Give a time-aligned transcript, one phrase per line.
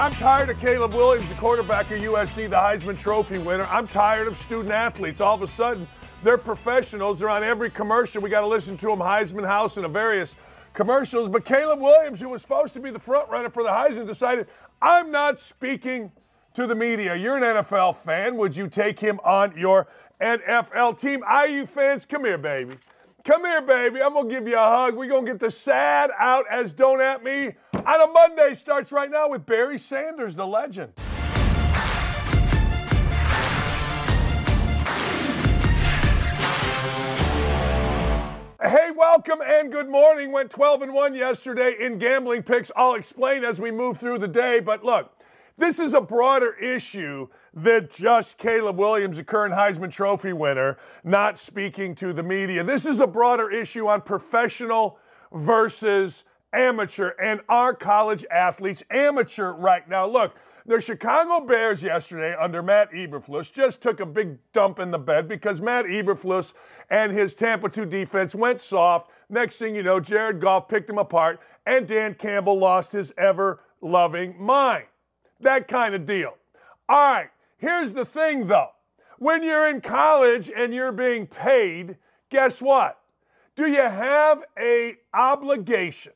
[0.00, 3.66] I'm tired of Caleb Williams, the quarterback of USC, the Heisman Trophy winner.
[3.66, 5.20] I'm tired of student athletes.
[5.20, 5.86] All of a sudden,
[6.22, 7.18] they're professionals.
[7.18, 8.22] They're on every commercial.
[8.22, 10.36] We got to listen to them, Heisman House and the various
[10.72, 11.28] commercials.
[11.28, 14.46] But Caleb Williams, who was supposed to be the front runner for the Heisman, decided,
[14.80, 16.10] I'm not speaking
[16.54, 17.14] to the media.
[17.14, 18.38] You're an NFL fan.
[18.38, 19.86] Would you take him on your
[20.18, 21.22] NFL team?
[21.46, 22.78] IU fans, come here, baby.
[23.24, 24.00] Come here, baby.
[24.02, 24.96] I'm going to give you a hug.
[24.96, 28.54] We're going to get the sad out as Don't At Me on a Monday.
[28.54, 30.92] Starts right now with Barry Sanders, the legend.
[38.62, 40.32] Hey, welcome and good morning.
[40.32, 42.70] Went 12 and 1 yesterday in gambling picks.
[42.74, 44.60] I'll explain as we move through the day.
[44.60, 45.12] But look,
[45.60, 51.38] this is a broader issue than just Caleb Williams, a current Heisman Trophy winner, not
[51.38, 52.64] speaking to the media.
[52.64, 54.98] This is a broader issue on professional
[55.32, 60.06] versus amateur and our college athletes amateur right now.
[60.06, 60.34] Look,
[60.66, 65.28] the Chicago Bears yesterday under Matt Eberflus just took a big dump in the bed
[65.28, 66.54] because Matt Eberflus
[66.90, 69.10] and his Tampa 2 defense went soft.
[69.28, 73.62] Next thing you know, Jared Goff picked him apart and Dan Campbell lost his ever
[73.80, 74.84] loving mind.
[75.40, 76.34] That kind of deal.
[76.88, 78.70] All right, here's the thing though.
[79.18, 81.96] When you're in college and you're being paid,
[82.30, 82.98] guess what?
[83.54, 86.12] Do you have a obligation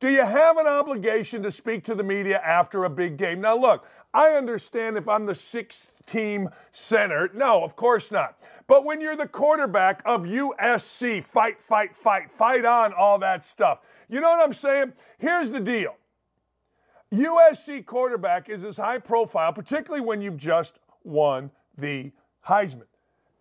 [0.00, 3.42] do you have an obligation to speak to the media after a big game?
[3.42, 7.28] Now, look, I understand if I'm the sixth team center.
[7.34, 8.38] No, of course not.
[8.66, 13.80] But when you're the quarterback of USC, fight, fight, fight, fight on, all that stuff.
[14.08, 14.94] You know what I'm saying?
[15.18, 15.94] Here's the deal
[17.12, 22.12] USC quarterback is as high profile, particularly when you've just won the
[22.46, 22.84] Heisman.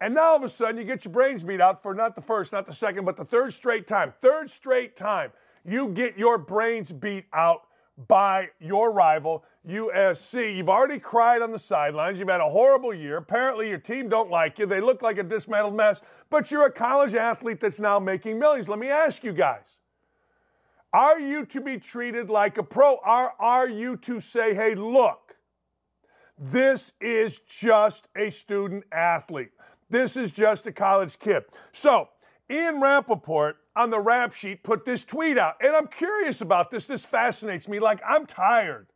[0.01, 2.21] And now all of a sudden you get your brains beat out for not the
[2.21, 4.13] first, not the second, but the third straight time.
[4.19, 5.31] Third straight time
[5.65, 7.63] you get your brains beat out
[8.07, 10.55] by your rival, USC.
[10.55, 12.17] You've already cried on the sidelines.
[12.17, 13.17] You've had a horrible year.
[13.17, 14.65] Apparently, your team don't like you.
[14.65, 15.99] They look like a dismantled mess,
[16.29, 18.69] but you're a college athlete that's now making millions.
[18.69, 19.78] Let me ask you guys
[20.91, 22.97] Are you to be treated like a pro?
[23.03, 25.35] Are, are you to say, hey, look,
[26.37, 29.51] this is just a student athlete?
[29.89, 31.43] This is just a college kid.
[31.73, 32.09] So,
[32.49, 35.55] Ian Rapoport on the rap sheet put this tweet out.
[35.61, 36.87] And I'm curious about this.
[36.87, 37.79] This fascinates me.
[37.79, 38.87] Like, I'm tired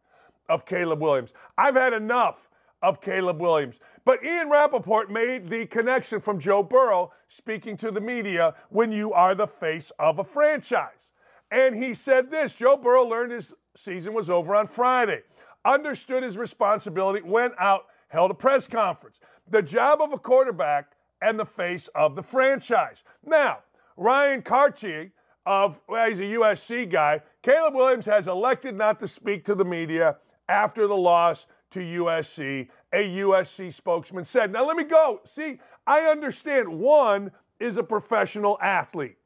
[0.49, 1.33] of Caleb Williams.
[1.57, 2.49] I've had enough
[2.81, 3.79] of Caleb Williams.
[4.03, 9.13] But Ian Rapoport made the connection from Joe Burrow speaking to the media when you
[9.13, 11.03] are the face of a franchise.
[11.51, 15.21] And he said this Joe Burrow learned his season was over on Friday,
[15.65, 19.19] understood his responsibility, went out, held a press conference.
[19.49, 23.03] The job of a quarterback and the face of the franchise.
[23.25, 23.59] Now,
[23.97, 25.11] Ryan Kartje
[25.45, 27.21] of, well, he's a USC guy.
[27.41, 30.17] Caleb Williams has elected not to speak to the media
[30.47, 34.51] after the loss to USC, a USC spokesman said.
[34.51, 35.21] Now, let me go.
[35.25, 39.17] See, I understand one is a professional athlete,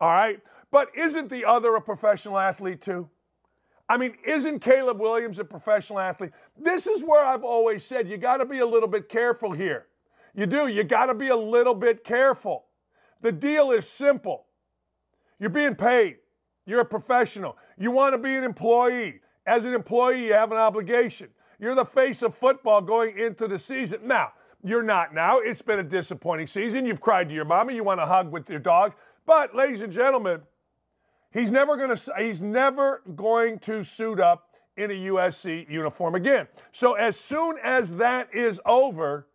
[0.00, 0.40] all right?
[0.74, 3.08] But isn't the other a professional athlete too?
[3.88, 6.32] I mean, isn't Caleb Williams a professional athlete?
[6.58, 9.86] This is where I've always said you got to be a little bit careful here.
[10.34, 10.66] You do.
[10.66, 12.64] You got to be a little bit careful.
[13.20, 14.46] The deal is simple.
[15.38, 16.16] You're being paid.
[16.66, 17.56] You're a professional.
[17.78, 19.20] You want to be an employee.
[19.46, 21.28] As an employee, you have an obligation.
[21.60, 24.00] You're the face of football going into the season.
[24.08, 24.32] Now,
[24.64, 25.38] you're not now.
[25.38, 26.84] It's been a disappointing season.
[26.84, 27.72] You've cried to your mama.
[27.72, 28.96] You want to hug with your dogs.
[29.24, 30.40] But, ladies and gentlemen,
[31.34, 36.48] he's never going to he's never going to suit up in a USC uniform again.
[36.72, 39.28] So as soon as that is over,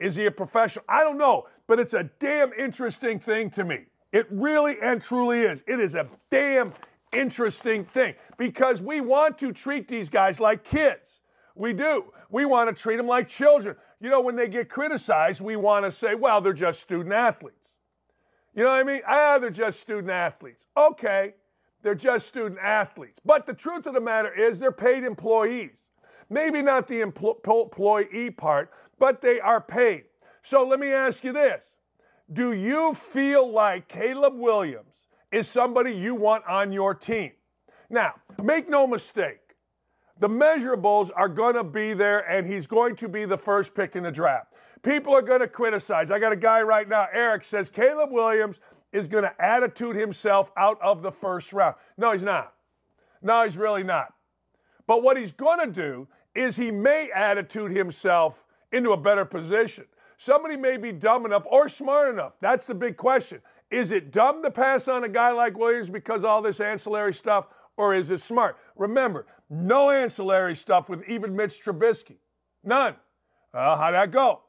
[0.00, 0.84] is he a professional?
[0.88, 3.84] I don't know, but it's a damn interesting thing to me.
[4.12, 5.62] It really and truly is.
[5.66, 6.72] It is a damn
[7.12, 11.20] interesting thing because we want to treat these guys like kids.
[11.54, 12.12] We do.
[12.30, 13.76] We want to treat them like children.
[14.00, 17.65] You know, when they get criticized, we want to say, well, they're just student athletes.
[18.56, 19.02] You know what I mean?
[19.06, 20.66] Ah, they're just student athletes.
[20.76, 21.34] Okay,
[21.82, 23.20] they're just student athletes.
[23.22, 25.82] But the truth of the matter is, they're paid employees.
[26.30, 30.04] Maybe not the employee part, but they are paid.
[30.42, 31.68] So let me ask you this
[32.32, 34.94] Do you feel like Caleb Williams
[35.30, 37.32] is somebody you want on your team?
[37.90, 39.40] Now, make no mistake.
[40.18, 43.96] The measurables are going to be there, and he's going to be the first pick
[43.96, 44.54] in the draft.
[44.86, 46.12] People are going to criticize.
[46.12, 48.60] I got a guy right now, Eric, says Caleb Williams
[48.92, 51.74] is going to attitude himself out of the first round.
[51.98, 52.54] No, he's not.
[53.20, 54.14] No, he's really not.
[54.86, 56.06] But what he's going to do
[56.36, 59.86] is he may attitude himself into a better position.
[60.18, 62.34] Somebody may be dumb enough or smart enough.
[62.40, 63.40] That's the big question.
[63.72, 67.48] Is it dumb to pass on a guy like Williams because all this ancillary stuff,
[67.76, 68.56] or is it smart?
[68.76, 72.18] Remember, no ancillary stuff with even Mitch Trubisky.
[72.62, 72.94] None.
[73.52, 74.42] Uh, how'd that go?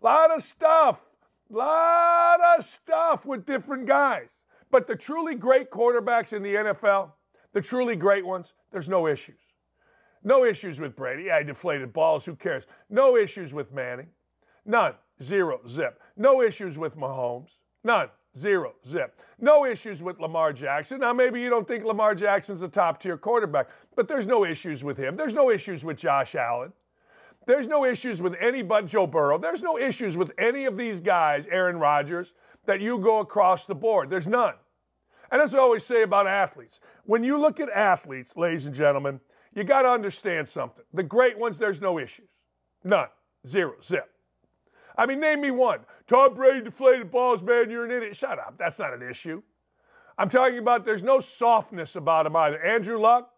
[0.00, 1.04] Lot of stuff.
[1.50, 4.28] Lot of stuff with different guys.
[4.70, 7.12] But the truly great quarterbacks in the NFL,
[7.52, 9.40] the truly great ones, there's no issues.
[10.22, 11.24] No issues with Brady.
[11.24, 12.24] Yeah, deflated balls.
[12.24, 12.64] Who cares?
[12.90, 14.08] No issues with Manning.
[14.66, 14.94] None.
[15.22, 15.60] Zero.
[15.66, 16.00] Zip.
[16.16, 17.52] No issues with Mahomes.
[17.82, 18.10] None.
[18.36, 18.74] Zero.
[18.86, 19.18] Zip.
[19.38, 21.00] No issues with Lamar Jackson.
[21.00, 24.84] Now, maybe you don't think Lamar Jackson's a top tier quarterback, but there's no issues
[24.84, 25.16] with him.
[25.16, 26.72] There's no issues with Josh Allen.
[27.48, 29.38] There's no issues with any but Joe Burrow.
[29.38, 32.34] There's no issues with any of these guys, Aaron Rodgers,
[32.66, 34.10] that you go across the board.
[34.10, 34.52] There's none.
[35.32, 39.18] And as I always say about athletes, when you look at athletes, ladies and gentlemen,
[39.54, 40.84] you got to understand something.
[40.92, 42.28] The great ones, there's no issues.
[42.84, 43.08] None.
[43.46, 43.76] Zero.
[43.82, 44.10] Zip.
[44.98, 45.80] I mean, name me one.
[46.06, 48.14] Tom Brady deflated balls, man, you're an idiot.
[48.14, 48.56] Shut up.
[48.58, 49.42] That's not an issue.
[50.18, 52.62] I'm talking about there's no softness about him either.
[52.62, 53.30] Andrew Luck,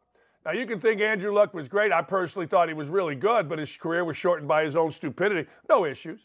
[0.45, 1.93] now, you can think Andrew Luck was great.
[1.93, 4.91] I personally thought he was really good, but his career was shortened by his own
[4.91, 5.49] stupidity.
[5.69, 6.21] No issues.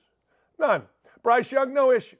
[0.58, 0.84] None.
[1.22, 2.20] Bryce Young, no issues.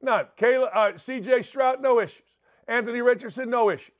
[0.00, 0.26] None.
[0.38, 2.22] Kayla, uh, CJ Stroud, no issues.
[2.68, 3.94] Anthony Richardson, no issues.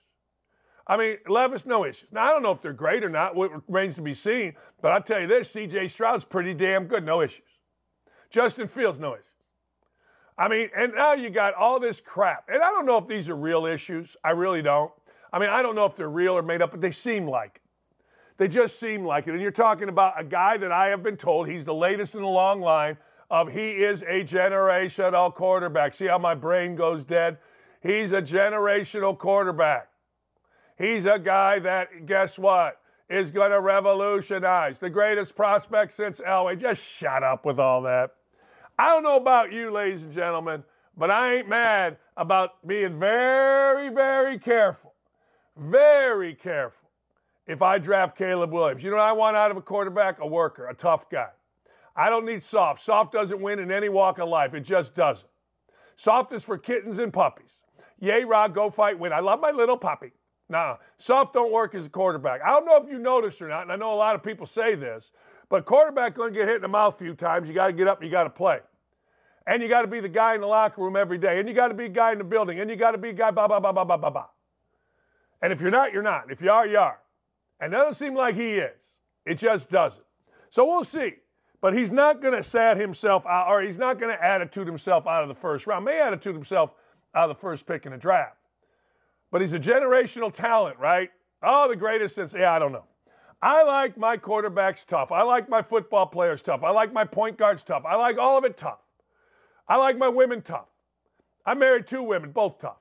[0.86, 2.08] I mean, Levis, no issues.
[2.12, 3.34] Now, I don't know if they're great or not.
[3.34, 4.54] What remains to be seen.
[4.80, 7.04] But I'll tell you this CJ Stroud's pretty damn good.
[7.04, 7.42] No issues.
[8.30, 9.24] Justin Fields, no issues.
[10.36, 12.48] I mean, and now you got all this crap.
[12.48, 14.16] And I don't know if these are real issues.
[14.22, 14.92] I really don't.
[15.34, 17.56] I mean, I don't know if they're real or made up, but they seem like
[17.56, 17.62] it.
[18.36, 19.32] They just seem like it.
[19.32, 22.22] And you're talking about a guy that I have been told he's the latest in
[22.22, 22.98] the long line
[23.28, 25.92] of he is a generational quarterback.
[25.94, 27.38] See how my brain goes dead?
[27.82, 29.88] He's a generational quarterback.
[30.78, 36.60] He's a guy that, guess what, is going to revolutionize the greatest prospect since Elway.
[36.60, 38.12] Just shut up with all that.
[38.78, 40.62] I don't know about you, ladies and gentlemen,
[40.96, 44.93] but I ain't mad about being very, very careful
[45.56, 46.88] very careful
[47.46, 48.82] if I draft Caleb Williams.
[48.82, 50.20] You know what I want out of a quarterback?
[50.20, 51.28] A worker, a tough guy.
[51.96, 52.82] I don't need soft.
[52.82, 54.54] Soft doesn't win in any walk of life.
[54.54, 55.28] It just doesn't.
[55.96, 57.50] Soft is for kittens and puppies.
[58.00, 59.12] Yay, Rod, go fight, win.
[59.12, 60.12] I love my little puppy.
[60.48, 62.42] Nah, soft don't work as a quarterback.
[62.42, 64.46] I don't know if you noticed or not, and I know a lot of people
[64.46, 65.10] say this,
[65.48, 67.48] but quarterback going to get hit in the mouth a few times.
[67.48, 68.58] You got to get up, you got to play.
[69.46, 71.54] And you got to be the guy in the locker room every day, and you
[71.54, 73.30] got to be a guy in the building, and you got to be a guy,
[73.30, 74.26] blah, blah, blah, blah, blah, blah, blah.
[75.44, 76.32] And if you're not, you're not.
[76.32, 76.98] If you are, you are.
[77.60, 78.80] And that doesn't seem like he is.
[79.26, 80.02] It just doesn't.
[80.48, 81.16] So we'll see.
[81.60, 85.06] But he's not going to sad himself out, or he's not going to attitude himself
[85.06, 85.84] out of the first round.
[85.84, 86.70] May attitude himself
[87.14, 88.38] out of the first pick in the draft.
[89.30, 91.10] But he's a generational talent, right?
[91.42, 92.86] Oh, the greatest since, yeah, I don't know.
[93.42, 95.12] I like my quarterbacks tough.
[95.12, 96.62] I like my football players tough.
[96.62, 97.82] I like my point guards tough.
[97.86, 98.80] I like all of it tough.
[99.68, 100.68] I like my women tough.
[101.44, 102.80] I married two women, both tough.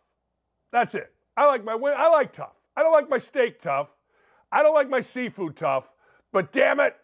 [0.71, 1.13] That's it.
[1.35, 2.55] I like my I like tough.
[2.75, 3.89] I don't like my steak tough.
[4.51, 5.89] I don't like my seafood tough.
[6.31, 6.95] But damn it,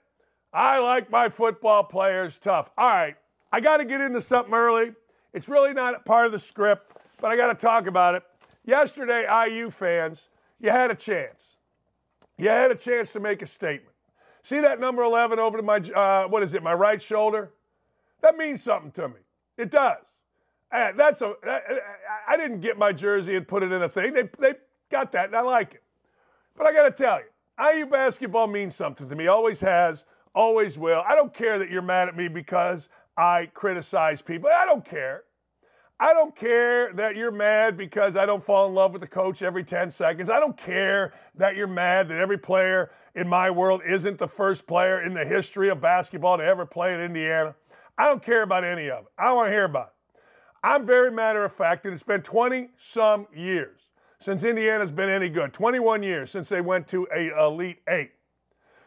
[0.54, 2.72] I like my football players tough.
[2.78, 3.16] All right,
[3.52, 4.94] I got to get into something early.
[5.34, 8.24] It's really not part of the script, but I got to talk about it.
[8.66, 11.58] Yesterday, IU fans, you had a chance.
[12.38, 13.96] You had a chance to make a statement.
[14.44, 17.52] See that number 11 over to my, uh, what is it, my right shoulder?
[18.22, 19.20] That means something to me.
[19.58, 20.06] It does.
[20.72, 21.34] And that's a.
[21.44, 21.80] Eh, eh,
[22.28, 24.14] I didn't get my jersey and put it in a thing.
[24.14, 24.54] They, they
[24.92, 25.84] got that, and I like it.
[26.56, 29.28] But I got to tell you, IU basketball means something to me.
[29.28, 31.04] Always has, always will.
[31.08, 34.50] I don't care that you're mad at me because I criticize people.
[34.54, 35.24] I don't care.
[36.02, 39.42] I don't care that you're mad because I don't fall in love with the coach
[39.42, 40.30] every 10 seconds.
[40.30, 44.66] I don't care that you're mad that every player in my world isn't the first
[44.66, 47.54] player in the history of basketball to ever play at Indiana.
[47.98, 49.12] I don't care about any of it.
[49.18, 49.94] I don't want to hear about it.
[50.64, 53.80] I'm very matter of fact that it's been 20 some years
[54.20, 55.54] since Indiana's been any good.
[55.54, 58.12] 21 years since they went to a Elite Eight.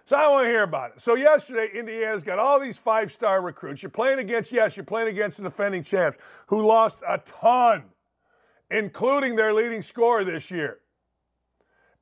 [0.04, 1.00] So I want to hear about it.
[1.00, 3.82] So yesterday, Indiana's got all these five-star recruits.
[3.82, 7.84] You're playing against, yes, you're playing against the defending champs who lost a ton,
[8.70, 10.78] including their leading scorer this year.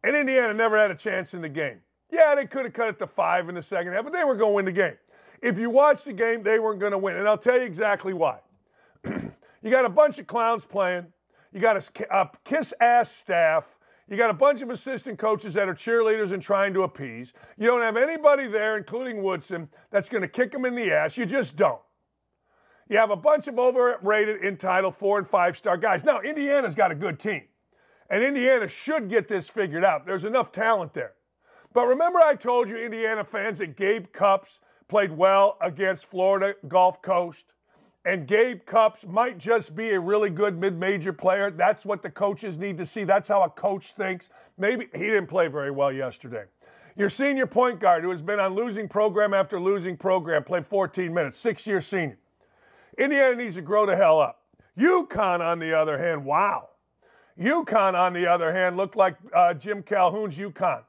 [0.02, 1.80] And Indiana never had a chance in the game.
[2.10, 4.34] Yeah, they could have cut it to five in the second half, but they were
[4.34, 4.96] going to win the game.
[5.42, 7.16] If you watch the game, they weren't going to win.
[7.16, 8.40] And I'll tell you exactly why.
[9.62, 11.06] You got a bunch of clowns playing.
[11.52, 13.78] You got a, a kiss ass staff.
[14.08, 17.32] You got a bunch of assistant coaches that are cheerleaders and trying to appease.
[17.56, 21.16] You don't have anybody there, including Woodson, that's going to kick them in the ass.
[21.16, 21.80] You just don't.
[22.88, 26.02] You have a bunch of overrated, entitled four and five star guys.
[26.02, 27.44] Now, Indiana's got a good team,
[28.08, 30.06] and Indiana should get this figured out.
[30.06, 31.12] There's enough talent there.
[31.72, 37.00] But remember, I told you, Indiana fans, that Gabe Cupps played well against Florida Gulf
[37.00, 37.52] Coast?
[38.04, 41.50] And Gabe Cupps might just be a really good mid major player.
[41.50, 43.04] That's what the coaches need to see.
[43.04, 44.30] That's how a coach thinks.
[44.56, 46.44] Maybe he didn't play very well yesterday.
[46.96, 51.12] Your senior point guard, who has been on losing program after losing program, played 14
[51.12, 52.18] minutes, six year senior.
[52.98, 54.42] Indiana needs to grow the hell up.
[54.78, 56.70] UConn, on the other hand, wow.
[57.38, 60.82] UConn, on the other hand, looked like uh, Jim Calhoun's UConn,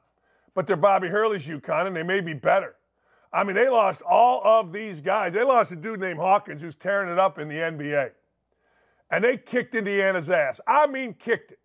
[0.54, 2.74] but they're Bobby Hurley's UConn, and they may be better.
[3.32, 5.32] I mean, they lost all of these guys.
[5.32, 8.10] They lost a dude named Hawkins who's tearing it up in the NBA.
[9.10, 10.60] And they kicked Indiana's ass.
[10.66, 11.58] I mean, kicked it.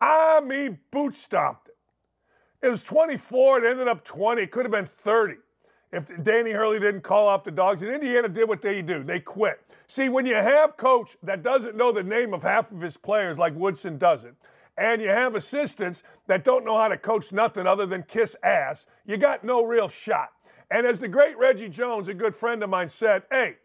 [0.00, 1.76] I mean, boot stomped it.
[2.62, 3.64] It was 24.
[3.64, 4.42] It ended up 20.
[4.42, 5.36] It could have been 30
[5.92, 7.82] if Danny Hurley didn't call off the dogs.
[7.82, 9.60] And Indiana did what they do they quit.
[9.88, 13.38] See, when you have coach that doesn't know the name of half of his players
[13.38, 14.34] like Woodson doesn't,
[14.76, 18.86] and you have assistants that don't know how to coach nothing other than kiss ass,
[19.06, 20.32] you got no real shot.
[20.70, 23.56] And as the great Reggie Jones, a good friend of mine, said, hey,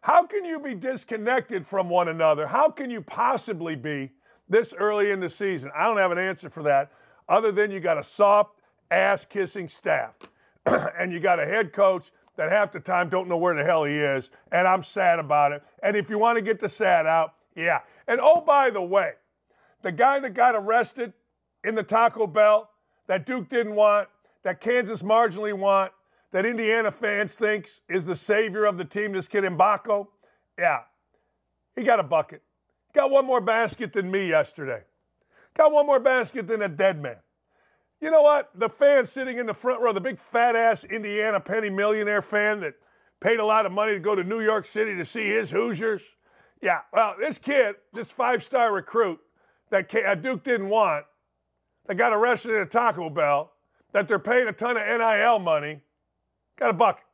[0.00, 2.46] how can you be disconnected from one another?
[2.46, 4.12] How can you possibly be
[4.48, 5.70] this early in the season?
[5.76, 6.92] I don't have an answer for that
[7.28, 8.60] other than you got a soft
[8.90, 10.14] ass kissing staff
[10.66, 13.84] and you got a head coach that half the time don't know where the hell
[13.84, 14.30] he is.
[14.52, 15.62] And I'm sad about it.
[15.82, 17.80] And if you want to get the sad out, yeah.
[18.06, 19.12] And oh, by the way,
[19.82, 21.12] the guy that got arrested
[21.64, 22.70] in the Taco Bell
[23.06, 24.08] that Duke didn't want,
[24.42, 25.92] that Kansas marginally want,
[26.36, 30.06] that Indiana fans thinks is the savior of the team, this kid Mgbako,
[30.58, 30.80] yeah,
[31.74, 32.42] he got a bucket.
[32.92, 34.82] Got one more basket than me yesterday.
[35.56, 37.16] Got one more basket than a dead man.
[38.02, 38.50] You know what?
[38.54, 42.60] The fan sitting in the front row, the big fat ass Indiana penny millionaire fan
[42.60, 42.74] that
[43.18, 46.02] paid a lot of money to go to New York City to see his Hoosiers.
[46.60, 49.20] Yeah, well, this kid, this five star recruit
[49.70, 51.06] that uh, Duke didn't want,
[51.86, 53.52] that got arrested at a Taco Bell,
[53.92, 55.80] that they're paying a ton of NIL money,
[56.56, 57.04] Got a bucket.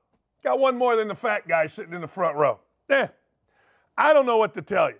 [0.43, 2.59] Got one more than the fat guy sitting in the front row.
[2.89, 3.09] Yeah.
[3.97, 4.97] I don't know what to tell you.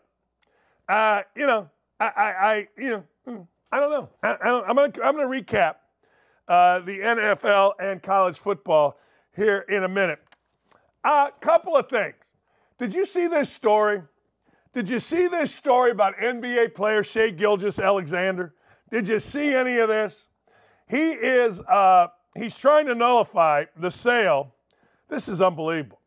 [0.89, 1.69] Uh, you know,
[1.99, 4.09] I, I, I, you know, hmm, I don't know.
[4.23, 5.77] I, I am gonna, I'm gonna recap
[6.49, 8.99] uh, the NFL and college football
[9.35, 10.19] here in a minute.
[11.05, 12.15] A uh, couple of things.
[12.79, 14.03] Did you see this story?
[14.73, 18.55] Did you see this story about NBA player Shai Gilgeous-Alexander?
[18.91, 20.27] Did you see any of this?
[20.89, 21.61] He is.
[21.61, 24.55] Uh, he's trying to nullify the sale.
[25.09, 26.01] This is unbelievable.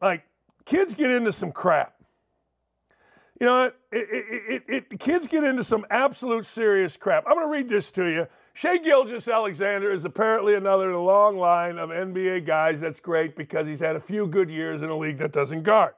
[0.00, 0.24] Like,
[0.64, 1.94] kids get into some crap.
[3.40, 7.24] You know, it, it, it, it, kids get into some absolute serious crap.
[7.26, 8.26] I'm going to read this to you.
[8.52, 12.80] Shai Gilgeous-Alexander is apparently another in a long line of NBA guys.
[12.80, 15.94] That's great because he's had a few good years in a league that doesn't guard.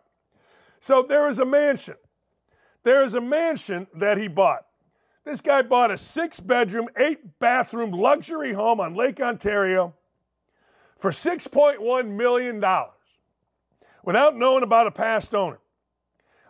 [0.81, 1.97] So there is a mansion.
[2.85, 4.65] There is a mansion that he bought.
[5.27, 9.93] This guy bought a six bedroom, eight bathroom luxury home on Lake Ontario
[10.99, 12.65] for $6.1 million
[14.05, 15.59] without knowing about a past owner.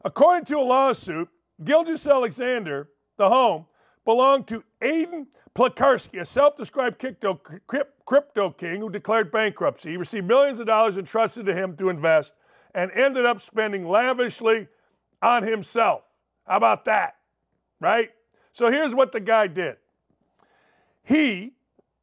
[0.04, 1.30] According to a lawsuit,
[1.64, 3.64] Gilgeous-Alexander, the home,
[4.04, 7.40] belonged to Aiden Pleterski, a self described crypto,
[8.04, 9.92] crypto king who declared bankruptcy.
[9.92, 12.34] He received millions of dollars entrusted to him to invest
[12.74, 14.68] and ended up spending lavishly
[15.22, 16.02] on himself.
[16.46, 17.16] How about that?
[17.80, 18.10] Right?
[18.56, 19.76] So here's what the guy did.
[21.04, 21.52] He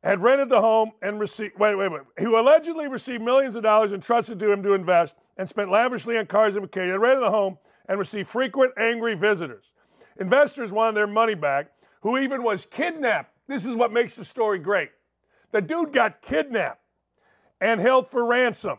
[0.04, 3.92] had rented the home and received, wait, wait, wait, who allegedly received millions of dollars
[3.92, 7.58] entrusted to him to invest and spent lavishly on cars and vacations, rented the home
[7.90, 9.72] and received frequent angry visitors.
[10.20, 13.34] Investors wanted their money back, who even was kidnapped.
[13.48, 14.92] This is what makes the story great.
[15.54, 16.84] The dude got kidnapped
[17.62, 18.78] and held for ransom.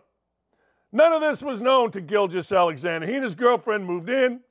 [0.92, 3.04] None of this was known to Gilgeous-Alexander.
[3.04, 4.42] He and his girlfriend moved in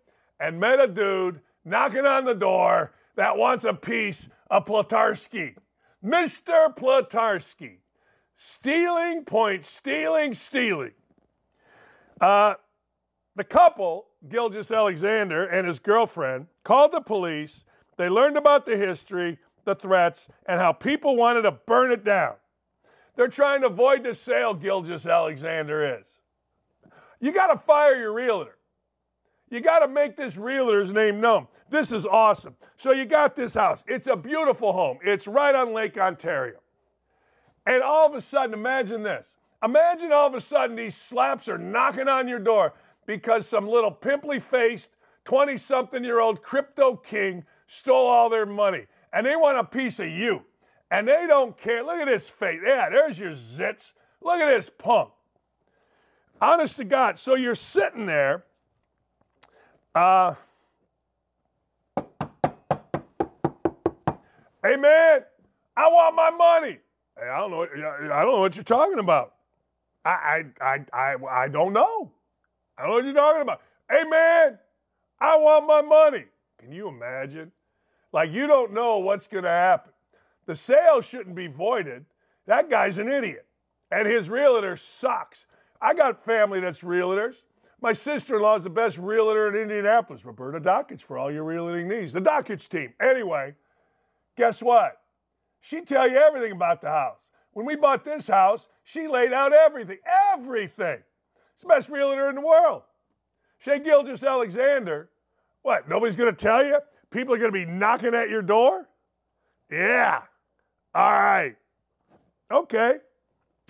[0.42, 5.56] and met a dude knocking on the door that wants a piece of Pleterski.
[6.04, 6.76] Mr.
[6.76, 7.78] Pleterski.
[8.38, 10.92] Stealing points, stealing, stealing.
[12.20, 12.56] Uh,
[13.36, 17.64] the couple, Gilgeous-Alexander and his girlfriend, called the police.
[17.98, 22.36] They learned about the history, the threats, and how people wanted to burn it down.
[23.16, 26.08] They're trying to avoid the sale, Gilgeous-Alexander is.
[27.20, 28.58] You got to fire your realtor.
[29.54, 31.46] You got to make this realtor's name known.
[31.70, 32.56] This is awesome.
[32.76, 33.84] So you got this house.
[33.86, 34.98] It's a beautiful home.
[35.04, 36.56] It's right on Lake Ontario.
[37.68, 39.28] And all of a sudden, imagine this.
[39.64, 42.74] Imagine all of a sudden these slaps are knocking on your door
[43.06, 44.90] because some little pimply faced
[45.26, 50.00] 20 something year old crypto king stole all their money and they want a piece
[50.00, 50.42] of you.
[50.90, 51.84] And they don't care.
[51.84, 52.60] Look at this face.
[52.66, 53.92] Yeah, there's your zits.
[54.20, 55.12] Look at this punk.
[56.42, 57.20] Honest to God.
[57.20, 58.46] So you're sitting there.
[59.96, 60.34] Uh,
[64.64, 65.24] hey man,
[65.78, 66.80] I want my money.
[67.16, 67.62] Hey, I don't know.
[67.62, 69.36] I don't know what you're talking about.
[70.04, 72.12] I, I, I, I, I don't know.
[72.76, 73.62] I don't know what you're talking about.
[73.88, 74.58] Hey man,
[75.20, 76.26] I want my money.
[76.58, 77.52] Can you imagine?
[78.12, 79.94] Like you don't know what's going to happen.
[80.48, 82.06] The sale shouldn't be voided.
[82.48, 83.46] That guy's an idiot.
[83.92, 85.46] And his realtor sucks.
[85.80, 87.36] I got family that's realtors.
[87.84, 91.44] My sister in law is the best realtor in Indianapolis, Roberta Dakich, for all your
[91.44, 92.14] realting needs.
[92.14, 92.94] The Dakich team.
[92.98, 93.56] Anyway,
[94.38, 95.02] guess what?
[95.60, 97.18] She'd tell you everything about the house.
[97.52, 99.98] When we bought this house, she laid out everything,
[100.34, 101.00] everything.
[101.54, 102.84] It's the best realtor in the world.
[103.58, 105.10] Shai Gilgeous-Alexander,
[105.62, 106.80] what, nobody's going to tell you?
[107.12, 108.88] People are going to be knocking at your door?
[109.70, 110.22] Yeah.
[110.96, 111.58] All right.
[112.50, 113.00] Okay.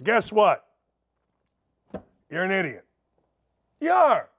[0.04, 0.68] Guess what?
[2.30, 2.86] You're an idiot.
[3.84, 4.30] You are.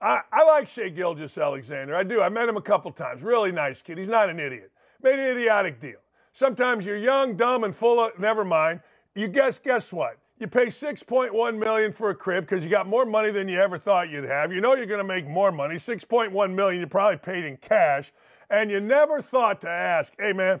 [0.00, 1.94] I, I like Shai Gilgeous-Alexander.
[1.94, 2.20] I do.
[2.20, 3.22] I met him a couple times.
[3.22, 3.96] Really nice kid.
[3.96, 4.72] He's not an idiot.
[5.00, 6.00] Made an idiotic deal.
[6.32, 8.80] Sometimes you're young, dumb, and full of never mind.
[9.14, 10.18] You guess guess what?
[10.40, 13.78] You pay 6.1 million for a crib because you got more money than you ever
[13.78, 14.52] thought you'd have.
[14.52, 15.76] You know you're going to make more money.
[15.76, 18.12] 6.1 million you probably paid in cash,
[18.50, 20.60] and you never thought to ask, "Hey man,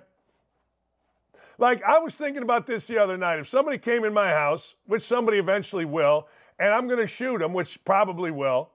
[1.58, 3.40] like, I was thinking about this the other night.
[3.40, 7.40] If somebody came in my house, which somebody eventually will, and I'm going to shoot
[7.40, 8.70] him, which probably will,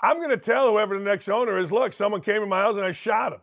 [0.00, 2.76] I'm going to tell whoever the next owner is look, someone came in my house
[2.76, 3.40] and I shot him.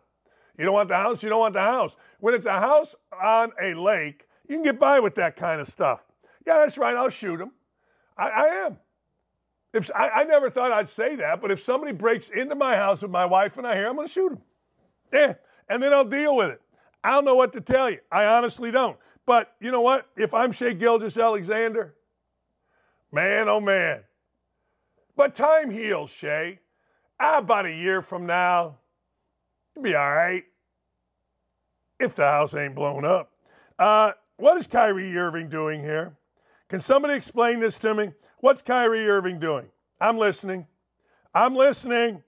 [0.58, 1.96] You don't want the house, you don't want the house.
[2.20, 5.68] When it's a house on a lake, you can get by with that kind of
[5.68, 6.04] stuff.
[6.46, 7.50] Yeah, that's right, I'll shoot him.
[8.16, 8.78] I, I am.
[9.74, 13.02] If, I, I, never thought I'd say that, but if somebody breaks into my house
[13.02, 14.38] with my wife and I hear, I'm going to shoot him.
[15.12, 15.34] Yeah,
[15.68, 16.62] and then I'll deal with it.
[17.04, 17.98] I don't know what to tell you.
[18.10, 18.96] I honestly don't.
[19.26, 20.06] But you know what?
[20.16, 21.94] If I'm Shai Gilgeous-Alexander,
[23.12, 24.02] man, oh man.
[25.16, 26.60] But time heals, Shai.
[27.18, 28.76] Ah, about a year from now,
[29.74, 30.44] you'll be all right.
[31.98, 33.32] If the house ain't blown up.
[33.78, 36.14] Uh, what is Kyrie Irving doing here?
[36.68, 38.12] Can somebody explain this to me?
[38.40, 39.66] What's Kyrie Irving doing?
[39.98, 40.66] I'm listening.
[41.34, 42.22] I'm listening.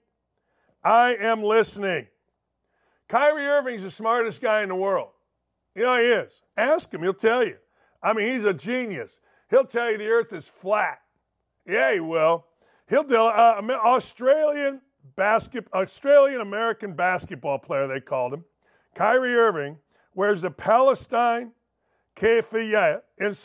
[0.83, 2.07] I am listening.
[3.07, 5.09] Kyrie Irving's the smartest guy in the world.
[5.75, 6.31] You know, he is.
[6.57, 7.57] Ask him, he'll tell you.
[8.01, 9.17] I mean, he's a genius.
[9.49, 11.01] He'll tell you the earth is flat.
[11.65, 12.45] Yeah, he will.
[12.87, 14.81] He'll tell uh, Australian
[15.15, 18.43] basket, Australian American basketball player, they called him.
[18.95, 19.77] Kyrie Irving
[20.15, 21.51] wears the Palestine
[22.15, 23.35] keffiyeh in,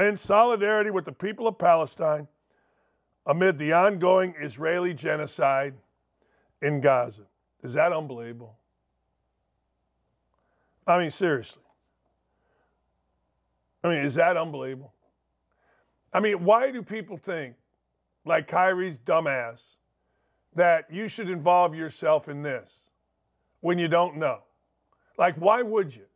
[0.00, 2.26] in solidarity with the people of Palestine
[3.26, 5.74] amid the ongoing Israeli genocide
[6.60, 7.22] in Gaza.
[7.62, 8.56] Is that unbelievable?
[10.86, 11.62] I mean, seriously.
[13.82, 14.92] I mean, is that unbelievable?
[16.14, 17.56] I mean, why do people think,
[18.24, 19.60] like Kyrie's dumbass,
[20.54, 22.70] that you should involve yourself in this
[23.60, 24.38] when you don't know?
[25.18, 26.06] Like, why would you?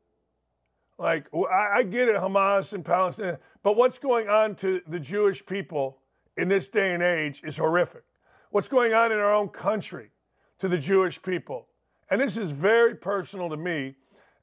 [0.99, 5.99] Like, I, get it, Hamas and Palestine, but what's going on to the Jewish people
[6.37, 8.03] in this day and age is horrific.
[8.51, 10.11] What's going on in our own country
[10.59, 11.67] to the Jewish people?
[12.11, 13.95] And this is very personal to me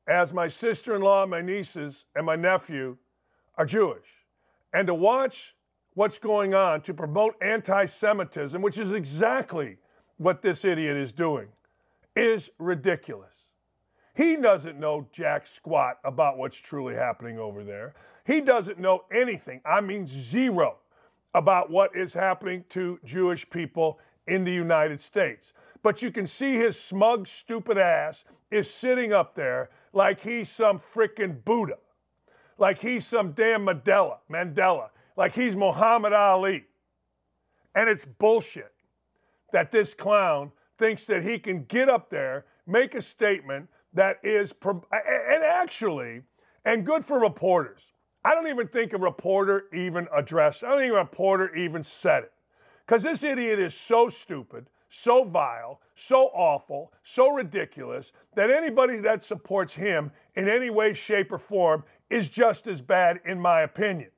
[0.08, 2.98] as my sister in law, my nieces, and my nephew
[3.58, 4.15] are Jewish.
[4.76, 5.56] And to watch
[5.94, 9.78] what's going on to promote anti Semitism, which is exactly
[10.18, 11.48] what this idiot is doing,
[12.14, 13.32] is ridiculous.
[14.16, 17.94] He doesn't know jack squat about what's truly happening over there.
[18.26, 20.80] He doesn't know anything, I mean, zero,
[21.34, 25.54] about what is happening to Jewish people in the United States.
[25.84, 30.80] But you can see his smug, stupid ass is sitting up there like he's some
[30.80, 31.78] freaking Buddha,
[32.58, 36.66] like he's some damn Mandela, Mandela, like he's Muhammad Ali.
[37.74, 38.74] And it's bullshit
[39.52, 44.54] that this clown thinks that he can get up there, make a statement that is,
[44.92, 46.22] and actually,
[46.64, 47.82] and good for reporters.
[48.24, 52.24] I don't even think a reporter even addressed, I don't think a reporter even said
[52.24, 52.34] it.
[52.86, 59.24] Because this idiot is so stupid so vile, so awful, so ridiculous that anybody that
[59.24, 64.12] supports him in any way, shape, or form is just as bad, in my opinion.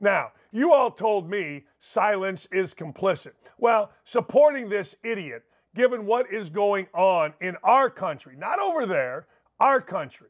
[0.00, 3.32] Now, you all told me silence is complicit.
[3.58, 5.44] Well, supporting this idiot,
[5.74, 9.26] given what is going on in our country, not over there,
[9.58, 10.28] our country,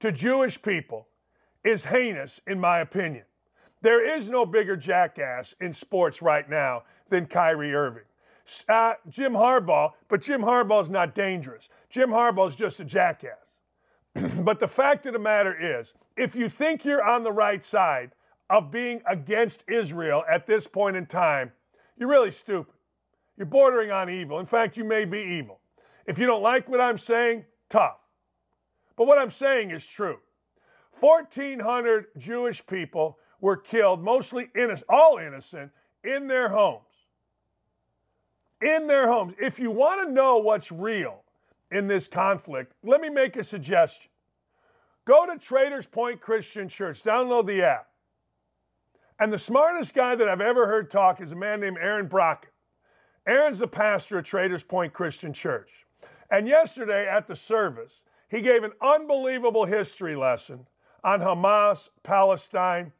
[0.00, 1.08] to Jewish people,
[1.62, 3.24] is heinous, in my opinion.
[3.82, 8.04] There is no bigger jackass in sports right now than Kyrie Irving.
[8.68, 11.68] uh, Jim Harbaugh, but Jim Harbaugh's not dangerous.
[11.88, 13.49] Jim Harbaugh's just a jackass.
[14.40, 18.12] but the fact of the matter is, if you think you're on the right side
[18.48, 21.52] of being against Israel at this point in time,
[21.96, 22.74] you're really stupid.
[23.36, 24.38] You're bordering on evil.
[24.38, 25.60] In fact, you may be evil.
[26.06, 27.98] If you don't like what I'm saying, tough.
[28.96, 30.18] But what I'm saying is true.
[30.98, 35.70] 1,400 Jewish people were killed, mostly innocent, all innocent,
[36.04, 36.84] in their homes.
[38.60, 39.34] In their homes.
[39.40, 41.22] If you want to know what's real
[41.70, 44.10] in this conflict, let me make a suggestion.
[45.06, 47.88] Go to Traders Point Christian Church, download the app.
[49.18, 52.52] And the smartest guy that I've ever heard talk is a man named Aaron Brockett.
[53.26, 55.70] Aaron's the pastor at Traders Point Christian Church.
[56.30, 60.66] And yesterday at the service, he gave an unbelievable history lesson
[61.04, 62.92] on Hamas, Palestine,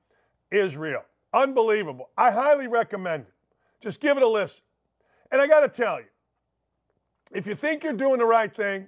[0.51, 1.03] Israel.
[1.33, 2.11] Unbelievable.
[2.19, 3.33] I highly recommend it.
[3.81, 4.63] Just give it a listen.
[5.31, 6.07] And I got to tell you,
[7.31, 8.87] if you think you're doing the right thing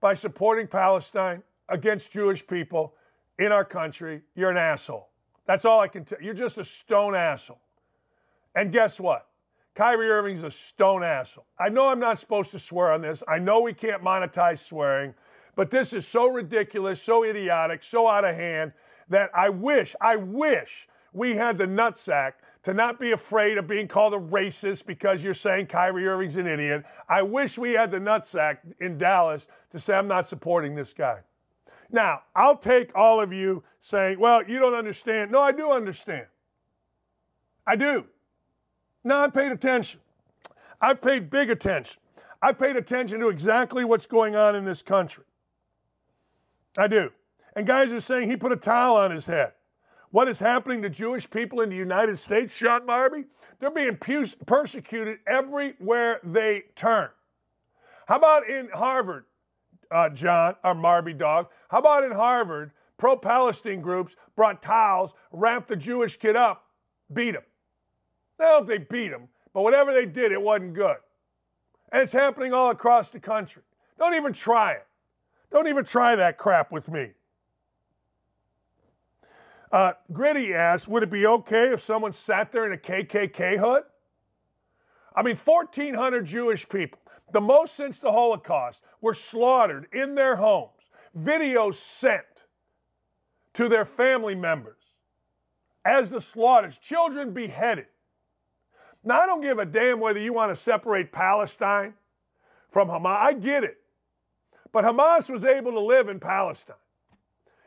[0.00, 2.94] by supporting Palestine against Jewish people
[3.38, 5.08] in our country, you're an asshole.
[5.46, 6.26] That's all I can tell you.
[6.26, 7.60] You're just a stone asshole.
[8.54, 9.28] And guess what?
[9.74, 11.44] Kyrie Irving's a stone asshole.
[11.58, 13.22] I know I'm not supposed to swear on this.
[13.28, 15.14] I know we can't monetize swearing,
[15.54, 18.72] but this is so ridiculous, so idiotic, so out of hand
[19.08, 22.32] that I wish, I wish we had the nutsack
[22.66, 26.48] to not be afraid of being called a racist because you're saying Kyrie Irving's an
[26.48, 26.82] idiot.
[27.08, 31.20] I wish we had the nutsack in Dallas to say I'm not supporting this guy.
[31.92, 35.30] Now, I'll take all of you saying, well, you don't understand.
[35.30, 36.26] No, I do understand.
[37.64, 38.06] I do.
[39.04, 40.00] No, I paid attention.
[40.80, 42.00] I paid big attention.
[42.42, 45.22] I paid attention to exactly what's going on in this country.
[46.76, 47.12] I do.
[47.54, 49.52] And guys are saying he put a towel on his head.
[50.16, 53.26] What is happening to Jewish people in the United States, Sean Marby?
[53.60, 53.98] They're being
[54.46, 57.10] persecuted everywhere they turn.
[58.06, 59.26] How about in Harvard,
[59.90, 61.48] uh, John, or Marby dog?
[61.68, 66.64] How about in Harvard, pro Palestine groups brought towels, wrapped the Jewish kid up,
[67.12, 67.42] beat him?
[68.40, 70.96] I don't know if they beat him, but whatever they did, it wasn't good.
[71.92, 73.64] And it's happening all across the country.
[73.98, 74.86] Don't even try it.
[75.52, 77.10] Don't even try that crap with me.
[79.76, 83.82] Uh, Gritty asks, would it be okay if someone sat there in a KKK hood?
[85.14, 86.98] I mean, 1,400 Jewish people,
[87.34, 90.70] the most since the Holocaust, were slaughtered in their homes.
[91.14, 92.24] Videos sent
[93.52, 94.80] to their family members
[95.84, 97.88] as the slaughters, children beheaded.
[99.04, 101.92] Now, I don't give a damn whether you want to separate Palestine
[102.70, 103.18] from Hamas.
[103.18, 103.76] I get it.
[104.72, 106.76] But Hamas was able to live in Palestine.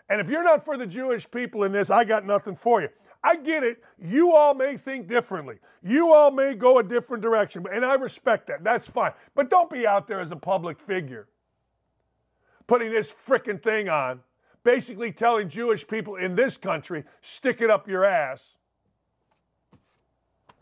[0.10, 2.90] And if you're not for the Jewish people in this, I got nothing for you.
[3.24, 3.84] I get it.
[4.02, 5.60] You all may think differently.
[5.84, 7.66] You all may go a different direction.
[7.72, 8.64] And I respect that.
[8.64, 9.12] That's fine.
[9.36, 11.28] But don't be out there as a public figure
[12.66, 14.20] putting this frickin' thing on,
[14.64, 18.54] basically telling Jewish people in this country, stick it up your ass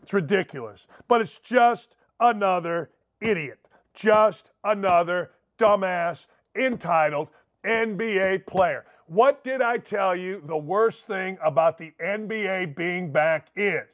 [0.08, 0.86] it's ridiculous.
[1.06, 2.88] But it's just another
[3.20, 3.58] idiot.
[3.92, 6.24] Just another dumbass,
[6.56, 7.28] entitled
[7.62, 8.86] NBA player.
[9.08, 13.86] What did I tell you the worst thing about the NBA being back is?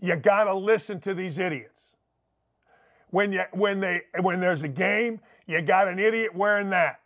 [0.00, 1.96] You got to listen to these idiots.
[3.10, 7.00] When, you, when, they, when there's a game, you got an idiot wearing that.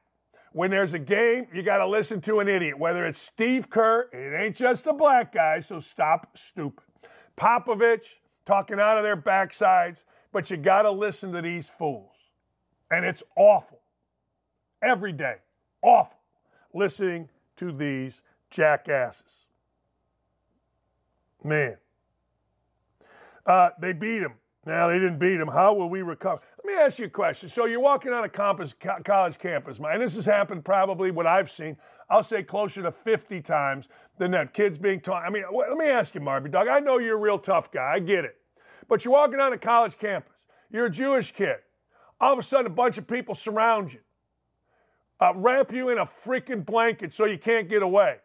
[0.53, 4.11] When there's a game, you got to listen to an idiot, whether it's Steve Kerr,
[4.13, 6.85] it ain't just the black guy, so stop stupid.
[7.39, 8.05] Popovich
[8.45, 12.13] talking out of their backsides, but you got to listen to these fools.
[12.91, 13.81] And it's awful.
[14.83, 15.37] Every day.
[15.83, 16.19] Awful.
[16.75, 19.47] Listening to these jackasses.
[21.43, 21.77] Man.
[23.47, 24.35] Uh, they beat him.
[24.67, 25.49] Now, they didn't beat him.
[25.49, 26.41] How will we recover?
[26.57, 27.51] Let me ask you a question.
[27.51, 31.51] So, you're walking on a campus, college campus, and this has happened probably what I've
[31.51, 31.77] seen,
[32.09, 34.55] I'll say closer to 50 times than that.
[34.55, 35.25] Kids being taught.
[35.25, 36.69] I mean, let me ask you, Marby Dog.
[36.69, 37.93] I know you're a real tough guy.
[37.95, 38.37] I get it.
[38.89, 40.33] But you're walking on a college campus.
[40.71, 41.57] You're a Jewish kid.
[42.21, 44.01] All of a sudden, a bunch of people surround you,
[45.21, 48.17] uh, wrap you in a freaking blanket so you can't get away.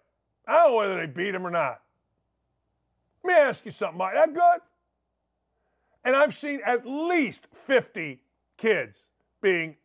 [0.47, 1.81] I don't know whether they beat him or not.
[3.23, 4.15] Let me ask you something, Mike.
[4.15, 4.61] That good?
[6.03, 8.21] And I've seen at least 50
[8.57, 9.03] kids
[9.41, 9.75] being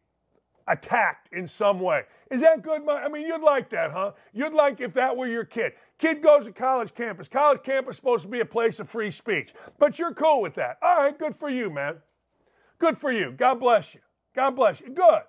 [0.66, 2.04] attacked in some way.
[2.30, 2.88] Is that good?
[2.88, 4.12] I mean, you'd like that, huh?
[4.32, 5.72] You'd like if that were your kid.
[5.98, 7.28] Kid goes to college campus.
[7.28, 10.54] College campus is supposed to be a place of free speech, but you're cool with
[10.54, 10.78] that.
[10.82, 11.96] All right, good for you, man.
[12.78, 13.32] Good for you.
[13.32, 14.00] God bless you.
[14.34, 14.90] God bless you.
[14.90, 15.22] Good.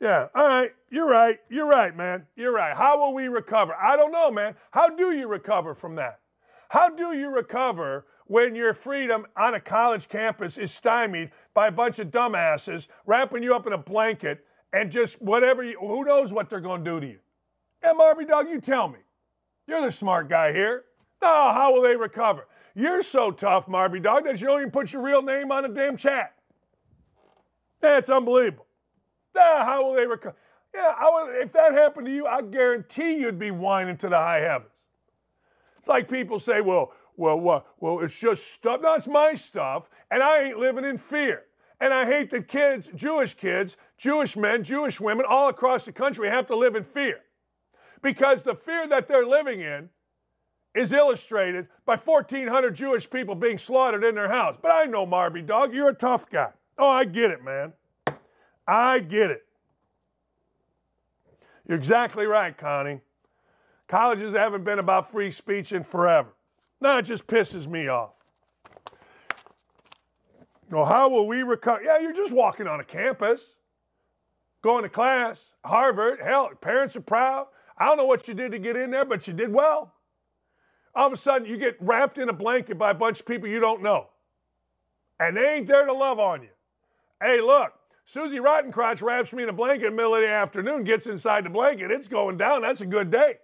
[0.00, 0.72] Yeah, all right.
[0.90, 1.38] You're right.
[1.48, 2.26] You're right, man.
[2.36, 2.76] You're right.
[2.76, 3.74] How will we recover?
[3.74, 4.54] I don't know, man.
[4.70, 6.20] How do you recover from that?
[6.68, 11.72] How do you recover when your freedom on a college campus is stymied by a
[11.72, 16.32] bunch of dumbasses wrapping you up in a blanket and just whatever you, who knows
[16.32, 17.18] what they're going to do to you.
[17.82, 18.98] And Marby Dog, you tell me.
[19.66, 20.84] You're the smart guy here.
[21.22, 22.46] No, how will they recover?
[22.74, 25.68] You're so tough, Marby Dog, that you don't even put your real name on a
[25.68, 26.34] damn chat.
[27.80, 28.65] That's unbelievable.
[29.38, 30.36] Ah, how will they recover?
[30.74, 34.40] Yeah, would, if that happened to you, I guarantee you'd be whining to the high
[34.40, 34.72] heavens.
[35.78, 38.82] It's like people say, well, well, well, well, it's just stuff.
[38.82, 41.44] That's my stuff, and I ain't living in fear.
[41.80, 46.28] And I hate that kids, Jewish kids, Jewish men, Jewish women, all across the country
[46.28, 47.20] have to live in fear.
[48.02, 49.90] Because the fear that they're living in
[50.74, 54.56] is illustrated by 1,400 Jewish people being slaughtered in their house.
[54.60, 56.50] But I know, Marby Dog, you're a tough guy.
[56.78, 57.72] Oh, I get it, man.
[58.66, 59.44] I get it.
[61.66, 63.00] You're exactly right, Connie.
[63.88, 66.28] Colleges haven't been about free speech in forever.
[66.80, 68.10] Now it just pisses me off.
[70.70, 71.82] Well, how will we recover?
[71.82, 73.54] Yeah, you're just walking on a campus,
[74.62, 76.18] going to class, Harvard.
[76.20, 77.46] Hell, parents are proud.
[77.78, 79.92] I don't know what you did to get in there, but you did well.
[80.94, 83.48] All of a sudden, you get wrapped in a blanket by a bunch of people
[83.48, 84.08] you don't know.
[85.20, 86.48] And they ain't there to love on you.
[87.20, 87.72] Hey, look,
[88.08, 91.44] Susie Rottencrotch wraps me in a blanket in the middle of the afternoon, gets inside
[91.44, 91.90] the blanket.
[91.90, 92.62] It's going down.
[92.62, 93.38] That's a good day.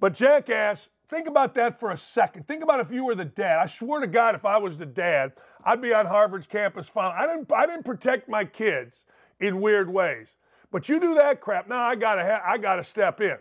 [0.00, 2.46] But jackass, think about that for a second.
[2.46, 3.58] Think about if you were the dad.
[3.58, 5.32] I swear to God, if I was the dad,
[5.64, 6.90] I'd be on Harvard's campus.
[6.94, 9.04] I didn't, I didn't protect my kids
[9.40, 10.28] in weird ways.
[10.70, 13.38] But you do that crap, now I gotta, ha- I gotta step in.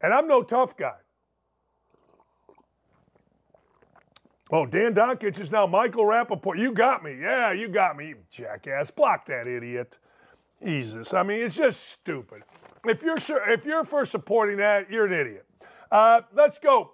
[0.00, 0.96] And I'm no tough guy.
[4.50, 6.58] Oh, Dan Dakich is now Michael Rapaport.
[6.58, 7.16] You got me.
[7.18, 8.90] Yeah, you got me, jackass.
[8.90, 9.96] Block that idiot.
[10.62, 11.14] Jesus.
[11.14, 12.42] I mean, it's just stupid.
[12.84, 13.16] If you're
[13.48, 15.46] if you're for supporting that, you're an idiot.
[15.90, 16.92] Uh, let's go.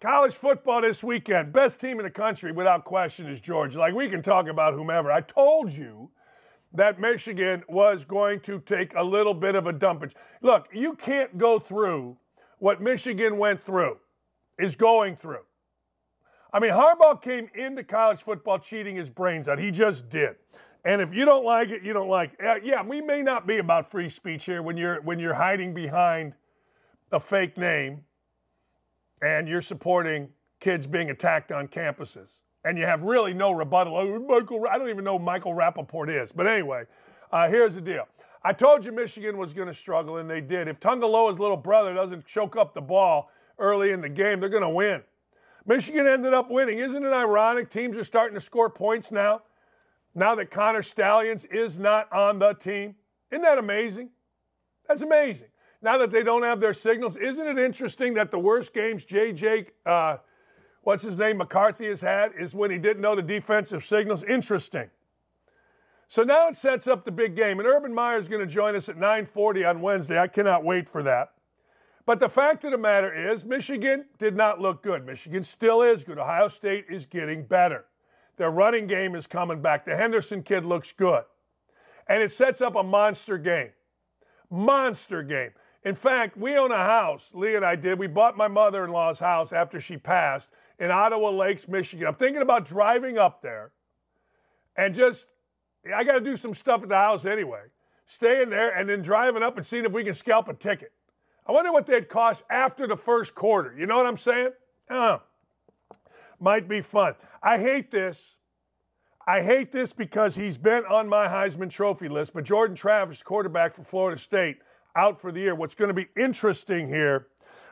[0.00, 1.52] College football this weekend.
[1.52, 3.78] Best team in the country, without question, is Georgia.
[3.78, 5.10] Like we can talk about whomever.
[5.10, 6.10] I told you
[6.74, 10.12] that Michigan was going to take a little bit of a dumpage.
[10.42, 12.18] Look, you can't go through
[12.58, 13.98] what Michigan went through,
[14.58, 15.45] is going through.
[16.56, 19.58] I mean, Harbaugh came into college football cheating his brains out.
[19.58, 20.36] He just did.
[20.86, 22.64] And if you don't like it, you don't like it.
[22.64, 26.32] Yeah, we may not be about free speech here when you're when you're hiding behind
[27.12, 28.04] a fake name
[29.20, 33.94] and you're supporting kids being attacked on campuses and you have really no rebuttal.
[33.94, 36.32] Oh, Michael, I don't even know who Michael Rapaport is.
[36.32, 36.84] But anyway,
[37.32, 38.08] uh, here's the deal.
[38.42, 40.68] I told you Michigan was going to struggle, and they did.
[40.68, 44.62] If Tagovailoa's little brother doesn't choke up the ball early in the game, they're going
[44.62, 45.02] to win.
[45.66, 46.78] Michigan ended up winning.
[46.78, 47.70] Isn't it ironic?
[47.70, 49.42] Teams are starting to score points now,
[50.14, 52.94] now that Connor Stalions is not on the team.
[53.30, 54.10] Isn't that amazing?
[54.86, 55.48] That's amazing.
[55.82, 59.66] Now that they don't have their signals, isn't it interesting that the worst games JJ
[59.84, 60.18] uh,
[60.86, 64.22] what's his name, McCarthy has had is when he didn't know the defensive signals.
[64.22, 64.88] Interesting.
[66.06, 68.76] So now it sets up the big game, and Urban Meyer is going to join
[68.76, 70.16] us at 9:40 on Wednesday.
[70.16, 71.32] I cannot wait for that.
[72.06, 75.04] But the fact of the matter is, Michigan did not look good.
[75.04, 76.18] Michigan still is good.
[76.18, 77.84] Ohio State is getting better.
[78.36, 79.84] Their running game is coming back.
[79.84, 81.24] The Henderson kid looks good.
[82.06, 83.70] And it sets up a monster game.
[84.50, 85.50] Monster game.
[85.82, 87.98] In fact, we own a house, Lee and I did.
[87.98, 92.06] We bought my mother in law's house after she passed in Ottawa Lakes, Michigan.
[92.06, 93.72] I'm thinking about driving up there
[94.76, 95.26] and just,
[95.94, 97.62] I got to do some stuff at the house anyway.
[98.06, 100.92] Staying there and then driving up and seeing if we can scalp a ticket.
[101.46, 103.74] I wonder what they'd cost after the first quarter.
[103.78, 104.50] You know what I'm saying?
[104.90, 105.18] Uh,
[106.40, 107.14] might be fun.
[107.42, 108.36] I hate this.
[109.26, 113.74] I hate this because he's been on my Heisman Trophy list, but Jordan Travis, quarterback
[113.74, 114.58] for Florida State,
[114.94, 115.54] out for the year.
[115.54, 117.26] What's going to be interesting here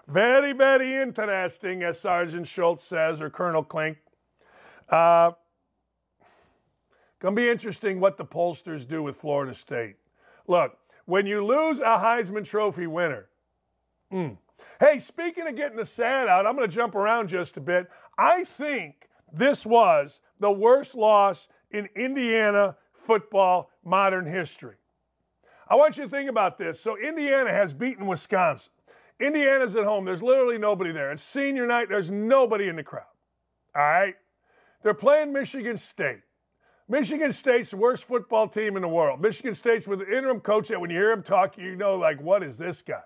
[0.07, 3.99] very, very interesting, as Sergeant Schultz says, or Colonel Klink.
[4.89, 5.33] Uh,
[7.21, 9.97] gonna be interesting what the pollsters do with Florida State.
[10.47, 13.29] Look, when you lose a Heisman Trophy winner,
[14.15, 14.37] mm.
[14.81, 17.89] hey, speaking of getting the sad out, I'm gonna jump around just a bit.
[18.17, 24.77] I think this was the worst loss in Indiana football modern history.
[25.69, 26.81] I want you to think about this.
[26.81, 28.71] So, Indiana has beaten Wisconsin.
[29.19, 30.05] Indiana's at home.
[30.05, 31.11] There's literally nobody there.
[31.11, 31.89] It's senior night.
[31.89, 33.05] There's nobody in the crowd.
[33.75, 34.15] All right?
[34.83, 36.21] They're playing Michigan State.
[36.89, 39.21] Michigan State's the worst football team in the world.
[39.21, 42.21] Michigan State's with an interim coach that when you hear him talk, you know, like,
[42.21, 43.01] what is this guy?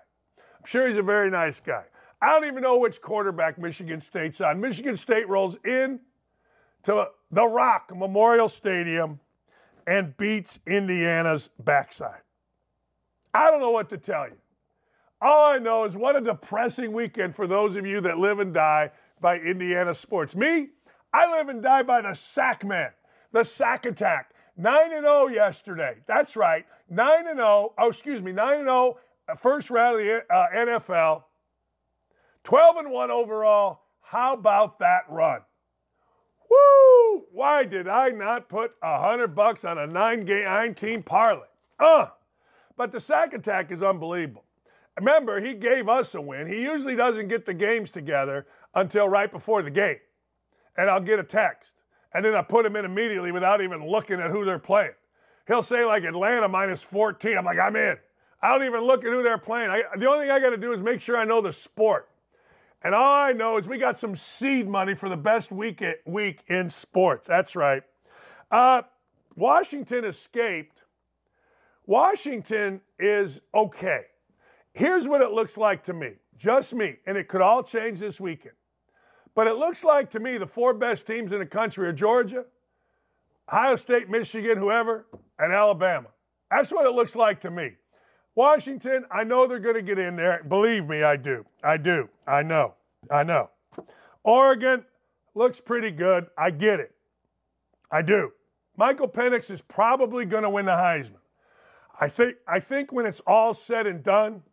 [0.59, 1.83] I'm sure he's a very nice guy.
[2.21, 4.59] I don't even know which quarterback Michigan State's on.
[4.59, 6.01] Michigan State rolls in
[6.83, 9.19] to the Rock Memorial Stadium
[9.87, 12.21] and beats Indiana's backside.
[13.33, 14.37] I don't know what to tell you.
[15.21, 18.53] All I know is what a depressing weekend for those of you that live and
[18.53, 18.91] die
[19.21, 20.35] by Indiana sports.
[20.35, 20.69] Me,
[21.13, 22.91] I live and die by the sack man,
[23.31, 24.33] the sack attack.
[24.57, 25.95] 9 and 0 yesterday.
[26.05, 26.65] That's right.
[26.89, 27.73] 9 and 0.
[27.77, 28.33] Oh, excuse me.
[28.33, 28.93] 9 and 0 uh,
[29.35, 31.23] first round of the uh, NFL.
[32.43, 33.81] 12 and 1 overall.
[34.01, 35.41] How about that run?
[36.49, 37.25] Woo!
[37.31, 41.45] Why did I not put a hundred bucks on a nine game nine team parlay?
[41.79, 42.07] Uh,
[42.75, 44.45] but the sack attack is unbelievable.
[44.97, 46.47] Remember, he gave us a win.
[46.47, 49.99] He usually doesn't get the games together until right before the game.
[50.75, 51.71] And I'll get a text.
[52.13, 54.93] And then I put him in immediately without even looking at who they're playing.
[55.47, 57.37] He'll say like Atlanta minus 14.
[57.37, 57.97] I'm like, I'm in.
[58.41, 59.69] I don't even look at who they're playing.
[59.69, 62.09] I, the only thing I got to do is make sure I know the sport.
[62.81, 66.43] And all I know is we got some seed money for the best week, week
[66.47, 67.27] in sports.
[67.27, 67.83] That's right.
[68.49, 68.83] Uh,
[69.35, 70.83] Washington escaped.
[71.85, 74.03] Washington is okay.
[74.73, 78.19] Here's what it looks like to me, just me, and it could all change this
[78.19, 78.55] weekend.
[79.35, 82.45] But it looks like to me the four best teams in the country are Georgia,
[83.51, 86.09] Ohio State, Michigan, whoever, and Alabama.
[86.51, 87.75] That's what it looks like to me.
[88.35, 90.43] Washington, I know they're going to get in there.
[90.47, 91.45] Believe me, I do.
[91.63, 92.09] I do.
[92.27, 92.75] I know.
[93.11, 93.49] I know.
[94.23, 94.85] Oregon
[95.35, 96.27] looks pretty good.
[96.37, 96.93] I get it.
[97.91, 98.31] I do.
[98.77, 101.19] Michael Penix is probably going to win the Heisman.
[101.99, 104.43] I think I think when it's all said and done,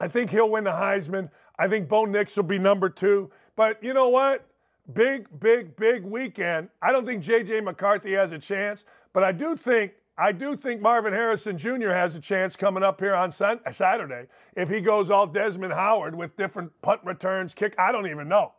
[0.00, 1.30] I think he'll win the Heisman.
[1.58, 3.30] I think Bo Nix will be number 2.
[3.56, 4.46] But you know what?
[4.92, 6.68] Big, big, big weekend.
[6.82, 7.60] I don't think J.J.
[7.60, 11.90] McCarthy has a chance, but I do think I do think Marvin Harrison Jr.
[11.90, 16.36] has a chance coming up here on Saturday if he goes all Desmond Howard with
[16.36, 17.74] different punt returns, kick.
[17.78, 18.52] I don't even know.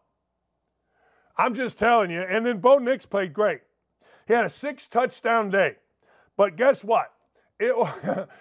[1.38, 2.22] I'm just telling you.
[2.22, 3.62] And then Bo Nix played great.
[4.28, 5.76] He had a six touchdown day.
[6.38, 7.14] But guess what?
[7.60, 7.76] It,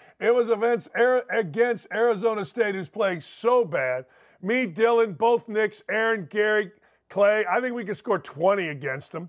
[0.20, 0.88] it was against,
[1.30, 4.06] against Arizona State, who's playing so bad.
[4.40, 6.72] Me, Dylan, both Nicks, Aaron, Gary,
[7.08, 7.44] Clay.
[7.48, 9.28] I think we could score 20 against them.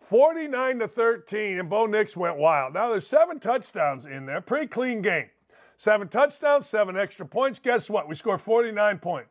[0.00, 2.74] 49 to 13, and Bo Nix went wild.
[2.74, 4.40] Now there's seven touchdowns in there.
[4.40, 5.28] Pretty clean game.
[5.76, 7.58] Seven touchdowns, seven extra points.
[7.58, 8.08] Guess what?
[8.08, 9.30] We scored 49 points.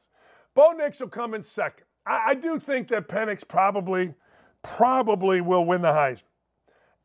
[0.53, 1.85] Bo Nix will come in second.
[2.05, 4.13] I, I do think that Penix probably,
[4.63, 6.23] probably will win the Heisman.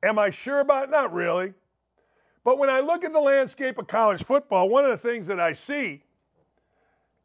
[0.02, 0.90] Am I sure about it?
[0.90, 1.54] Not really.
[2.44, 5.40] But when I look at the landscape of college football, one of the things that
[5.40, 6.04] I see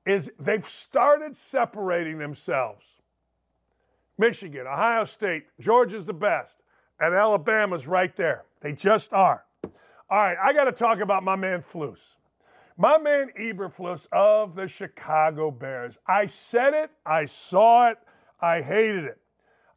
[0.06, 2.86] is they've started separating themselves
[4.20, 6.58] Michigan, Ohio State, Georgia's the best,
[7.00, 8.44] and Alabama's right there.
[8.60, 9.46] They just are.
[9.64, 9.72] All
[10.18, 12.00] right, I got to talk about my man Flus.
[12.78, 15.98] My man Eberflus of the Chicago Bears.
[16.06, 17.98] I said it, I saw it,
[18.42, 19.20] I hated it.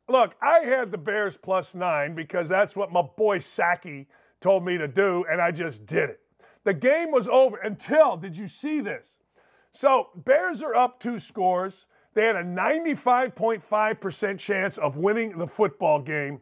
[0.08, 4.08] Look, I had the Bears plus nine because that's what my boy Saki
[4.40, 6.20] told me to do, and I just did it.
[6.64, 9.10] The game was over until, did you see this?
[9.72, 11.86] So, Bears are up two scores.
[12.14, 16.40] They had a 95.5% chance of winning the football game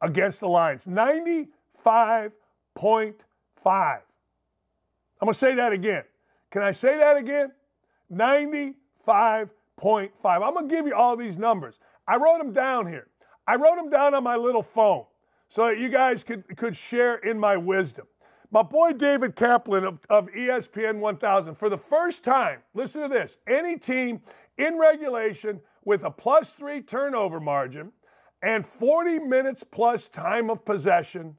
[0.00, 0.86] against the Lions.
[0.86, 1.50] 95.5.
[3.64, 4.00] I'm
[5.20, 6.04] going to say that again.
[6.50, 7.52] Can I say that again?
[8.12, 8.74] 95.5.
[10.24, 11.80] I'm going to give you all these numbers.
[12.06, 13.08] I wrote them down here.
[13.46, 15.04] I wrote them down on my little phone
[15.48, 18.06] so that you guys could, could share in my wisdom.
[18.50, 23.38] My boy David Kaplan of, of ESPN 1000, for the first time, listen to this
[23.46, 24.20] any team
[24.56, 27.92] in regulation with a plus three turnover margin
[28.42, 31.36] and 40 minutes plus time of possession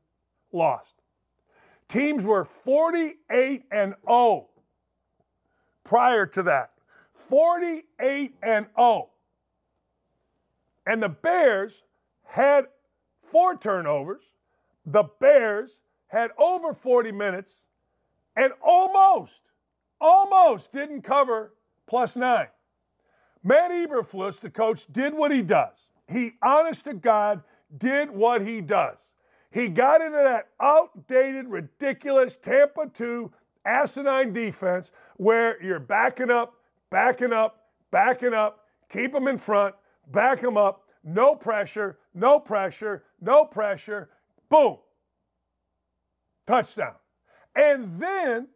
[0.51, 0.95] lost.
[1.87, 4.49] Teams were 48 and 0
[5.83, 6.71] prior to that.
[7.13, 9.09] 48 and 0.
[10.85, 11.83] And the Bears
[12.23, 12.65] had
[13.21, 14.23] four turnovers.
[14.85, 17.63] The Bears had over 40 minutes
[18.35, 19.41] and almost,
[20.01, 21.53] almost didn't cover
[21.87, 22.47] plus nine.
[23.43, 25.91] Matt Eberflus, the coach, did what he does.
[26.07, 27.43] He, honest to God,
[27.77, 28.97] did what he does.
[29.51, 33.31] He got into that outdated, ridiculous Tampa 2
[33.65, 36.55] asinine defense where you're backing up,
[36.89, 39.75] backing up, backing up, keep them in front,
[40.11, 44.09] back them up, no pressure, no pressure, no pressure,
[44.49, 44.77] boom,
[46.47, 46.95] touchdown.
[47.55, 48.47] And then,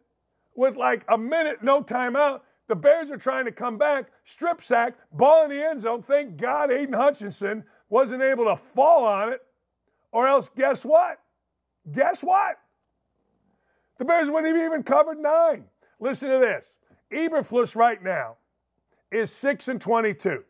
[0.56, 4.94] with like a minute, no timeout, the Bears are trying to come back, strip sack,
[5.12, 6.02] ball in the end zone.
[6.02, 9.40] Thank God Aidan Hutchinson wasn't able to fall on it,
[10.12, 11.18] or else guess what?
[11.92, 12.58] Guess what?
[13.96, 15.64] The Bears wouldn't have even covered nine.
[15.98, 16.76] Listen to this.
[17.10, 18.36] Eberflus right now
[19.10, 20.44] is 6 and 22.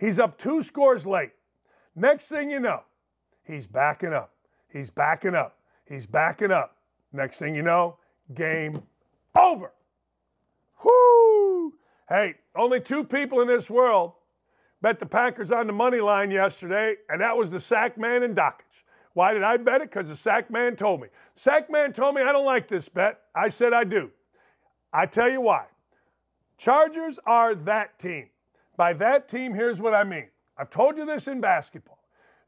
[0.00, 1.32] He's up two scores late.
[1.94, 2.82] Next thing you know,
[3.44, 4.32] he's backing up.
[4.72, 5.58] He's backing up.
[5.84, 6.78] He's backing up.
[7.12, 7.98] Next thing you know,
[8.34, 8.82] game
[9.36, 9.72] over.
[10.82, 11.21] Whoo!
[12.12, 14.12] Hey, only two people in this world
[14.82, 18.36] Bet the Packers on the money line yesterday, and that was the sack man and
[18.36, 18.82] Dakich.
[19.14, 19.90] Why did I bet it?
[19.90, 21.06] Because the sack man told me.
[21.36, 23.20] Sack man told me I don't like this bet.
[23.34, 24.10] I said I do.
[24.92, 25.66] I tell you why.
[26.58, 28.28] Chargers are that team.
[28.76, 30.26] By that team, here's what I mean.
[30.58, 32.00] I've told you this in basketball.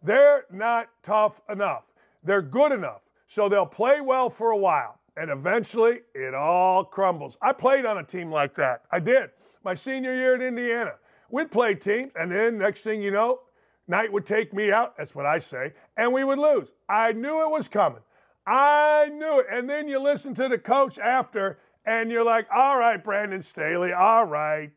[0.03, 1.85] They're not tough enough.
[2.23, 3.03] They're good enough.
[3.29, 4.99] So they'll play well for a while.
[5.17, 7.39] And eventually, it all crumbles.
[7.41, 8.83] I played on a team like that.
[8.91, 9.31] I did.
[9.65, 10.95] My senior year at Indiana.
[11.31, 13.41] We'd play teams, and then next thing you know,
[13.89, 14.97] Knight would take me out.
[14.97, 15.73] That's what I say.
[15.97, 16.69] And we would lose.
[16.89, 18.03] I knew it was coming.
[18.47, 19.47] I knew it.
[19.51, 23.93] And then you listen to the coach after, and you're like, all right, Brandon Staley,
[23.93, 24.73] all right.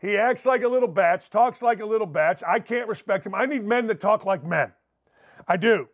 [0.00, 2.42] He acts like a little batch, talks like a little batch.
[2.46, 3.34] I can't respect him.
[3.34, 4.72] I need men that talk like men.
[5.46, 5.88] I do.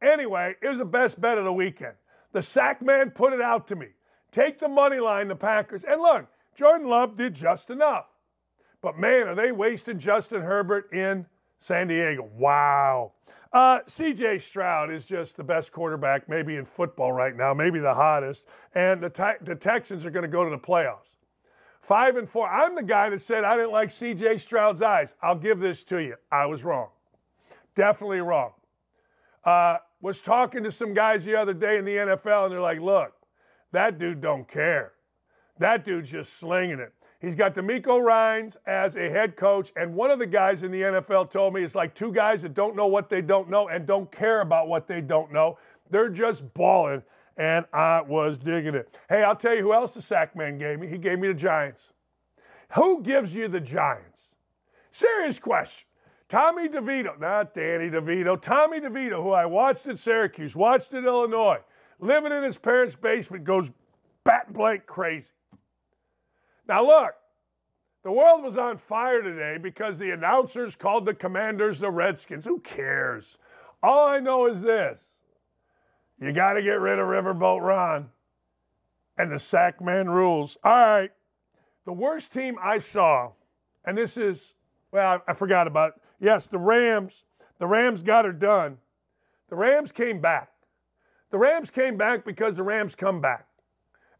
[0.00, 1.94] Anyway, it was the best bet of the weekend.
[2.32, 3.88] The sack man put it out to me.
[4.30, 5.82] Take the money line, the Packers.
[5.82, 6.28] And look,
[6.58, 8.06] Jordan Love did just enough.
[8.82, 11.24] But man, are they wasting Justin Herbert in
[11.60, 12.28] San Diego?
[12.36, 13.12] Wow.
[13.52, 17.94] Uh, CJ Stroud is just the best quarterback, maybe in football right now, maybe the
[17.94, 18.46] hottest.
[18.74, 21.18] And the, te- the Texans are going to go to the playoffs.
[21.80, 22.48] Five and four.
[22.48, 25.14] I'm the guy that said I didn't like CJ Stroud's eyes.
[25.22, 26.16] I'll give this to you.
[26.32, 26.88] I was wrong.
[27.76, 28.50] Definitely wrong.
[29.44, 32.80] Uh, was talking to some guys the other day in the NFL, and they're like,
[32.80, 33.12] look,
[33.70, 34.94] that dude don't care.
[35.58, 36.92] That dude's just slinging it.
[37.20, 40.82] He's got DeMeco Ryans as a head coach, and one of the guys in the
[40.82, 43.86] NFL told me it's like two guys that don't know what they don't know and
[43.86, 45.58] don't care about what they don't know.
[45.90, 47.02] They're just balling,
[47.36, 48.96] and I was digging it.
[49.08, 50.86] Hey, I'll tell you who else the sack man gave me.
[50.86, 51.88] He gave me the Giants.
[52.74, 54.28] Who gives you the Giants?
[54.92, 55.86] Serious question.
[56.28, 61.60] Tommy DeVito, not Danny DeVito, Tommy DeVito, who I watched at Syracuse, watched at Illinois,
[61.98, 63.70] living in his parents' basement, goes
[64.24, 65.30] bat blank crazy.
[66.68, 67.14] Now, look,
[68.04, 72.44] the world was on fire today because the announcers called the commanders the Redskins.
[72.44, 73.38] Who cares?
[73.82, 75.00] All I know is this
[76.20, 78.10] you got to get rid of Riverboat Ron
[79.16, 80.58] and the sack man rules.
[80.62, 81.10] All right.
[81.86, 83.32] The worst team I saw,
[83.84, 84.54] and this is,
[84.92, 86.02] well, I forgot about it.
[86.20, 87.24] Yes, the Rams.
[87.58, 88.78] The Rams got her done.
[89.48, 90.50] The Rams came back.
[91.30, 93.47] The Rams came back because the Rams come back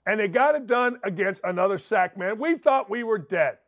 [0.08, 2.38] and they got it done against another sack man.
[2.38, 3.58] We thought we were dead.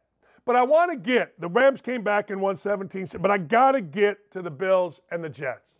[0.46, 3.72] But I want to get, the Rams came back and won 17, but I got
[3.72, 5.74] to get to the Bills and the Jets.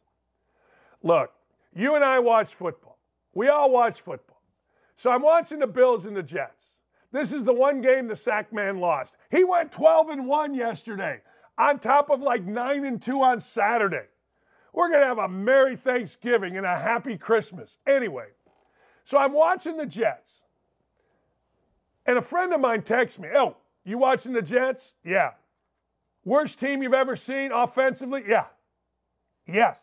[1.03, 1.33] Look,
[1.75, 2.99] you and I watch football.
[3.33, 4.43] We all watch football.
[4.97, 6.67] So I'm watching the Bills and the Jets.
[7.11, 9.17] This is the one game the sack man lost.
[9.31, 11.23] He went 12 and 1 yesterday,
[11.57, 14.09] on top of like 9 and 2 on Saturday.
[14.75, 17.79] We're going to have a Merry Thanksgiving and a Happy Christmas.
[17.87, 18.27] Anyway,
[19.05, 20.43] so I'm watching the Jets.
[22.11, 24.95] And a friend of mine texts me, Oh, you watching the Jets?
[25.05, 25.31] Yeah.
[26.25, 28.25] Worst team you've ever seen offensively?
[28.27, 28.47] Yeah.
[29.47, 29.79] Yes.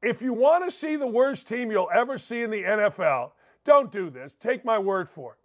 [0.00, 3.32] If you want to see the worst team you'll ever see in the NFL,
[3.64, 4.32] don't do this.
[4.38, 5.38] Take my word for it.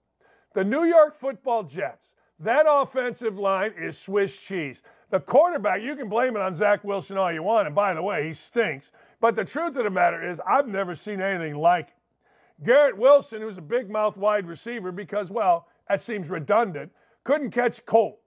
[0.53, 4.83] The New York football Jets, that offensive line is Swiss cheese.
[5.09, 7.65] The quarterback, you can blame it on Zach Wilson all you want.
[7.65, 8.91] And by the way, he stinks.
[9.19, 12.63] But the truth of the matter is, I've never seen anything like it.
[12.63, 16.91] Garrett Wilson, who's a big mouth wide receiver because, well, that seems redundant.
[17.23, 18.19] Couldn't catch Colt.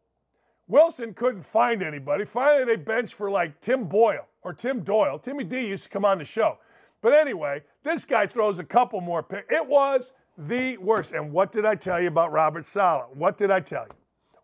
[0.67, 2.25] Wilson couldn't find anybody.
[2.25, 5.19] Finally, they benched for like Tim Boyle or Tim Doyle.
[5.19, 6.59] Timmy D used to come on the show.
[7.01, 9.51] But anyway, this guy throws a couple more picks.
[9.51, 11.13] It was the worst.
[11.13, 13.07] And what did I tell you about Robert Saleh?
[13.15, 13.97] What did I tell you?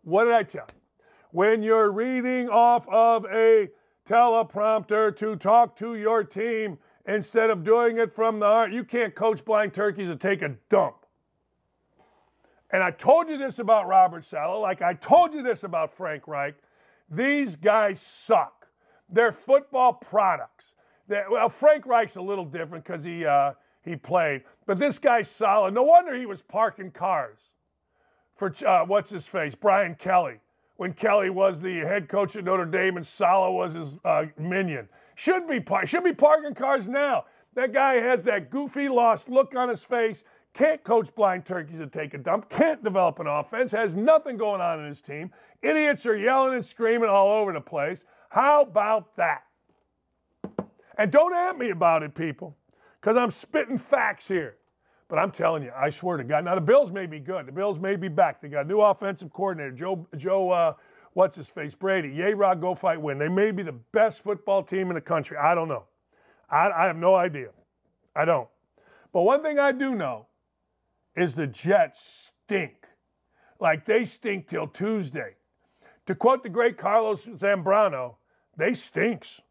[0.03, 0.79] What did I tell you?
[1.31, 3.69] When you're reading off of a
[4.07, 9.13] teleprompter to talk to your team instead of doing it from the heart, you can't
[9.13, 11.04] coach blind turkeys to take a dump.
[12.75, 16.27] And I told you this about Robert Saleh, like I told you this about Frank
[16.27, 16.55] Reich.
[17.09, 18.67] These guys suck.
[19.07, 20.73] They're football products.
[21.07, 25.29] They're, well, Frank Reich's a little different because he, uh, he played, but this guy's
[25.29, 25.73] solid.
[25.73, 27.39] No wonder he was parking cars
[28.35, 30.41] for, uh, what's his face, Brian Kelly,
[30.75, 34.89] when Kelly was the head coach at Notre Dame and Saleh was his uh, minion.
[35.15, 37.23] Should be, par- should be parking cars now.
[37.53, 41.87] That guy has that goofy, lost look on his face can't coach blind turkeys to
[41.87, 45.29] take a dump, can't develop an offense, has nothing going on in his team.
[45.61, 48.05] Idiots are yelling and screaming all over the place.
[48.29, 49.43] How about that?
[50.97, 52.55] And don't at me about it, people,
[53.01, 54.55] because I'm spitting facts here.
[55.09, 56.45] But I'm telling you, I swear to God.
[56.45, 57.45] Now the Bills may be good.
[57.45, 58.41] The Bills may be back.
[58.41, 60.49] They got a new offensive coordinator, Joe Joe.
[60.49, 60.73] Uh,
[61.13, 62.09] what's his face, Brady.
[62.09, 63.19] Yay, Rod, go fight, win.
[63.19, 65.37] They may be the best football team in the country.
[65.37, 65.83] I don't know.
[66.49, 67.49] I, I have no idea.
[68.15, 68.47] I don't.
[69.13, 70.25] But one thing I do know
[71.15, 72.87] is the Jets stink.
[73.59, 75.35] Like they stink till Tuesday.
[76.07, 78.15] To quote the great Carlos Zambrano,
[78.57, 79.41] they stinks.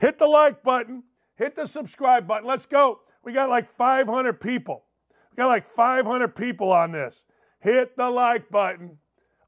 [0.00, 1.04] Hit the like button,
[1.36, 2.46] hit the subscribe button.
[2.46, 3.00] Let's go.
[3.24, 4.84] We got like 500 people.
[5.30, 7.24] We got like 500 people on this.
[7.60, 8.98] Hit the like button.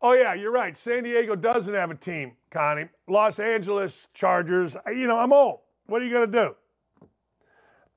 [0.00, 0.76] Oh, yeah, you're right.
[0.76, 2.88] San Diego doesn't have a team, Connie.
[3.08, 5.60] Los Angeles Chargers, you know, I'm old.
[5.86, 6.54] What are you going to do?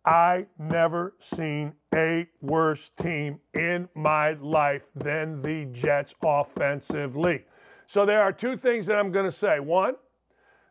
[0.08, 7.44] I never seen a worse team in my life than the Jets offensively.
[7.88, 9.60] So there are two things that I'm going to say.
[9.60, 9.96] One,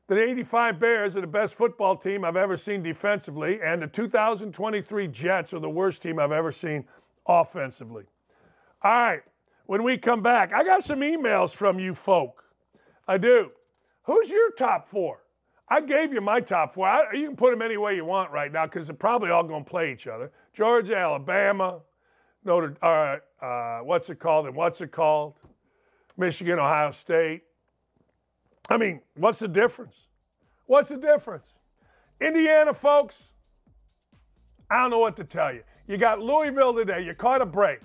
[0.09, 5.09] the 85 Bears are the best football team I've ever seen defensively, and the 2023
[5.09, 6.87] Jets are the worst team I've ever seen
[7.27, 8.05] offensively.
[8.83, 9.23] All right,
[9.67, 12.43] when we come back, I got some emails from you folk.
[13.07, 13.51] I do.
[14.05, 15.26] Who's your top four?
[15.69, 16.87] I gave you my top four.
[16.87, 19.43] I, you can put them any way you want right now because they're probably all
[19.43, 20.31] going to play each other.
[20.53, 21.81] Georgia, Alabama,
[22.45, 24.47] Notre, uh, uh, what's it called?
[24.47, 25.35] And what's it called?
[26.17, 27.43] Michigan, Ohio State.
[28.69, 29.95] I mean, what's the difference?
[30.67, 31.47] What's the difference?
[32.21, 33.23] Indiana, folks,
[34.71, 35.63] I don't know what to tell you.
[35.87, 37.05] You got Louisville today.
[37.05, 37.81] You caught a break.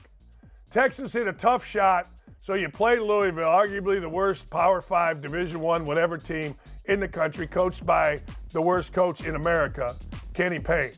[0.69, 2.09] Texas hit a tough shot,
[2.41, 7.07] so you play Louisville, arguably the worst Power Five, Division One, whatever team in the
[7.07, 8.19] country, coached by
[8.51, 9.95] the worst coach in America,
[10.33, 10.93] Kenny Payne.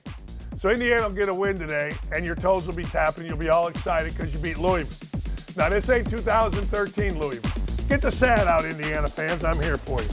[0.57, 3.25] So Indiana will get a win today, and your toes will be tapping.
[3.25, 5.09] You'll be all excited because you beat Louisville.
[5.57, 7.51] Now this ain't 2013 Louisville.
[7.89, 9.43] Get the sad out, Indiana fans.
[9.43, 10.09] I'm here for you.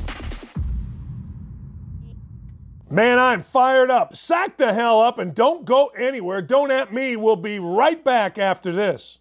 [2.91, 4.16] Man, I'm fired up.
[4.16, 6.43] Sack the hell up and don't go anywhere.
[6.43, 7.14] Don't at me.
[7.14, 9.20] We'll be right back after this.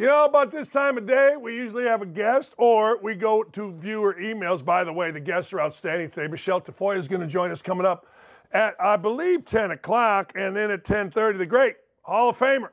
[0.00, 3.42] You know, about this time of day, we usually have a guest or we go
[3.42, 4.64] to viewer emails.
[4.64, 6.26] By the way, the guests are outstanding today.
[6.26, 8.06] Michele Tafoya is going to join us coming up
[8.50, 10.32] at, I believe, 10 o'clock.
[10.34, 12.70] And then at 10.30, the great Hall of Famer,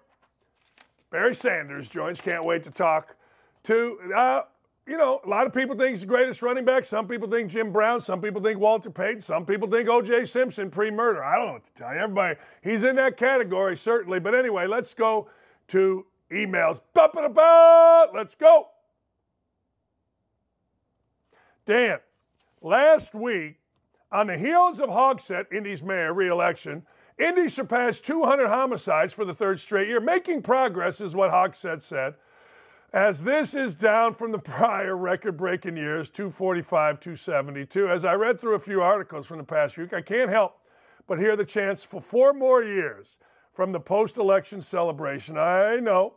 [1.11, 2.21] Barry Sanders joins.
[2.21, 3.17] Can't wait to talk
[3.63, 4.43] to, uh,
[4.87, 6.85] you know, a lot of people think he's the greatest running back.
[6.85, 7.99] Some people think Jim Brown.
[7.99, 9.19] Some people think Walter Payton.
[9.19, 10.27] Some people think O.J.
[10.27, 11.21] Simpson pre-murder.
[11.21, 11.99] I don't know what to tell you.
[11.99, 14.21] Everybody, he's in that category, certainly.
[14.21, 15.27] But anyway, let's go
[15.67, 16.79] to emails.
[16.93, 18.09] Bupping about.
[18.13, 18.69] Let's go.
[21.65, 21.99] Dan,
[22.61, 23.57] last week,
[24.11, 26.83] on the heels of Hogsett, Indy's mayor reelection,
[27.19, 29.99] Indy surpassed 200 homicides for the third straight year.
[29.99, 32.13] Making progress is what Hogsett said,
[32.93, 37.89] as this is down from the prior record breaking years, 245, 272.
[37.89, 40.59] As I read through a few articles from the past week, I can't help
[41.07, 43.17] but hear the chance for four more years
[43.53, 45.37] from the post election celebration.
[45.37, 46.15] I know.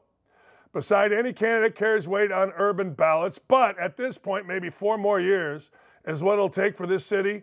[0.73, 5.21] Beside any candidate carries weight on urban ballots, but at this point, maybe four more
[5.21, 5.71] years
[6.07, 7.43] is what it'll take for this city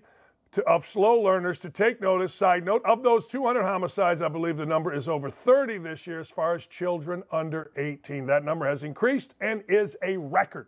[0.53, 2.33] to, of slow learners to take notice.
[2.33, 6.21] Side note, of those 200 homicides, I believe the number is over 30 this year
[6.21, 8.25] as far as children under 18.
[8.27, 10.67] That number has increased and is a record.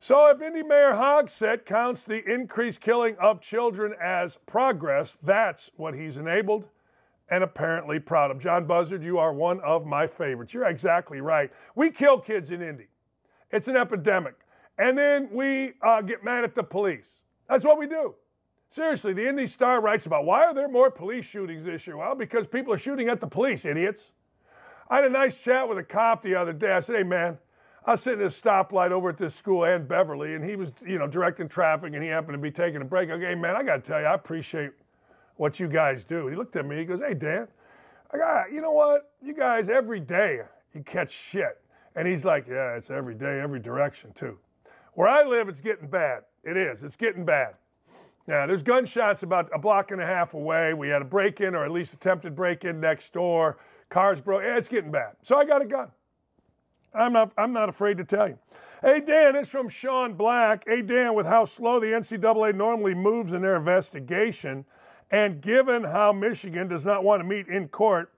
[0.00, 5.94] So, if Indy Mayor Hogsett counts the increased killing of children as progress, that's what
[5.94, 6.66] he's enabled
[7.30, 8.38] and apparently proud of.
[8.38, 10.54] John Buzzard, you are one of my favorites.
[10.54, 11.50] You're exactly right.
[11.74, 12.88] We kill kids in Indy,
[13.50, 14.34] it's an epidemic.
[14.78, 17.08] And then we uh, get mad at the police.
[17.48, 18.14] That's what we do.
[18.70, 21.96] Seriously, the Indy Star writes about why are there more police shootings this year?
[21.96, 24.12] Well, because people are shooting at the police, idiots.
[24.88, 26.72] I had a nice chat with a cop the other day.
[26.72, 27.38] I said, hey, man,
[27.84, 30.72] I was sitting at a stoplight over at this school and Beverly, and he was,
[30.86, 33.10] you know, directing traffic, and he happened to be taking a break.
[33.10, 34.72] Okay, man, I got to tell you, I appreciate
[35.38, 36.26] what you guys do.
[36.26, 37.48] He looked at me, he goes, Hey, Dan,
[38.12, 39.12] I got, you know what?
[39.22, 40.42] You guys, every day
[40.74, 41.60] you catch shit.
[41.96, 44.38] And he's like, Yeah, it's every day, every direction, too.
[44.94, 46.24] Where I live, it's getting bad.
[46.44, 46.82] It is.
[46.82, 47.54] It's getting bad.
[48.26, 50.74] Now, there's gunshots about a block and a half away.
[50.74, 53.56] We had a break in, or at least attempted break in next door.
[53.88, 54.42] Cars broke.
[54.42, 55.12] Yeah, it's getting bad.
[55.22, 55.90] So I got a gun.
[56.94, 58.38] I'm not, I'm not afraid to tell you.
[58.82, 60.64] Hey, Dan, it's from Sean Black.
[60.66, 64.64] Hey, Dan, with how slow the NCAA normally moves in their investigation,
[65.10, 68.12] and given how Michigan does not want to meet in court,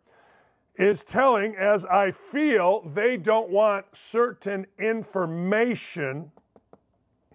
[0.76, 6.30] is telling as I feel they don't want certain information.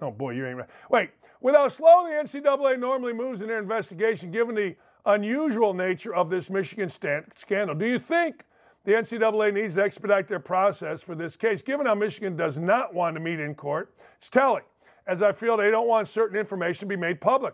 [0.01, 0.69] Oh boy, you ain't right.
[0.89, 4.75] Wait, with how slow the NCAA normally moves in their investigation, given the
[5.05, 8.45] unusual nature of this Michigan stand- scandal, do you think
[8.83, 11.61] the NCAA needs to expedite their process for this case?
[11.61, 14.63] Given how Michigan does not want to meet in court, it's telling,
[15.05, 17.53] as I feel they don't want certain information to be made public.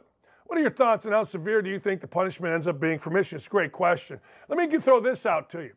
[0.52, 3.00] What are your thoughts on how severe do you think the punishment ends up being
[3.00, 3.38] for Michigan?
[3.38, 4.20] It's a great question.
[4.50, 5.72] Let me throw this out to you.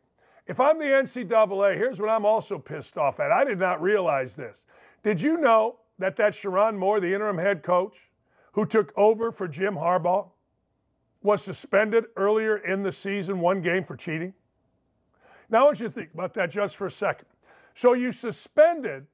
[0.47, 3.31] If I'm the NCAA, here's what I'm also pissed off at.
[3.31, 4.65] I did not realize this.
[5.01, 8.11] Did you know that that Sherrone Moore, the interim head coach,
[8.51, 10.27] who took over for Jim Harbaugh,
[11.23, 14.33] was suspended earlier in the season, one game for cheating?
[15.49, 17.29] Now, I want you to think about that just for a second.
[17.75, 19.07] So, you suspended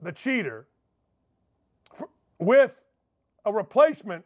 [0.00, 0.68] the cheater
[1.92, 2.08] for,
[2.38, 2.80] with
[3.44, 4.24] a replacement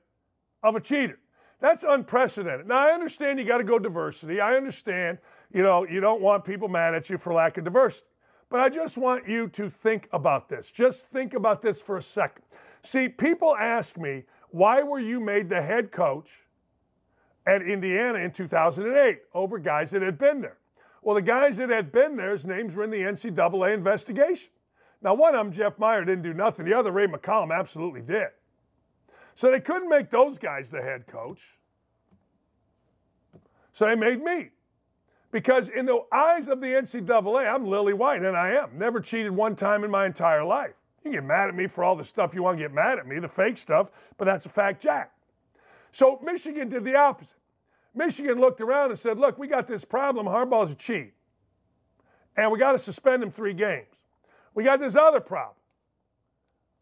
[0.63, 1.19] of a cheater.
[1.61, 2.67] That's unprecedented.
[2.67, 4.41] Now, I understand you got to go diversity.
[4.41, 5.19] I understand,
[5.53, 8.07] you know, you don't want people mad at you for lack of diversity.
[8.51, 10.71] But I just want you to think about this.
[10.71, 12.45] Just think about this for a second.
[12.83, 16.31] See, people ask me, why were you made the head coach
[17.47, 20.59] at Indiana in 2008 over guys that had been there?
[21.01, 24.51] Well, the guys that had been there's names were in the NCAA investigation.
[25.01, 26.67] Now, one of them, Jeff Meyer, didn't do nothing.
[26.67, 28.29] The other, Ray McCallum, absolutely did.
[29.35, 31.43] So they couldn't make those guys the head coach.
[33.73, 34.51] So they made me.
[35.31, 38.79] Because in the eyes of the NCAA, I'm lily white, and I am.
[38.79, 40.75] Never cheated one time in my entire life.
[41.05, 43.07] You get mad at me for all the stuff you want to get mad at
[43.07, 45.11] me, the fake stuff, but that's a fact, Jack.
[45.91, 47.33] So Michigan did the opposite.
[47.95, 50.27] Michigan looked around and said, look, we got this problem.
[50.27, 51.15] Harbaugh's a cheat.
[52.37, 54.05] And we got to suspend him three games.
[54.55, 55.57] We got this other problem.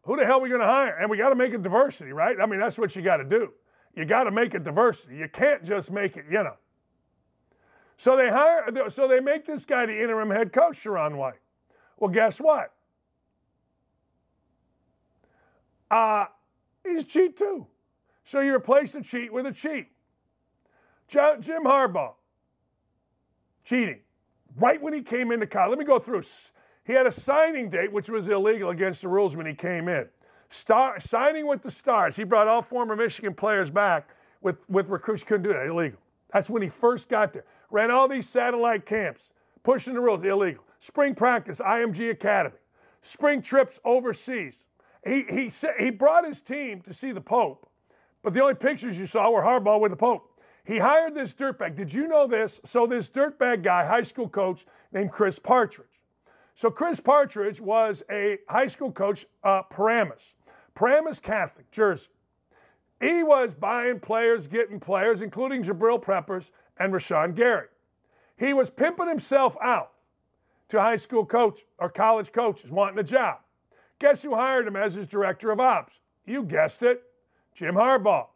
[0.03, 0.95] Who the hell are we going to hire?
[0.97, 2.35] And we got to make it diversity, right?
[2.39, 3.51] I mean, that's what you got to do.
[3.95, 5.17] You got to make it diversity.
[5.17, 6.55] You can't just make it, you know.
[7.97, 11.39] So they hire, so they make this guy the interim head coach, Sharon White.
[11.97, 12.73] Well, guess what?
[15.91, 16.25] Uh,
[16.83, 17.67] he's a cheat too.
[18.23, 19.87] So you replace the cheat with a cheat.
[21.07, 22.13] Jim Harbaugh,
[23.65, 23.99] cheating.
[24.55, 26.23] Right when he came into college, let me go through.
[26.91, 30.09] He had a signing date, which was illegal against the rules when he came in.
[30.49, 32.17] Star, signing with the Stars.
[32.17, 34.09] He brought all former Michigan players back
[34.41, 35.23] with, with recruits.
[35.23, 35.67] Couldn't do that.
[35.67, 35.97] Illegal.
[36.33, 37.45] That's when he first got there.
[37.69, 39.31] Ran all these satellite camps,
[39.63, 40.21] pushing the rules.
[40.25, 40.65] Illegal.
[40.81, 42.57] Spring practice, IMG Academy.
[42.99, 44.65] Spring trips overseas.
[45.05, 47.69] He, he, he brought his team to see the Pope,
[48.21, 50.41] but the only pictures you saw were Harbaugh with the Pope.
[50.65, 51.77] He hired this dirtbag.
[51.77, 52.59] Did you know this?
[52.65, 55.87] So, this dirtbag guy, high school coach named Chris Partridge.
[56.61, 60.35] So Chris Partridge was a high school coach, uh, Paramus.
[60.75, 62.09] Paramus Catholic, Jersey.
[62.99, 67.65] He was buying players, getting players, including Jabril Peppers and Rashan Gary.
[68.37, 69.93] He was pimping himself out
[70.69, 73.39] to high school coach or college coaches wanting a job.
[73.97, 75.99] Guess who hired him as his director of ops?
[76.27, 77.01] You guessed it,
[77.55, 78.27] Jim Harbaugh.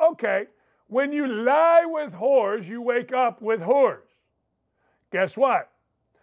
[0.00, 0.46] Okay,
[0.86, 4.08] when you lie with whores, you wake up with whores.
[5.12, 5.70] Guess what?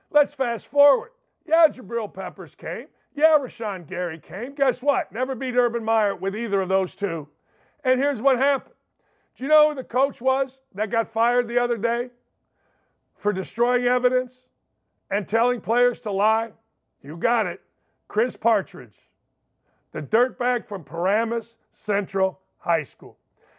[0.09, 1.11] Let's fast forward.
[1.47, 2.87] Yeah, Jabril Peppers came.
[3.15, 4.53] Yeah, Rashan Gary came.
[4.55, 5.11] Guess what?
[5.11, 7.27] Never beat Urban Meyer with either of those two.
[7.83, 8.75] And here's what happened.
[9.35, 12.09] Do you know who the coach was that got fired the other day
[13.15, 14.47] for destroying evidence
[15.11, 16.51] and telling players to lie?
[17.01, 17.61] You got it.
[18.07, 18.95] Chris Partridge,
[19.91, 23.17] the dirtbag from Paramus Central High School.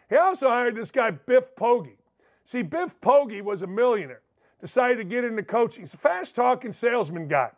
[0.09, 1.97] He also hired this guy, Biff Poggi.
[2.45, 4.21] See, Biff Poggi was a millionaire,
[4.61, 5.83] decided to get into coaching.
[5.83, 7.51] He's a fast talking salesman guy.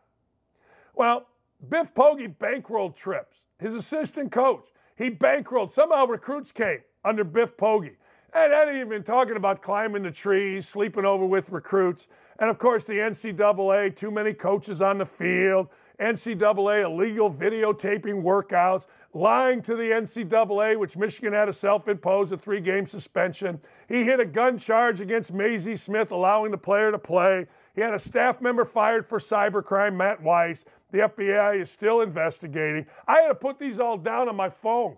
[0.99, 1.27] Well,
[1.69, 3.37] Biff Poggi bankrolled trips.
[3.57, 4.65] His assistant coach,
[4.97, 5.71] he bankrolled.
[5.71, 7.95] Somehow recruits came under Biff Poggi.
[8.33, 12.07] And I ain't even talking about climbing the trees, sleeping over with recruits.
[12.39, 15.67] And of course, the NCAA, too many coaches on the field.
[15.99, 22.37] NCAA illegal videotaping workouts, lying to the NCAA, which Michigan had to self impose a
[22.37, 23.59] three game suspension.
[23.89, 27.47] He hit a gun charge against Mazi Smith, allowing the player to play.
[27.75, 30.63] He had a staff member fired for cybercrime, Matt Weiss.
[30.91, 32.85] The FBI is still investigating.
[33.05, 34.95] I had to put these all down on my phone.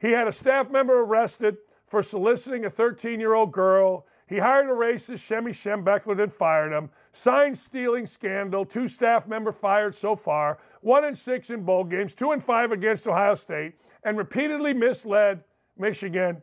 [0.00, 1.56] He had a staff member arrested
[1.86, 4.06] for soliciting a 13 year old girl.
[4.26, 6.88] He hired a racist, Shemy Schembechler, then fired him.
[7.12, 12.14] Sign stealing scandal, two staff member fired so far, one and six in bowl games,
[12.14, 15.44] two and five against Ohio State, and repeatedly misled
[15.76, 16.40] Michigan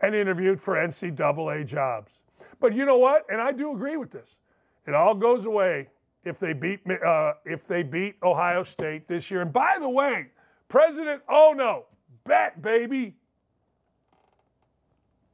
[0.00, 2.20] and interviewed for NCAA jobs.
[2.60, 3.24] But you know what?
[3.30, 4.36] And I do agree with this.
[4.86, 5.88] It all goes away
[6.24, 9.42] if they beat uh, if they beat Ohio State this year.
[9.42, 10.28] And by the way,
[10.68, 11.86] President Oh no,
[12.24, 13.14] bet baby,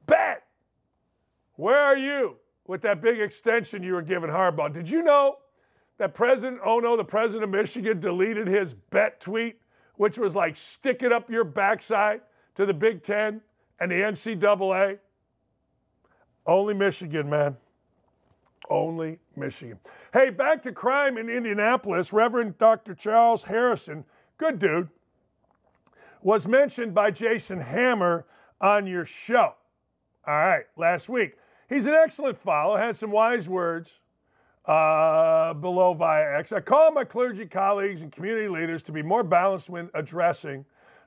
[0.06, 0.43] bet.
[1.56, 2.36] Where are you?
[2.66, 4.72] with that big extension you were giving Harbaugh.
[4.72, 5.38] Did you know
[5.98, 9.60] that President oh no, the president of Michigan, deleted his bet tweet,
[9.96, 12.22] which was like, stick it up your backside
[12.54, 13.40] to the Big Ten
[13.78, 14.98] and the NCAA?
[16.46, 17.56] Only Michigan, man.
[18.68, 19.78] Only Michigan.
[20.12, 22.12] Hey, back to crime in Indianapolis.
[22.12, 22.94] Reverend Dr.
[22.94, 24.04] Charles Harrison,
[24.38, 24.88] good dude,
[26.22, 28.24] was mentioned by Jason Hammer
[28.60, 29.54] on your show.
[30.26, 31.36] All right, last week.
[31.68, 34.00] He's an excellent follow, had some wise words
[34.66, 36.52] uh, below via X.
[36.52, 40.64] I call my clergy colleagues and community leaders to be more balanced when addressing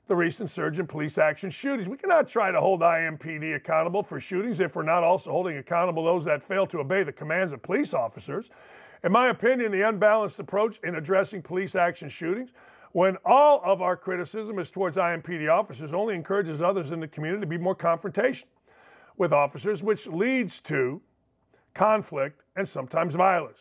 [0.08, 1.88] the recent surge in police action shootings.
[1.88, 6.04] We cannot try to hold IMPD accountable for shootings if we're not also holding accountable
[6.04, 8.50] those that fail to obey the commands of police officers.
[9.04, 12.50] In my opinion, the unbalanced approach in addressing police action shootings,
[12.92, 17.42] when all of our criticism is towards IMPD officers, only encourages others in the community
[17.42, 18.46] to be more confrontational
[19.18, 21.02] with officers, which leads to
[21.74, 23.58] conflict and sometimes violence.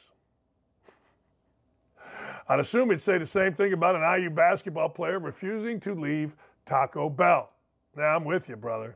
[2.47, 6.35] I'd assume he'd say the same thing about an IU basketball player refusing to leave
[6.65, 7.51] Taco Bell.
[7.95, 8.95] Now, I'm with you, brother.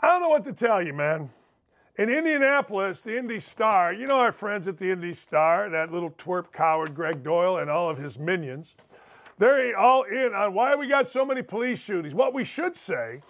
[0.00, 1.30] I don't know what to tell you, man.
[1.98, 6.10] In Indianapolis, the Indy Star, you know our friends at the Indy Star, that little
[6.10, 8.76] twerp coward Gregg Doyel and all of his minions.
[9.38, 12.14] They're all in on why we got so many police shootings.
[12.14, 13.20] What we should say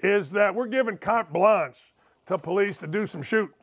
[0.00, 1.92] is that we're giving carte blanche
[2.26, 3.54] to police to do some shootings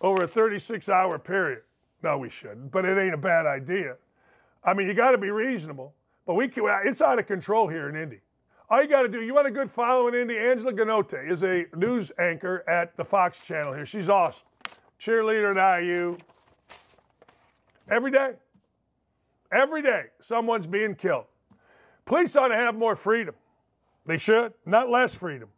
[0.00, 1.62] over a 36 hour period.
[2.02, 3.96] No, we shouldn't, but it ain't a bad idea.
[4.62, 5.94] I mean, you got to be reasonable,
[6.26, 8.20] but we can, it's out of control here in Indy.
[8.70, 10.38] All you got to do, you want a good follow in Indy?
[10.38, 13.84] Angela Ganote is a news anchor at the Fox channel here.
[13.84, 14.42] She's awesome.
[14.98, 16.16] Cheerleader at IU.
[17.88, 18.32] Every day.
[19.52, 21.26] Every day, someone's being killed.
[22.06, 23.34] Police ought to have more freedom.
[24.06, 25.48] They should, not less freedom.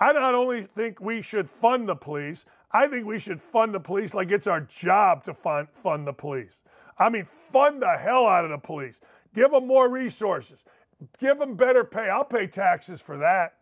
[0.00, 3.80] I not only think we should fund the police, I think we should fund the
[3.80, 6.52] police like it's our job to fund, fund the police.
[6.98, 9.00] I mean, fund the hell out of the police.
[9.34, 10.64] Give them more resources.
[11.18, 12.08] Give them better pay.
[12.08, 13.54] I'll pay taxes for that.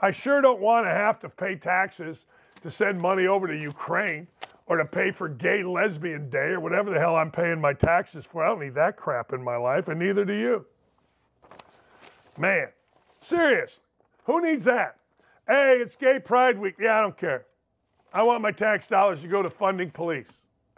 [0.00, 2.26] I sure don't want to have to pay taxes
[2.62, 4.28] to send money over to Ukraine
[4.66, 8.24] or to pay for gay lesbian day or whatever the hell I'm paying my taxes
[8.24, 8.44] for.
[8.44, 10.66] I don't need that crap in my life, and neither do you.
[12.36, 12.68] Man,
[13.20, 13.84] seriously,
[14.24, 14.96] who needs that?
[15.46, 16.74] Hey, it's Gay Pride Week.
[16.78, 17.46] Yeah, I don't care.
[18.12, 20.28] I want my tax dollars to go to funding police.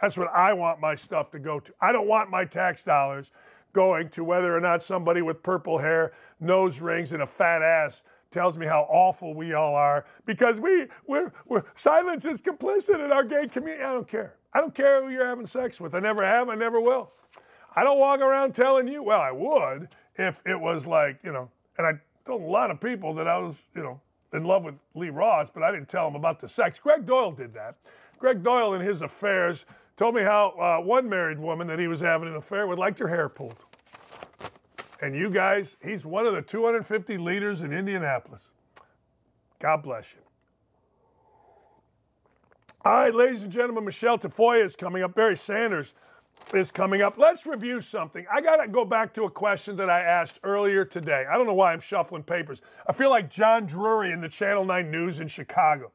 [0.00, 1.72] That's what I want my stuff to go to.
[1.80, 3.30] I don't want my tax dollars
[3.72, 8.02] going to whether or not somebody with purple hair, nose rings, and a fat ass
[8.30, 13.12] tells me how awful we all are because we we're, we're silence is complicit in
[13.12, 13.82] our gay community.
[13.84, 14.36] I don't care.
[14.52, 15.94] I don't care who you're having sex with.
[15.94, 16.48] I never have.
[16.48, 17.12] I never will.
[17.74, 19.02] I don't walk around telling you.
[19.02, 21.50] Well, I would if it was like you know.
[21.78, 21.92] And I
[22.24, 24.00] told a lot of people that I was you know
[24.32, 26.78] in love with Lee Ross, but I didn't tell him about the sex.
[26.78, 27.76] Gregg Doyel did that.
[28.18, 29.64] Gregg Doyel, in his affairs,
[29.96, 32.98] told me how uh, one married woman that he was having an affair with liked
[32.98, 33.64] her hair pulled.
[35.02, 38.48] And you guys, he's one of the 250 leaders in Indianapolis.
[39.58, 40.20] God bless you.
[42.84, 45.14] All right, ladies and gentlemen, Michele Tafoya is coming up.
[45.14, 45.92] Barry Sanders
[46.54, 47.18] is coming up.
[47.18, 48.26] Let's review something.
[48.32, 51.26] I got to go back to a question that I asked earlier today.
[51.30, 52.62] I don't know why I'm shuffling papers.
[52.86, 55.92] I feel like John Drury in the Channel 9 News in Chicago.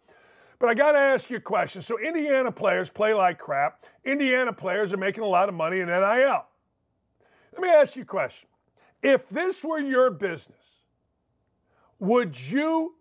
[0.60, 1.82] But I got to ask you a question.
[1.82, 3.86] So, Indiana players play like crap.
[4.06, 6.46] Indiana players are making a lot of money in NIL.
[7.54, 8.48] Let me ask you a question.
[9.04, 10.58] If this were your business,
[12.00, 12.96] would you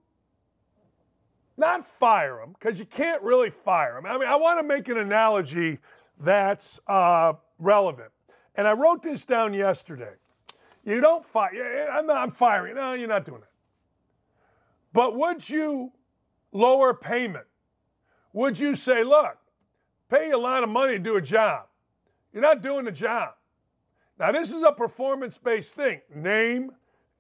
[1.57, 2.55] not fire them?
[2.59, 4.07] Because you can't really fire them.
[4.07, 5.78] I mean, I want to make an analogy
[6.18, 8.10] that's uh, relevant.
[8.54, 10.14] And I wrote this down yesterday.
[10.84, 11.88] You don't fire.
[11.90, 12.74] I'm, I'm firing.
[12.76, 13.48] No, you're not doing it.
[14.92, 15.92] But would you
[16.52, 17.46] lower payment?
[18.32, 19.36] Would you say, look,
[20.08, 21.66] pay a lot of money to do a job?
[22.32, 23.34] You're not doing the job.
[24.18, 26.72] Now, this is a performance based thing name,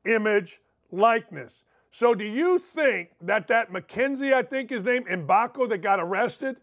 [0.04, 0.60] image,
[0.92, 1.64] likeness.
[1.90, 6.56] So, do you think that that Mackenzie, I think his name, Mgbako, that got arrested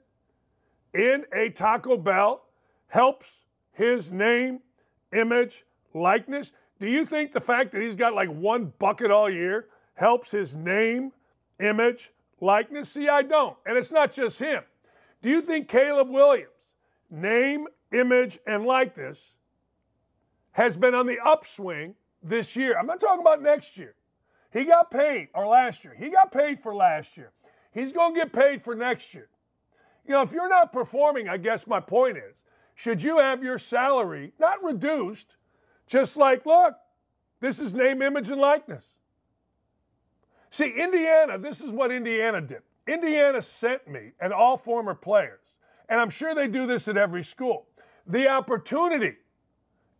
[0.93, 2.43] in a Taco Bell
[2.87, 4.59] helps his name,
[5.13, 5.63] image,
[5.93, 6.51] likeness?
[6.79, 10.55] Do you think the fact that he's got like one bucket all year helps his
[10.55, 11.11] name,
[11.59, 12.89] image, likeness?
[12.89, 13.57] See, I don't.
[13.65, 14.63] And it's not just him.
[15.21, 16.49] Do you think Caleb Williams,
[17.09, 19.33] name, image, and likeness,
[20.53, 22.77] has been on the upswing this year?
[22.77, 23.95] I'm not talking about next year.
[24.51, 25.95] He got paid, or last year.
[25.97, 27.31] He got paid for last year.
[27.73, 29.29] He's going to get paid for next year.
[30.05, 32.35] You know, if you're not performing, I guess my point is,
[32.75, 35.35] should you have your salary not reduced,
[35.85, 36.75] just like, look,
[37.39, 38.87] this is name, image, and likeness.
[40.49, 42.61] See, Indiana, this is what Indiana did.
[42.87, 45.39] Indiana sent me and all former players,
[45.87, 47.67] and I'm sure they do this at every school,
[48.07, 49.15] the opportunity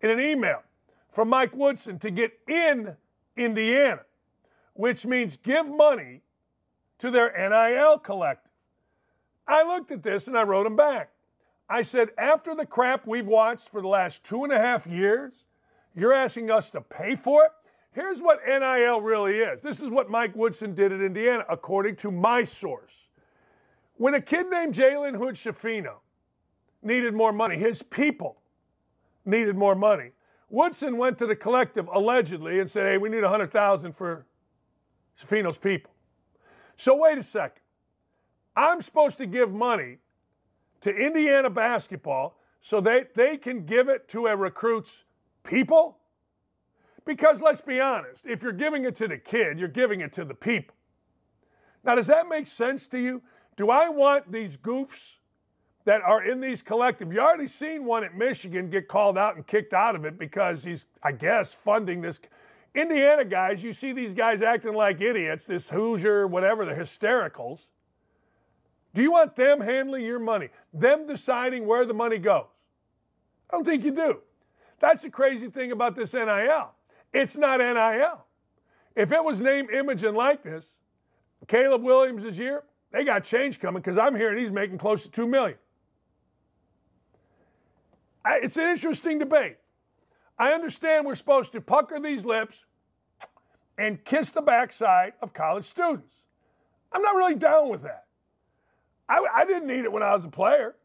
[0.01, 0.63] in an email
[1.09, 2.95] from Mike Woodson to get in
[3.37, 4.01] Indiana,
[4.73, 6.21] which means give money
[6.99, 8.50] to their NIL collective.
[9.47, 11.11] I looked at this and I wrote him back.
[11.69, 15.45] I said, after the crap we've watched for the last two and a half years,
[15.95, 17.51] you're asking us to pay for it?
[17.93, 19.61] Here's what NIL really is.
[19.61, 23.07] This is what Mike Woodson did at Indiana, according to my source.
[23.95, 25.97] When a kid named Jalen Hood Schifino
[26.81, 28.41] needed more money, his people
[29.25, 30.11] needed more money.
[30.49, 34.25] Woodson went to the collective allegedly and said, "Hey, we need 100,000 for
[35.17, 35.93] Schifino's people."
[36.77, 37.60] So wait a second.
[38.55, 39.97] I'm supposed to give money
[40.81, 45.03] to Indiana basketball so they, they can give it to a recruit's
[45.43, 45.97] people?
[47.05, 50.25] Because let's be honest, if you're giving it to the kid, you're giving it to
[50.25, 50.75] the people.
[51.83, 53.21] Now, does that make sense to you?
[53.57, 55.15] Do I want these goofs
[55.85, 57.11] that are in these collective?
[57.11, 60.63] You already seen one at Michigan get called out and kicked out of it because
[60.63, 62.19] he's, I guess, funding this.
[62.75, 67.61] Indiana guys, you see these guys acting like idiots, this Hoosier, whatever, the hystericals.
[68.93, 70.49] Do you want them handling your money?
[70.73, 72.45] Them deciding where the money goes?
[73.49, 74.19] I don't think you do.
[74.79, 76.71] That's the crazy thing about this NIL.
[77.13, 78.25] It's not NIL.
[78.95, 80.75] If it was name, image, and likeness,
[81.47, 85.11] Caleb Williams this year, they got change coming because I'm hearing he's making close to
[85.11, 85.57] two million.
[88.25, 89.57] It's an interesting debate.
[90.37, 92.65] I understand we're supposed to pucker these lips
[93.77, 96.13] and kiss the backside of college students.
[96.91, 98.05] I'm not really down with that.
[99.11, 100.75] I, I didn't need it when I was a player.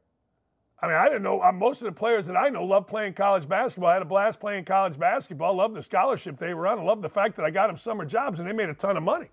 [0.83, 1.41] I mean, I didn't know.
[1.53, 3.89] Most of the players that I know love playing college basketball.
[3.89, 5.55] I had a blast playing college basketball.
[5.55, 6.85] Love the scholarship they were on.
[6.85, 9.03] Love the fact that I got them summer jobs and they made a ton of
[9.03, 9.29] money.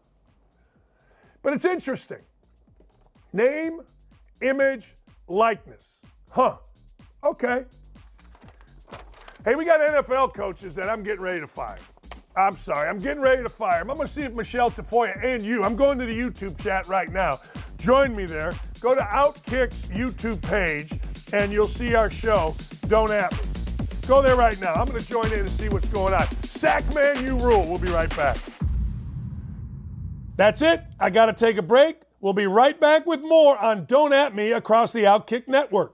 [1.42, 2.20] But it's interesting.
[3.34, 3.82] Name,
[4.42, 4.96] image,
[5.28, 5.98] likeness.
[6.30, 6.58] Huh.
[7.24, 7.66] Okay.
[9.44, 11.80] Hey, we got NFL coaches that I'm getting ready to fire.
[12.36, 13.92] I'm sorry, I'm getting ready to fire them.
[13.92, 16.88] I'm going to see if Michele Tafoya and you, I'm going to the YouTube chat
[16.88, 17.40] right now.
[17.84, 18.54] Join me there.
[18.80, 20.98] Go to Outkick's YouTube page
[21.34, 22.56] and you'll see our show.
[22.88, 23.40] Don't at me.
[24.08, 24.74] Go there right now.
[24.74, 26.22] I'm going to join in and see what's going on.
[26.44, 27.68] Sackman, you rule.
[27.68, 28.38] We'll be right back.
[30.38, 30.82] That's it.
[30.98, 31.98] I got to take a break.
[32.22, 35.94] We'll be right back with more on Don't At Me across the Outkick Network.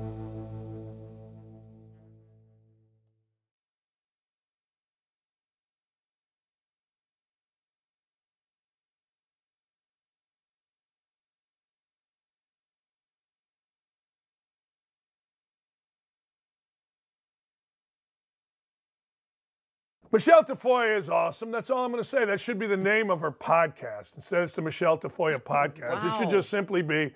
[20.11, 21.51] Michele Tafoya is awesome.
[21.51, 22.25] That's all I'm going to say.
[22.25, 24.17] That should be the name of her podcast.
[24.17, 26.03] Instead, it's the Michele Tafoya podcast.
[26.03, 26.13] Wow.
[26.13, 27.13] It should just simply be,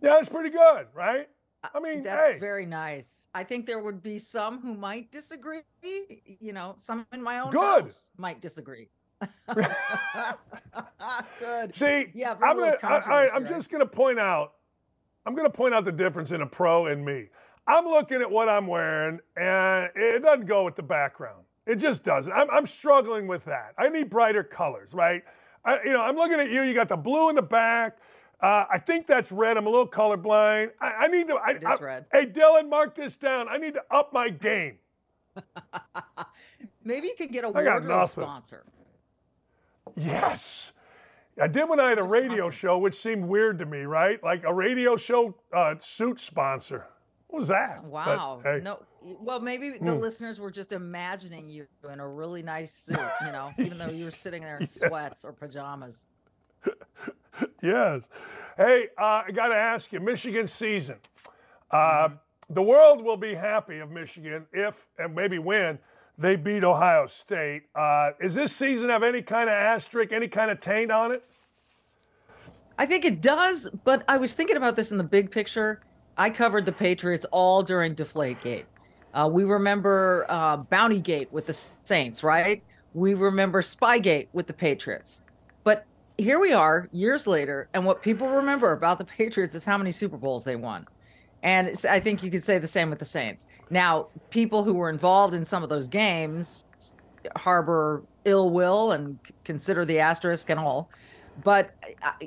[0.00, 1.28] yeah, it's pretty good, right?
[1.64, 2.38] Uh, I mean, that's hey.
[2.38, 3.26] very nice.
[3.34, 5.62] I think there would be some who might disagree.
[6.40, 7.84] You know, some in my own good.
[7.84, 8.88] house might disagree.
[11.40, 11.74] good.
[11.74, 12.76] See, yeah, I'm gonna.
[12.84, 14.52] I, am just gonna point out.
[15.26, 17.30] I'm gonna point out the difference in a pro and me.
[17.66, 21.42] I'm looking at what I'm wearing, and it doesn't go with the background.
[21.68, 22.32] It just doesn't.
[22.32, 23.74] I'm, I'm struggling with that.
[23.76, 25.22] I need brighter colors, right?
[25.66, 26.62] I, you know, I'm looking at you.
[26.62, 27.98] You got the blue in the back.
[28.40, 29.58] Uh, I think that's red.
[29.58, 30.70] I'm a little colorblind.
[30.80, 31.34] I, I need to.
[31.34, 32.06] I, it is red.
[32.10, 33.48] Hey, Dylan, mark this down.
[33.48, 34.78] I need to up my game.
[36.84, 38.64] Maybe you could get a wardrobe sponsor.
[39.94, 40.72] Yes.
[41.40, 44.22] I did when I had a radio show, which seemed weird to me, right?
[44.24, 46.86] Like a radio show uh, suit sponsor.
[47.28, 47.84] What was that?
[47.84, 48.40] Wow.
[48.42, 48.60] But, hey.
[48.62, 48.82] No.
[49.02, 50.00] Well, maybe the mm.
[50.00, 54.06] listeners were just imagining you in a really nice suit, you know, even though you
[54.06, 56.08] were sitting there in sweats or pajamas.
[57.62, 58.02] yes.
[58.56, 60.96] Hey, uh, I got to ask you, Michigan season.
[61.70, 62.14] Uh, mm-hmm.
[62.50, 65.78] The world will be happy of Michigan if and maybe when
[66.16, 67.64] they beat Ohio State.
[67.74, 71.22] Uh, is this season have any kind of asterisk, any kind of taint on it?
[72.78, 75.82] I think it does, but I was thinking about this in the big picture.
[76.18, 78.64] I covered the Patriots all during Deflategate.
[79.14, 82.62] Uh, we remember uh, Bountygate with the Saints, right?
[82.92, 85.22] We remember Spygate with the Patriots.
[85.62, 85.86] But
[86.18, 89.92] here we are years later, and what people remember about the Patriots is how many
[89.92, 90.86] Super Bowls they won.
[91.44, 93.46] And I think you could say the same with the Saints.
[93.70, 96.64] Now, people who were involved in some of those games
[97.36, 100.90] harbor ill will and consider the asterisk and all.
[101.44, 101.70] But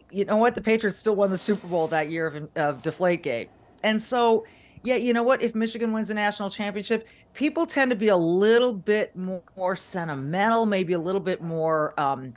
[0.10, 0.56] you know what?
[0.56, 3.50] The Patriots still won the Super Bowl that year of, of Deflategate.
[3.84, 4.46] And so,
[4.84, 5.42] yeah, you know what?
[5.42, 10.66] If Michigan wins a national championship, people tend to be a little bit more sentimental,
[10.66, 12.34] maybe a little bit more um,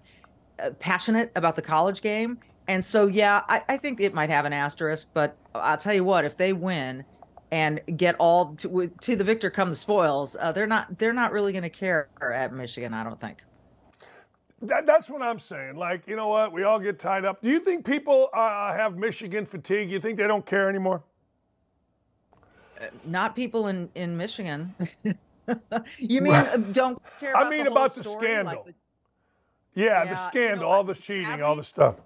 [0.58, 2.38] uh, passionate about the college game.
[2.68, 6.04] And so, yeah, I, I, think it might have an asterisk, but I'll tell you
[6.04, 7.04] what, if they win
[7.50, 11.30] and get all to, to the victor come the spoils, uh, they're not they're not
[11.30, 13.42] really going to care at Michigan, I don't think.
[14.62, 15.76] That, that's what I'm saying.
[15.76, 16.52] Like, you know what?
[16.52, 17.42] We all get tied up.
[17.42, 19.90] Do you think people uh, have Michigan fatigue?
[19.90, 21.02] You think they don't care anymore?
[23.04, 24.74] Not people in in Michigan.
[25.98, 27.36] you mean uh, don't care?
[27.36, 28.44] I mean the about the scandal.
[28.44, 28.74] Like the,
[29.74, 31.96] yeah, yeah, the scandal, you know, all the cheating, sadly, all the stuff.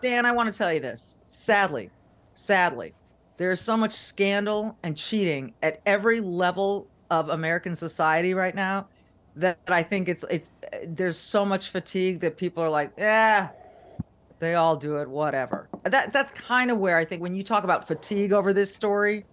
[0.00, 1.18] Dan, I want to tell you this.
[1.26, 1.90] Sadly,
[2.34, 2.92] sadly,
[3.36, 8.86] there's so much scandal and cheating at every level of American society right now
[9.36, 10.50] that I think it's it's
[10.86, 13.48] there's so much fatigue that people are like, yeah,
[14.38, 15.68] they all do it, whatever.
[15.84, 19.24] That that's kind of where I think when you talk about fatigue over this story,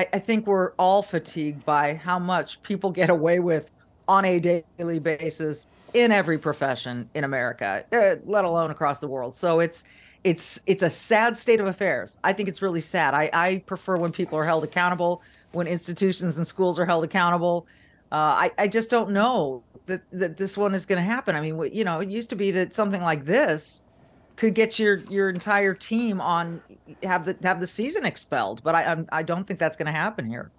[0.00, 3.70] I, I think we're all fatigued by how much people get away with
[4.08, 9.36] on a daily basis in every profession in America, uh, let alone across the world.
[9.36, 9.84] So it's
[10.24, 12.16] it's it's a sad state of affairs.
[12.24, 13.12] I think it's really sad.
[13.12, 15.22] I, I prefer when people are held accountable,
[15.52, 17.66] when institutions and schools are held accountable.
[18.10, 21.36] Uh, I, I just don't know that, that this one is going to happen.
[21.36, 23.82] I mean, you know, it used to be that something like this
[24.40, 26.62] could get your your entire team on
[27.02, 29.86] have the have the season expelled, but I I'm, I do not think that's going
[29.86, 30.50] to happen here.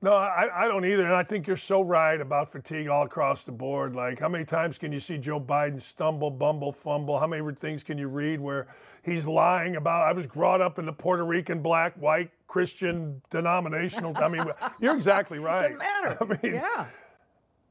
[0.00, 1.04] No, I, I don't either.
[1.04, 3.96] And I think you're so right about fatigue all across the board.
[3.96, 7.18] Like, how many times can you see Joe Biden stumble, bumble, fumble?
[7.18, 8.68] How many things can you read where
[9.02, 14.16] he's lying about, I was brought up in the Puerto Rican, black, white, Christian denominational?
[14.16, 14.44] I mean,
[14.80, 15.62] you're exactly right.
[15.62, 16.18] Doesn't matter.
[16.20, 16.86] I mean, yeah.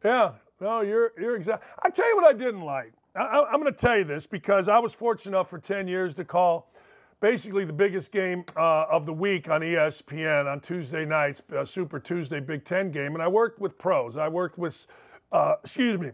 [0.03, 0.31] Yeah.
[0.59, 1.65] No, you're, you're exactly.
[1.83, 2.91] I tell you what I didn't like.
[3.15, 6.13] I, I'm going to tell you this because I was fortunate enough for 10 years
[6.15, 6.71] to call
[7.21, 11.99] basically the biggest game uh, of the week on ESPN on Tuesday nights, uh, Super
[11.99, 13.13] Tuesday Big Ten game.
[13.13, 14.17] And I worked with pros.
[14.17, 14.85] I worked with,
[15.31, 16.11] uh, excuse me,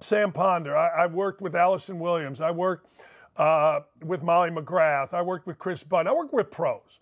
[0.00, 0.76] Sam Ponder.
[0.76, 2.40] I, I, worked with Allison Williams.
[2.40, 2.86] I worked
[3.36, 5.12] uh, with Molly McGrath.
[5.12, 6.06] I worked with Chris Budd.
[6.06, 6.98] I worked with pros.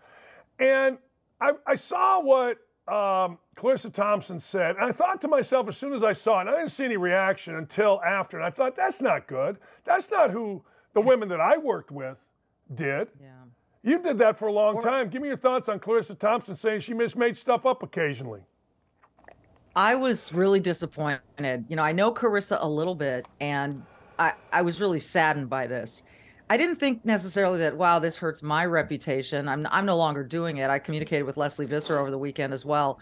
[0.58, 0.98] And
[1.40, 2.58] I, I saw what
[2.90, 4.76] um, Charissa Thompson said.
[4.76, 6.96] And I thought to myself as soon as I saw it, I didn't see any
[6.96, 8.36] reaction until after.
[8.36, 9.58] And I thought, that's not good.
[9.84, 10.64] That's not who
[10.94, 12.24] the women that I worked with
[12.74, 13.08] did.
[13.20, 13.28] Yeah.
[13.82, 15.08] You did that for a long or, time.
[15.08, 18.40] Give me your thoughts on Charissa Thompson saying she mismade stuff up occasionally.
[19.76, 21.64] I was really disappointed.
[21.68, 23.82] You know, I know Charissa a little bit, and
[24.18, 26.02] I, I was really saddened by this.
[26.50, 29.48] I didn't think necessarily that wow, this hurts my reputation.
[29.48, 30.70] I'm I'm no longer doing it.
[30.70, 32.98] I communicated with Lesley Visser over the weekend as well,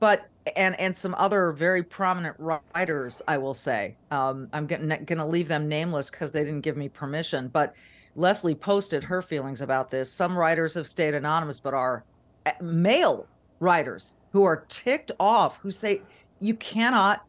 [0.00, 3.96] but and and some other very prominent writers, I will say.
[4.10, 7.74] Um, I'm going to leave them nameless because they didn't give me permission, but
[8.16, 10.10] Lesley posted her feelings about this.
[10.10, 12.04] Some writers have stayed anonymous, but are
[12.46, 13.28] eh, male
[13.60, 16.02] writers who are ticked off, who say,
[16.40, 17.24] You cannot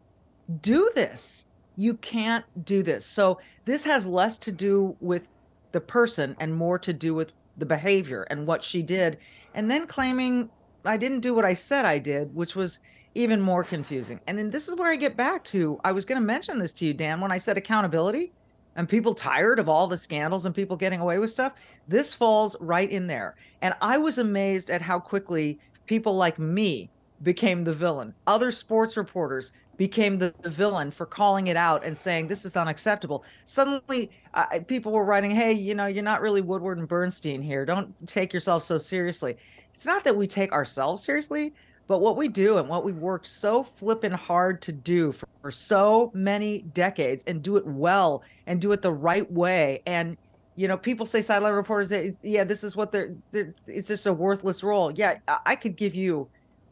[0.62, 1.45] do this.
[1.76, 3.05] You can't do this.
[3.05, 5.28] So this has less to do with
[5.72, 9.17] the person and more to do with the behavior and what she did.
[9.53, 10.49] And then claiming
[10.86, 12.80] I didn't do what I said I did, which was
[13.15, 14.20] even more confusing.
[14.28, 16.74] And then this is where I get back to I was going to mention this
[16.76, 18.32] to you, Dan, when I said accountability
[18.76, 21.53] and people tired of all the scandals and people getting away with stuff,
[21.88, 23.36] this falls right in there.
[23.61, 26.89] And I was amazed at how quickly people like me
[27.24, 28.13] became the villain.
[28.28, 33.23] Other sports reporters became the, villain for calling it out and saying this is unacceptable.
[33.45, 37.65] Suddenly, uh, people were writing, "Hey, you know, you're not really Woodward and Bernstein here.
[37.65, 39.38] Don't take yourself so seriously."
[39.73, 41.53] It's not that we take ourselves seriously,
[41.88, 45.49] but what we do and what we've worked so flippin' hard to do for, for
[45.49, 49.82] so many decades and do it well and do it the right way.
[49.86, 50.17] And,
[50.57, 54.05] you know, people say sideline reporters that, yeah, this is what they're, they're it's just
[54.07, 54.91] a worthless role.
[54.91, 56.27] Yeah, I could give you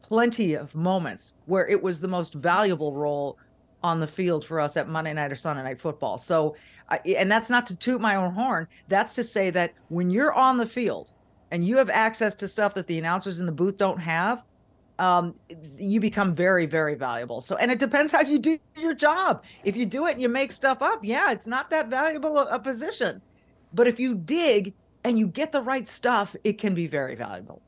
[0.08, 3.38] plenty of moments where it was the most valuable role
[3.84, 6.18] on the field for us at Monday night or Sunday night football.
[6.18, 6.56] So,
[7.06, 8.68] and that's not to toot my own horn.
[8.88, 11.12] That's to say that when you're on the field
[11.52, 14.44] and you have access to stuff that the announcers in the booth don't have,
[14.98, 15.36] um,
[15.78, 17.42] you become very, very valuable.
[17.42, 19.44] So, and it depends how you do your job.
[19.64, 22.46] If you do it and you make stuff up, yeah, it's not that valuable a,
[22.46, 23.22] a position.
[23.74, 27.62] But if you dig and you get the right stuff, it can be very valuable.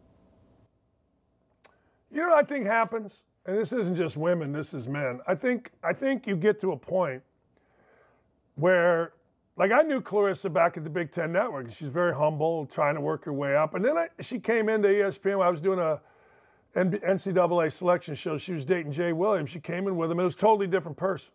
[2.12, 3.24] You know what I think happens?
[3.45, 5.22] And this isn't just women, this is men.
[5.28, 7.24] I think I think you get to a point
[8.55, 9.14] where
[9.57, 11.70] like I knew Charissa back at the Big Ten Network.
[11.72, 13.76] She's very humble, trying to work her way up.
[13.76, 15.99] And then I, she came into ESPN when I was doing a
[16.76, 18.38] NCAA selection show.
[18.38, 19.49] She was dating Jay Williams.
[19.49, 20.20] She came in with him.
[20.20, 21.32] It was a totally different person.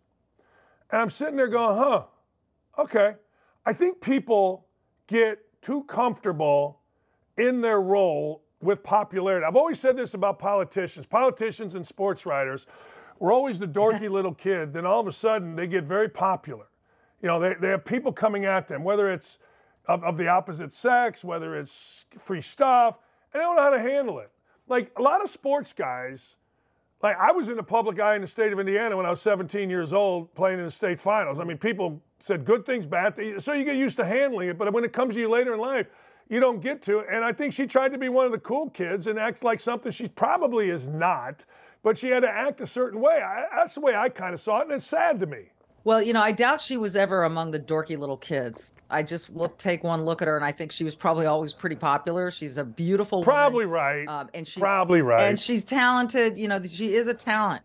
[0.90, 2.04] And I'm sitting there going, huh,
[2.78, 3.14] okay.
[3.66, 4.66] I think people
[5.06, 6.80] get too comfortable
[7.36, 9.44] in their role with popularity.
[9.44, 11.06] I've always said this about politicians.
[11.06, 12.66] Politicians and sports writers
[13.18, 14.72] were always the dorky little kid.
[14.72, 16.66] Then all of a sudden they get very popular.
[17.22, 19.38] You know, they, they have people coming at them, whether it's
[19.86, 22.98] of, of the opposite sex, whether it's free stuff,
[23.32, 24.30] and they don't know how to handle it.
[24.66, 26.36] Like a lot of sports guys,
[27.02, 29.20] like I was in the public eye in the state of Indiana when I was
[29.20, 31.38] 17 years old playing in the state finals.
[31.38, 33.44] I mean, people said good things, bad things.
[33.44, 34.56] So you get used to handling it.
[34.56, 35.86] But when it comes to you later in life,
[36.28, 37.06] you don't get to it.
[37.10, 39.60] And I think she tried to be one of the cool kids and acts like
[39.60, 41.44] something she probably is not.
[41.82, 43.20] But she had to act a certain way.
[43.22, 45.50] I, that's the way I kind of saw it, and it's sad to me.
[45.84, 48.72] Well, you know, I doubt she was ever among the dorky little kids.
[48.88, 51.52] I just look, take one look at her, and I think she was probably always
[51.52, 52.30] pretty popular.
[52.30, 56.38] She's a beautiful, probably woman, right, um, and she probably right, and she's talented.
[56.38, 57.62] You know, she is a talent.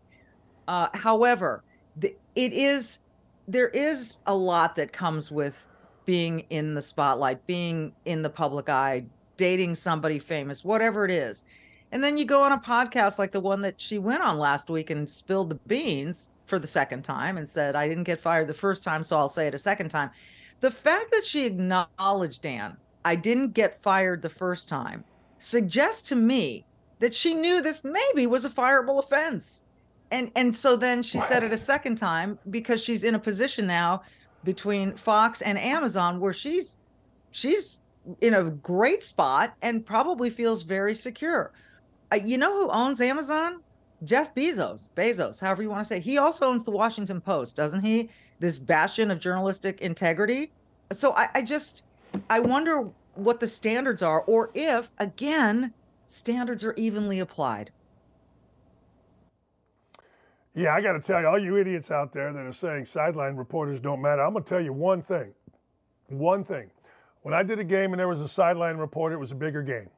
[0.68, 1.64] Uh, however,
[1.96, 3.00] the, it is
[3.48, 5.66] there is a lot that comes with
[6.10, 9.04] being in the spotlight, being in the public eye,
[9.36, 11.44] dating somebody famous, whatever it is.
[11.92, 14.68] And then you go on a podcast like the one that she went on last
[14.68, 18.48] week and spilled the beans for the second time and said, I didn't get fired
[18.48, 20.10] the first time, so I'll say it a second time.
[20.58, 25.04] The fact that she acknowledged, Dan, I didn't get fired the first time
[25.38, 26.66] suggests to me
[26.98, 29.62] that she knew this maybe was a fireable offense.
[30.10, 33.68] And and so then she said it a second time because she's in a position
[33.68, 34.02] now
[34.44, 36.76] between Fox and Amazon where she's
[37.30, 37.80] she's
[38.20, 41.52] in a great spot and probably feels very secure.
[42.12, 43.60] Uh, you know who owns Amazon?
[44.02, 46.00] Jeff Bezos, Bezos, however you want to say.
[46.00, 48.08] He also owns the Washington Post, doesn't he?
[48.38, 50.52] This bastion of journalistic integrity.
[50.90, 51.84] So I, I just
[52.28, 55.74] I wonder what the standards are, or if again
[56.06, 57.70] standards are evenly applied.
[60.54, 63.36] Yeah, I got to tell you, all you idiots out there that are saying sideline
[63.36, 65.32] reporters don't matter, I'm going to tell you one thing.
[66.08, 66.70] One thing.
[67.22, 69.62] When I did a game and there was a sideline reporter, it was a bigger
[69.62, 69.90] game.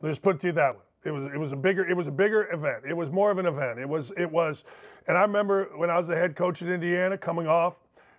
[0.00, 0.82] Let's put it to you that way.
[1.02, 2.84] It was it was a bigger it was a bigger event.
[2.86, 3.78] It was more of an event.
[3.78, 4.64] It was it was,
[5.08, 7.78] and I remember when I was the head coach at Indiana, coming off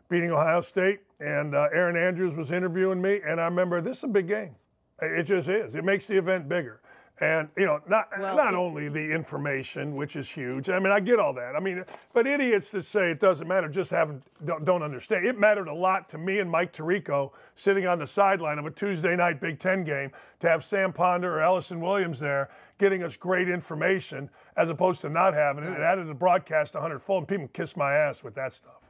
[0.10, 4.04] beating Ohio State, and uh, Erin Andrews was interviewing me, and I remember this is
[4.06, 4.56] a big game.
[5.00, 5.76] It just is.
[5.76, 6.82] It makes the event bigger.
[7.22, 10.70] And you know, not well, not it, only the information, which is huge.
[10.70, 11.56] I mean, I get all that.
[11.56, 15.28] I mean, but idiots that say it doesn't matter just haven't don't, don't understand.
[15.28, 18.72] It mattered a lot to me and Mike Tirico sitting on the sideline of a
[18.72, 22.50] Tuesday night Big Ten game to have Sam Ponder or Allison Williams there
[22.80, 25.74] getting us great information as opposed to not having it.
[25.74, 28.82] It added the broadcast 100 fold, and people kiss my ass with that stuff.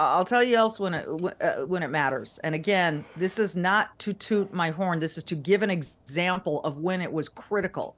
[0.00, 1.06] I'll tell you else when it
[1.40, 2.38] uh, when it matters.
[2.42, 5.00] And again, this is not to toot my horn.
[5.00, 7.96] This is to give an example of when it was critical.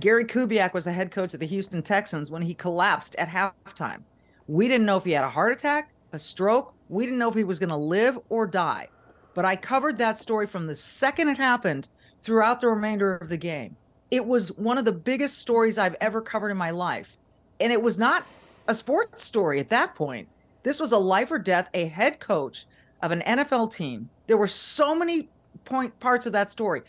[0.00, 4.02] Gary Kubiak was the head coach of the Houston Texans when he collapsed at halftime.
[4.48, 6.74] We didn't know if he had a heart attack, a stroke.
[6.88, 8.88] We didn't know if he was going to live or die.
[9.34, 11.88] But I covered that story from the second it happened
[12.22, 13.76] throughout the remainder of the game.
[14.10, 17.16] It was one of the biggest stories I've ever covered in my life.
[17.60, 18.24] And it was not
[18.66, 20.28] a sports story at that point.
[20.64, 22.66] This was a life or death, a head coach
[23.02, 24.08] of an NFL team.
[24.26, 25.28] There were so many
[25.64, 26.82] point parts of that story.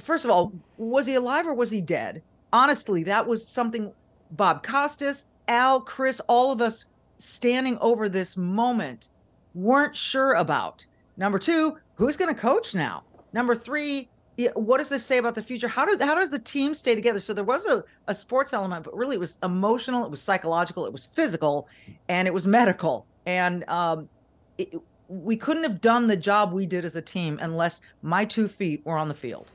[0.00, 2.22] First of all, was he alive or was he dead?
[2.52, 3.92] Honestly, that was something
[4.32, 6.86] Bob Costas, Al, Chris, all of us
[7.18, 9.10] standing over this moment
[9.54, 10.84] weren't sure about.
[11.16, 13.04] Number two, who's going to coach now?
[13.32, 14.08] Number three,
[14.54, 15.66] what does this say about the future?
[15.66, 17.18] How do how does the team stay together?
[17.18, 20.86] So there was a, a sports element, but really it was emotional, it was psychological,
[20.86, 21.68] it was physical,
[22.08, 23.06] and it was medical.
[23.26, 24.08] And um,
[24.56, 24.74] it,
[25.08, 28.84] we couldn't have done the job we did as a team unless my two feet
[28.84, 29.50] were on the field.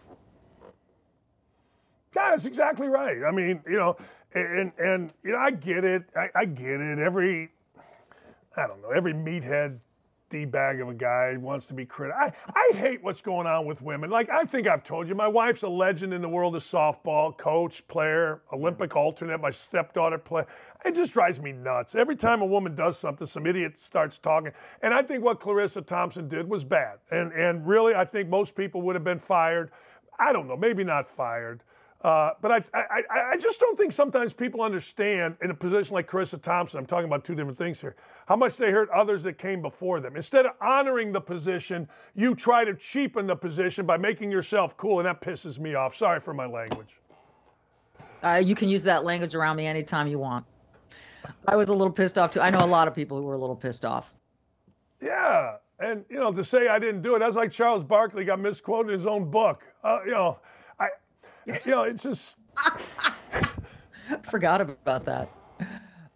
[2.12, 3.24] That's exactly right.
[3.26, 3.96] I mean, you know,
[4.34, 6.04] and and you know, I get it.
[6.16, 7.00] I, I get it.
[7.00, 7.52] Every
[8.58, 9.80] I don't know, every meathead
[10.34, 12.20] d bag of a guy wants to be critical.
[12.20, 14.10] I, I hate what's going on with women.
[14.10, 17.38] Like I think I've told you, my wife's a legend in the world of softball,
[17.38, 19.40] coach, player, Olympic alternate.
[19.40, 20.44] My stepdaughter play.
[20.84, 21.94] It just drives me nuts.
[21.94, 24.52] Every time a woman does something, some idiot starts talking.
[24.82, 26.98] And I think what Charissa Thompson did was bad.
[27.12, 29.70] And and really, I think most people would have been fired.
[30.20, 31.62] I don't know, maybe not fired.
[32.04, 36.10] Uh, but I, I, I just don't think sometimes people understand in a position like
[36.10, 37.96] Charissa Thompson, I'm talking about two different things here,
[38.28, 40.18] how much they hurt others that came before them.
[40.18, 45.00] Instead of honoring the position, you try to cheapen the position by making yourself cool,
[45.00, 45.96] and that pisses me off.
[45.96, 47.00] Sorry for my language.
[48.22, 50.46] Uh, you can use that language around me anytime you want.
[51.48, 52.42] I was a little pissed off too.
[52.42, 54.14] I know a lot of people who were a little pissed off.
[55.02, 55.56] Yeah.
[55.80, 58.94] And, you know, to say I didn't do it, that's like Charles Barkley got misquoted
[58.94, 59.64] in his own book.
[59.84, 60.40] Uh, you know,
[61.66, 62.38] you know, it's just.
[64.30, 65.30] Forgot about that.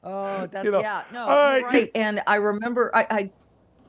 [0.04, 1.64] Oh, that's, you know, yeah, no, right.
[1.64, 1.92] right.
[1.96, 3.32] And I remember, I, I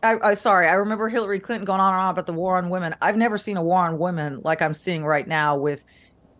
[0.00, 2.70] I, I, sorry, I remember Hillary Clinton going on and on about the war on
[2.70, 2.94] women.
[3.02, 5.84] I've never seen a war on women like I'm seeing right now with,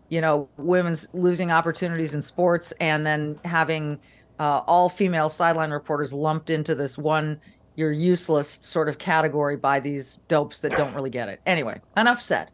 [0.07, 3.99] you know, women's losing opportunities in sports and then having
[4.39, 7.41] uh, all female sideline reporters lumped into this one
[7.79, 11.39] you're useless sort of category by these dopes that don't really get it.
[11.45, 12.51] Anyway, enough said.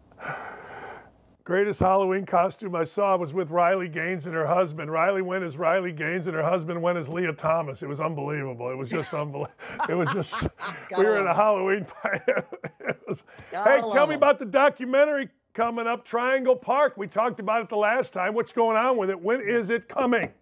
[1.45, 4.91] Greatest Halloween costume I saw was with Riley Gaines and her husband.
[4.91, 7.83] Riley went as Riley Gaines and her husband went as Leah Thomas.
[7.83, 8.71] It was unbelievable.
[8.71, 9.53] It was just unbelievable.
[9.87, 10.47] it was just,
[10.97, 12.19] we were in a Halloween party.
[13.07, 16.95] was, hey, tell me about the documentary coming up, Triangle Park.
[16.97, 18.33] We talked about it the last time.
[18.33, 19.21] What's going on with it?
[19.21, 20.33] When is it coming?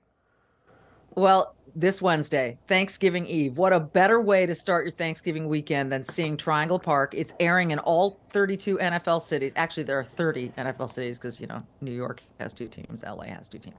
[1.15, 3.57] Well, this Wednesday, Thanksgiving Eve.
[3.57, 7.13] What a better way to start your Thanksgiving weekend than seeing Triangle Park.
[7.15, 9.53] It's airing in all 32 NFL cities.
[9.55, 13.25] Actually, there are 30 NFL cities because, you know, New York has two teams, LA
[13.25, 13.77] has two teams.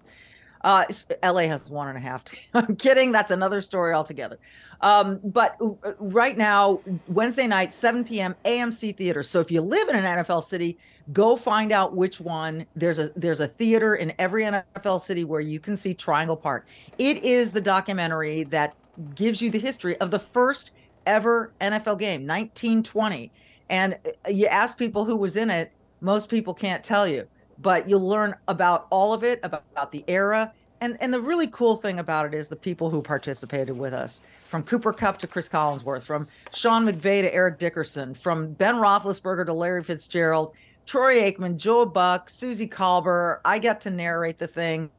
[0.64, 0.86] Uh,
[1.22, 2.24] LA has one and a half.
[2.54, 3.12] I'm kidding.
[3.12, 4.38] That's another story altogether.
[4.80, 9.22] Um, but uh, right now, Wednesday night, 7 p.m., AMC Theater.
[9.22, 10.78] So if you live in an NFL city,
[11.12, 12.64] go find out which one.
[12.74, 16.66] There's a there's a theater in every NFL city where you can see Triangle Park.
[16.96, 18.74] It is the documentary that
[19.14, 20.72] gives you the history of the first
[21.04, 23.30] ever NFL game, 1920.
[23.68, 27.26] And uh, you ask people who was in it, most people can't tell you
[27.60, 30.52] but you'll learn about all of it, about, about the era.
[30.80, 34.22] And, and the really cool thing about it is the people who participated with us,
[34.46, 39.46] from Cooper Kupp to Cris Collinsworth, from Sean McVay to Eric Dickerson, from Ben Roethlisberger
[39.46, 40.52] to Larry Fitzgerald,
[40.84, 43.38] Troy Aikman, Joe Buck, Suzy Kolber.
[43.44, 44.90] I got to narrate the thing.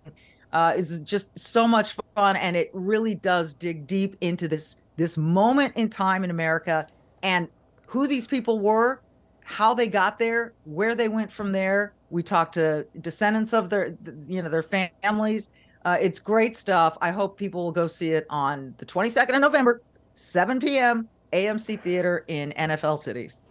[0.54, 5.18] Uh, is just so much fun, and it really does dig deep into this this
[5.18, 6.88] moment in time in America
[7.24, 7.50] and
[7.88, 9.02] who these people were,
[9.44, 13.96] how they got there, where they went from there, we talked to descendants of their,
[14.28, 15.50] you know, their families.
[15.84, 16.98] Uh, it's great stuff.
[17.02, 19.82] I hope people will go see it on the 22nd of November,
[20.16, 21.08] 7 p.m.
[21.34, 23.44] AMC Theater in NFL cities.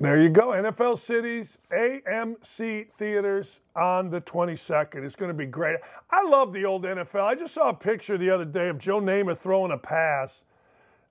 [0.00, 0.48] There you go.
[0.48, 5.04] NFL cities, AMC theaters on the 22nd.
[5.04, 5.76] It's going to be great.
[6.10, 7.22] I love the old NFL.
[7.22, 10.42] I just saw a picture the other day of Joe Namath throwing a pass.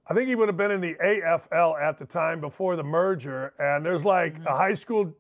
[0.07, 3.53] I think he would have been in the AFL at the time before the merger.
[3.59, 4.47] And there's like mm-hmm.
[4.47, 5.13] a high school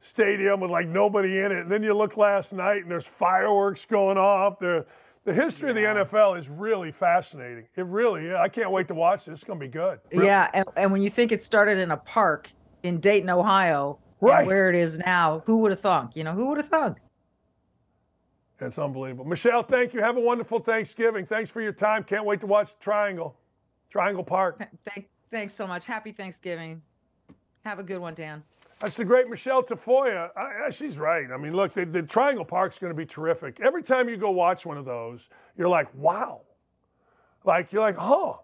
[0.00, 1.60] stadium with like nobody in it.
[1.60, 4.58] And then you look last night and there's fireworks going off.
[4.58, 4.86] The,
[5.24, 5.92] the history yeah.
[5.92, 7.66] of the NFL is really fascinating.
[7.76, 8.34] It really is.
[8.34, 9.34] I can't wait to watch this.
[9.34, 10.00] It's going to be good.
[10.10, 10.26] Really.
[10.26, 10.50] Yeah.
[10.54, 12.50] And, and, when you think it started in a park
[12.82, 14.46] in Dayton, Ohio, right.
[14.46, 16.12] where it is now, who would have thunk?
[16.14, 16.98] You know, who would have thunk?
[18.58, 19.24] It's unbelievable.
[19.24, 20.00] Michele, thank you.
[20.00, 21.24] Have a wonderful Thanksgiving.
[21.24, 22.04] Thanks for your time.
[22.04, 23.34] Can't wait to watch Triangle,
[23.88, 24.68] Triangle Park.
[24.84, 25.84] Thank, thanks so much.
[25.84, 26.82] Happy Thanksgiving.
[27.64, 28.42] Have a good one, Dan.
[28.80, 30.30] That's the great Michele Tafoya.
[30.34, 31.30] I, I, she's right.
[31.30, 33.60] I mean, look, the, the Triangle Park's going to be terrific.
[33.60, 36.40] Every time you go watch one of those, you're like, wow.
[37.44, 38.34] Like, you're like, huh,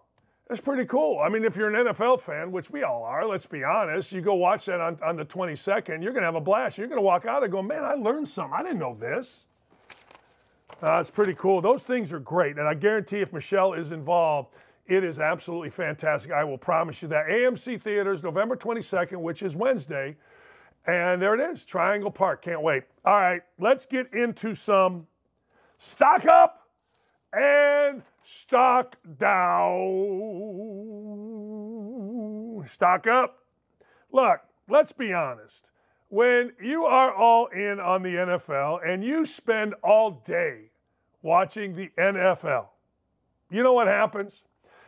[0.47, 1.19] that's pretty cool.
[1.19, 4.21] I mean, if you're an NFL fan, which we all are, let's be honest, you
[4.21, 6.77] go watch that on, on the 22nd, you're going to have a blast.
[6.77, 8.53] You're going to walk out and go, man, I learned something.
[8.55, 9.45] I didn't know this.
[10.83, 11.61] Uh, it's pretty cool.
[11.61, 12.59] Those things are great.
[12.59, 14.53] And I guarantee if Michele is involved,
[14.87, 16.31] it is absolutely fantastic.
[16.31, 17.27] I will promise you that.
[17.27, 20.15] AMC Theaters, November 22nd, which is Wednesday.
[20.85, 22.41] And there it is, Triangle Park.
[22.41, 22.83] Can't wait.
[23.03, 25.05] All right, let's get into some
[25.77, 26.69] stock up
[27.33, 29.75] and stock down.
[32.67, 33.39] Stock up.
[34.11, 34.39] Look,
[34.69, 35.71] let's be honest.
[36.09, 40.71] When you are all in on the NFL and you spend all day
[41.21, 42.67] watching the NFL,
[43.49, 44.43] you know what happens?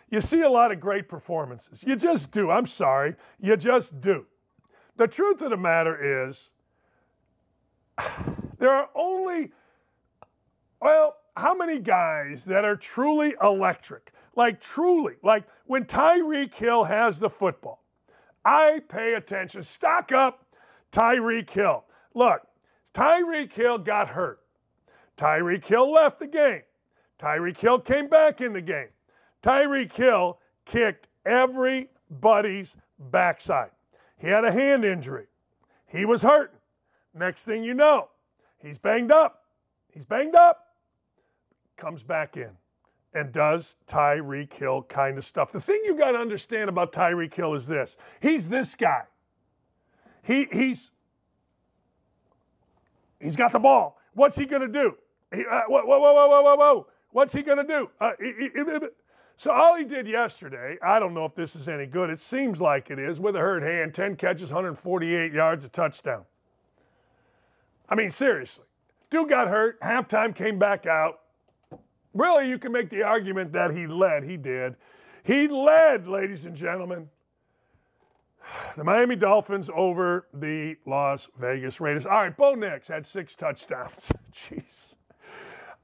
[0.09, 1.83] You see a lot of great performances.
[1.85, 2.49] You just do.
[2.49, 3.15] I'm sorry.
[3.39, 4.25] You just do.
[4.97, 6.49] The truth of the matter is,
[8.57, 9.51] there are only,
[10.81, 14.11] well, how many guys that are truly electric?
[14.35, 15.15] Like, truly.
[15.23, 17.83] Like, when Tyreek Hill has the football,
[18.43, 19.63] I pay attention.
[19.63, 20.45] Stock up
[20.91, 21.85] Tyreek Hill.
[22.13, 22.41] Look,
[22.93, 24.39] Tyreek Hill got hurt.
[25.17, 26.63] Tyreek Hill left the game.
[27.19, 28.87] Tyreek Hill came back in the game.
[29.43, 33.71] Tyreek Hill kicked everybody's backside.
[34.17, 35.27] He had a hand injury.
[35.87, 36.57] He was hurting.
[37.13, 38.09] Next thing you know,
[38.59, 39.45] He's banged up.
[39.91, 40.75] He's banged up.
[41.77, 42.51] Comes back in
[43.13, 45.51] and does Tyreek Hill kind of stuff.
[45.51, 49.03] The thing you got to understand about Tyreek Hill is this he's this guy.
[50.23, 50.91] He, he's,
[53.19, 53.97] he's got the ball.
[54.13, 54.95] What's he going to do?
[55.33, 56.87] He, uh, whoa, whoa, whoa, whoa, whoa, whoa.
[57.11, 57.89] What's he going to do?
[57.99, 58.49] Uh, he,
[59.39, 62.09] so all he did yesterday, I don't know if this is any good.
[62.09, 66.25] It seems like it is with a hurt hand, 10 catches, 148 yards, a touchdown.
[67.87, 68.65] I mean, seriously.
[69.09, 71.21] Dude got hurt, halftime came back out.
[72.13, 74.25] Really, you can make the argument that he led.
[74.25, 74.75] He did.
[75.23, 77.07] He led, ladies and gentlemen.
[78.75, 82.05] The Miami Dolphins over the Las Vegas Raiders.
[82.05, 84.11] All right, Bo Nix had six touchdowns.
[84.33, 84.87] Jeez.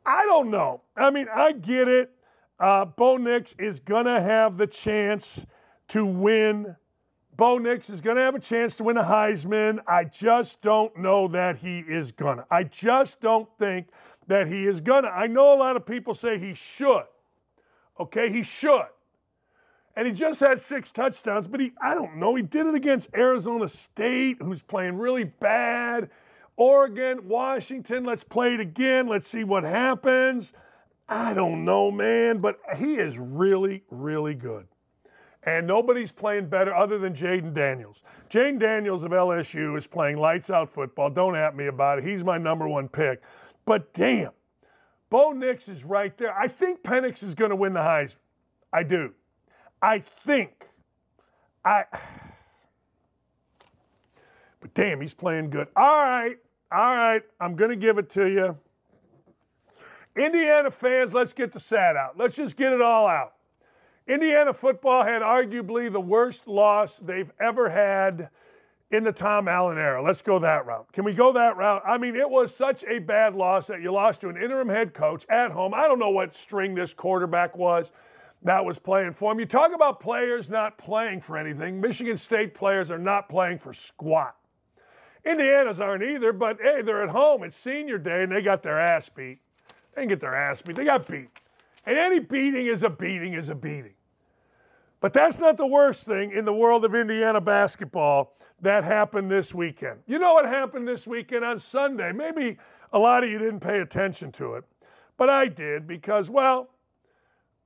[0.06, 0.82] I don't know.
[0.98, 2.12] I mean, I get it.
[2.60, 5.46] Uh, Bo Nix is going to have the chance
[5.90, 6.76] to win.
[7.36, 9.80] Bo Nix is going to have a chance to win a Heisman.
[9.88, 12.46] I just don't know that he is going to.
[12.50, 13.88] I just don't think
[14.28, 15.10] that he is going to.
[15.10, 17.04] I know a lot of people say he should.
[18.00, 18.88] Okay, he should.
[19.98, 23.10] And he just had six touchdowns, but he, I don't know, he did it against
[23.16, 26.10] Arizona State, who's playing really bad.
[26.58, 29.08] Oregon, Washington, let's play it again.
[29.08, 30.54] Let's see what happens.
[31.08, 34.68] I don't know, man, but he is really, really good.
[35.44, 38.02] And nobody's playing better other than Jayden Daniels.
[38.30, 41.12] Jayden Daniels of LSU is playing lights out football.
[41.12, 42.04] Don't at me about it.
[42.04, 43.22] He's my number one pick.
[43.66, 44.32] But damn,
[45.12, 46.36] Bo Nix is right there.
[46.38, 48.16] I think Penix is going to win the Heisman.
[48.74, 49.14] I do.
[49.82, 50.68] I think.
[51.64, 51.84] I.
[54.62, 55.68] But damn, he's playing good.
[55.76, 56.38] All right,
[56.72, 57.22] all right.
[57.40, 58.58] I'm going to give it to you.
[60.16, 62.18] Indiana fans, let's get the sad out.
[62.18, 63.34] Let's just get it all out.
[64.08, 68.30] Indiana football had arguably the worst loss they've ever had
[68.92, 70.02] in the Tom Allen era.
[70.02, 70.92] Let's go that route.
[70.94, 71.82] Can we go that route?
[71.86, 74.94] I mean, it was such a bad loss that you lost to an interim head
[74.94, 75.74] coach at home.
[75.74, 77.92] I don't know what string this quarterback was
[78.44, 79.40] that was playing for him.
[79.40, 81.82] You talk about players not playing for anything.
[81.82, 84.36] Michigan State players are not playing for squat.
[85.26, 87.44] Indiana's aren't either, but hey, they're at home.
[87.44, 89.40] It's senior day and they got their ass beat.
[89.96, 91.30] They didn't get their ass beat, they got beat.
[91.86, 93.94] And any beating is a beating is a beating.
[95.00, 99.54] But that's not the worst thing in the world of Indiana basketball that happened this
[99.54, 100.00] weekend.
[100.08, 102.12] You know what happened this weekend on Sunday?
[102.12, 102.58] Maybe
[102.92, 104.64] a lot of you didn't pay attention to it,
[105.18, 106.70] but I did because, well,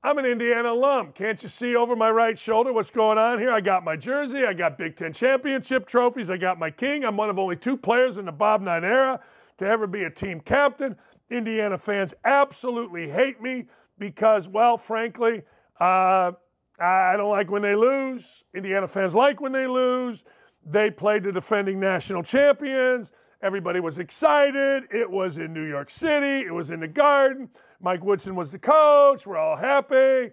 [0.02, 1.12] I'm an Indiana alum.
[1.14, 3.52] Can't you see over my right shoulder what's going on here?
[3.52, 7.04] I got my jersey, I got Big Ten championship trophies, I got my king.
[7.04, 9.20] I'm one of only two players in the Bob Knight era
[9.58, 10.96] to ever be a team captain.
[11.30, 13.66] Indiana fans absolutely hate me
[13.98, 15.44] because, well, frankly,
[15.80, 16.32] uh,
[16.80, 18.44] I don't like when they lose.
[18.54, 20.24] Indiana fans like when they lose.
[20.66, 23.12] They played the defending national champions.
[23.42, 24.84] Everybody was excited.
[24.92, 26.46] It was in New York City.
[26.46, 27.50] It was in the Garden.
[27.82, 29.26] Mike Woodson was the coach.
[29.26, 30.32] We're all happy.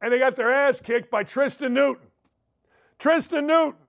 [0.00, 2.06] And they got their ass kicked by Tristen Newton.
[2.98, 3.80] Tristen Newton.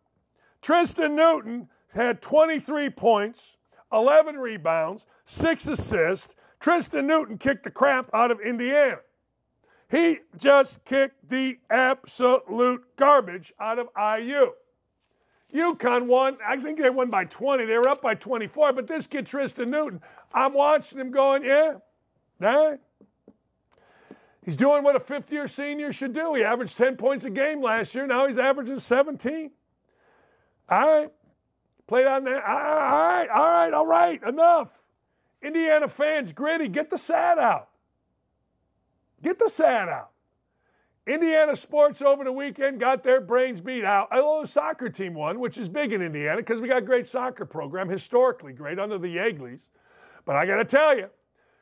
[0.62, 3.57] Tristen Newton had 23 points,
[3.92, 6.36] 11 rebounds, six assists.
[6.60, 9.00] Tristen Newton kicked the crap out of Indiana.
[9.90, 14.52] He just kicked the absolute garbage out of IU.
[15.54, 16.38] UConn won.
[16.46, 17.66] I think they won by 20.
[17.66, 18.74] They were up by 24.
[18.74, 20.02] But this kid, Tristen Newton,
[20.34, 21.76] I'm watching him going, yeah,
[22.40, 22.76] nah.
[24.44, 26.34] He's doing what a fifth year senior should do.
[26.34, 28.08] He averaged 10 points a game last year.
[28.08, 29.52] Now he's averaging 17.
[30.70, 31.12] All right.
[31.88, 32.44] Played on that.
[32.44, 34.22] All right, all right, all right.
[34.24, 34.84] Enough.
[35.42, 37.70] Indiana fans, gritty, get the sad out.
[39.22, 40.12] Get the sad out.
[41.08, 44.10] Indiana sports over the weekend got their brains beat out.
[44.12, 47.08] Although the soccer team won, which is big in Indiana because we got a great
[47.08, 49.62] soccer program, historically great under the Yeagleys.
[50.26, 51.10] But I got to tell you,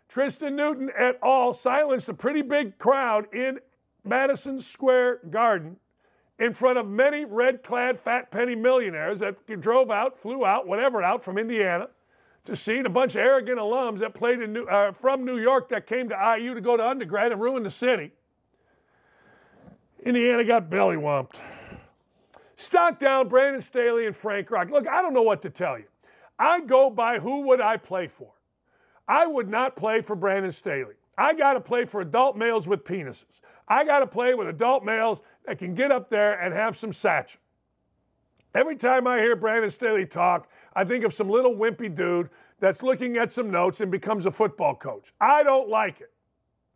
[0.10, 1.54] Tristen Newton et al.
[1.54, 3.60] silenced a pretty big crowd in
[4.04, 5.78] Madison Square Garden
[6.40, 11.02] in front of many red clad fat penny millionaires that drove out, flew out, whatever
[11.02, 11.90] out from Indiana
[12.46, 15.70] to see a bunch of arrogant alums that played in New, uh, from New York
[15.70, 18.12] that came to IU to go to undergrad and ruin the city.
[20.04, 21.38] Indiana got belly whumped.
[22.56, 24.70] Stock down, Brandon Staley and Frank Reich.
[24.70, 25.86] Look, I don't know what to tell you.
[26.38, 28.32] I go by who would I play for.
[29.08, 30.96] I would not play for Brandon Staley.
[31.18, 33.42] I got to play for adult males with penises.
[33.68, 36.94] I got to play with adult males that can get up there and have some
[36.94, 37.40] satchel.
[38.54, 42.82] Every time I hear Brandon Staley talk, I think of some little wimpy dude that's
[42.82, 45.14] looking at some notes and becomes a football coach.
[45.20, 46.12] I don't like it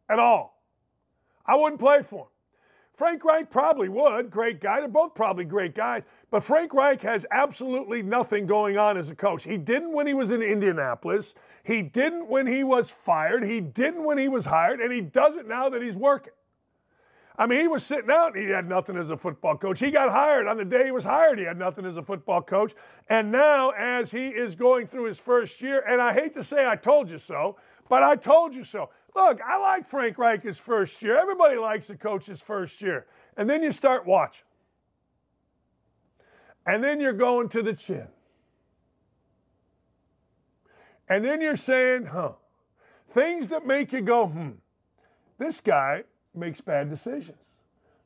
[0.10, 0.62] at all.
[1.46, 2.30] I wouldn't play for him.
[3.00, 4.30] Frank Reich probably would.
[4.30, 4.82] Great guy.
[4.82, 6.04] They're both probably great guys.
[6.30, 9.46] But Frank Reich has absolutely nothing going on as a coach.
[9.46, 11.34] He didn't when he was in Indianapolis.
[11.64, 13.46] He didn't when he was fired.
[13.46, 14.82] He didn't when he was hired.
[14.82, 16.34] And he doesn't now that he's working.
[17.40, 19.80] I mean, he was sitting out and he had nothing as a football coach.
[19.80, 21.40] He got hired on the day he was hired.
[21.40, 22.74] He had nothing as a football coach.
[23.07, 26.68] And now, as he is going through his first year, and I hate to say
[26.68, 27.56] I told you so,
[27.88, 28.90] but I told you so.
[29.16, 31.18] Look, I like Frank Reich his first year.
[31.18, 33.07] Everybody likes a coach's first year.
[33.38, 34.45] And then you start watching.
[36.66, 38.10] And then you're going to the chin.
[41.07, 42.34] And then you're saying, huh,
[43.07, 44.52] things that make you go, hmm,
[45.38, 46.03] this guy
[46.40, 47.38] makes bad decisions.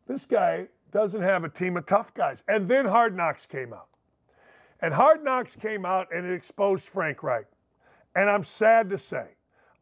[0.07, 2.43] This guy doesn't have a team of tough guys.
[2.47, 3.87] And then Hard Knocks came out.
[4.81, 7.47] And Hard Knocks came out and it exposed Frank Reich.
[8.15, 9.27] And I'm sad to say,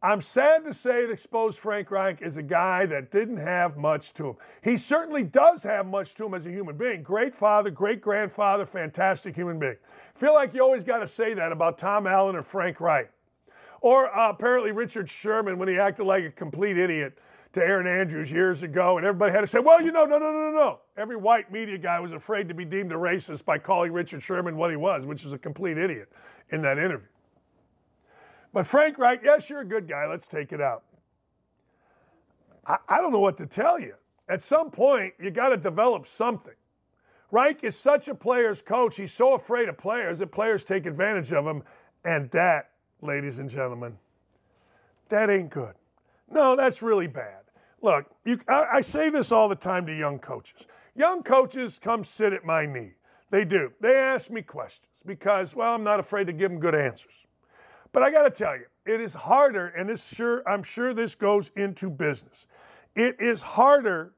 [0.04, 4.14] I'm sad to say it exposed Frank Reich as a guy that didn't have much
[4.14, 4.36] to him.
[4.62, 7.04] He certainly does have much to him as a human being.
[7.04, 9.76] Great father, great grandfather, fantastic human being.
[10.16, 13.12] Feel like you always got to say that about Tom Allen or Frank Reich.
[13.80, 17.18] Or uh, apparently Richard Sherman when he acted like a complete idiot
[17.52, 20.32] to Erin Andrews years ago, and everybody had to say, well, you know, no, no,
[20.32, 20.80] no, no, no.
[20.96, 24.56] Every white media guy was afraid to be deemed a racist by calling Richard Sherman
[24.56, 26.10] what he was, which is a complete idiot
[26.50, 27.08] in that interview.
[28.54, 30.06] But Frank Reich, yes, you're a good guy.
[30.06, 30.84] Let's take it out.
[32.66, 33.94] I, I don't know what to tell you.
[34.28, 36.54] At some point, you got to develop something.
[37.30, 38.96] Reich is such a player's coach.
[38.96, 41.62] He's so afraid of players that players take advantage of him.
[42.04, 42.70] And that,
[43.00, 43.98] ladies and gentlemen,
[45.08, 45.74] that ain't good.
[46.30, 47.41] No, that's really bad.
[47.82, 50.66] Look, you, I, I say this all the time to young coaches.
[50.94, 52.92] Young coaches come sit at my knee.
[53.30, 53.72] They do.
[53.80, 57.12] They ask me questions because, well, I'm not afraid to give them good answers.
[57.92, 61.14] But I got to tell you, it is harder, and this sure I'm sure this
[61.14, 62.46] goes into business.
[62.94, 64.12] It is harder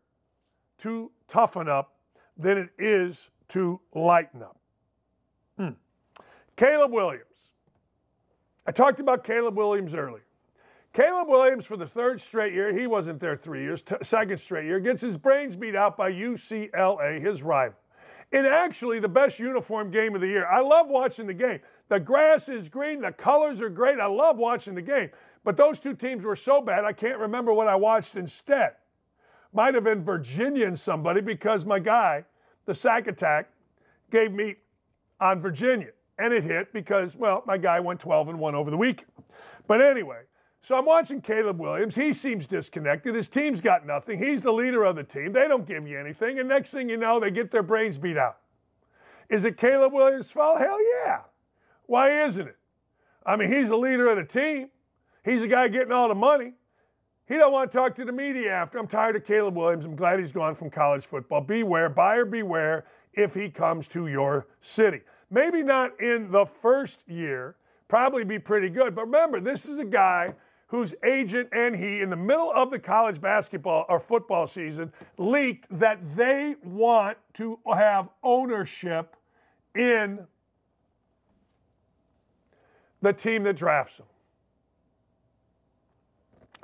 [0.78, 1.94] to toughen up
[2.36, 4.58] than it is to lighten up.
[5.56, 5.70] Hmm.
[6.56, 7.24] Caleb Williams.
[8.66, 10.23] I talked about Caleb Williams earlier.
[10.94, 14.64] Caleb Williams, for the third straight year, he wasn't there three years, t- second straight
[14.64, 17.76] year, gets his brains beat out by UCLA, his rival.
[18.30, 20.46] In actually the best uniform game of the year.
[20.46, 21.58] I love watching the game.
[21.88, 23.98] The grass is green, the colors are great.
[23.98, 25.10] I love watching the game.
[25.42, 28.74] But those two teams were so bad, I can't remember what I watched instead.
[29.52, 32.24] Might have been Virginia and somebody because my guy,
[32.66, 33.50] the sack attack,
[34.12, 34.56] gave me
[35.20, 35.90] on Virginia.
[36.18, 39.10] And it hit because, well, my guy went 12 and 1 over the weekend.
[39.66, 40.22] But anyway,
[40.64, 41.94] so I'm watching Caleb Williams.
[41.94, 43.14] He seems disconnected.
[43.14, 44.18] His team's got nothing.
[44.18, 45.30] He's the leader of the team.
[45.30, 46.38] They don't give you anything.
[46.38, 48.38] And next thing you know, they get their brains beat out.
[49.28, 50.58] Is it Caleb Williams' fault?
[50.58, 51.20] Hell yeah.
[51.84, 52.56] Why isn't it?
[53.26, 54.70] I mean, he's the leader of the team.
[55.22, 56.54] He's the guy getting all the money.
[57.26, 58.78] He don't want to talk to the media after.
[58.78, 59.84] I'm tired of Caleb Williams.
[59.84, 61.42] I'm glad he's gone from college football.
[61.42, 65.02] Beware, buyer beware if he comes to your city.
[65.30, 68.94] Maybe not in the first year, probably be pretty good.
[68.94, 70.34] But remember, this is a guy
[70.74, 75.66] whose agent and he, in the middle of the college basketball or football season, leaked
[75.70, 79.14] that they want to have ownership
[79.76, 80.26] in
[83.00, 84.06] the team that drafts them.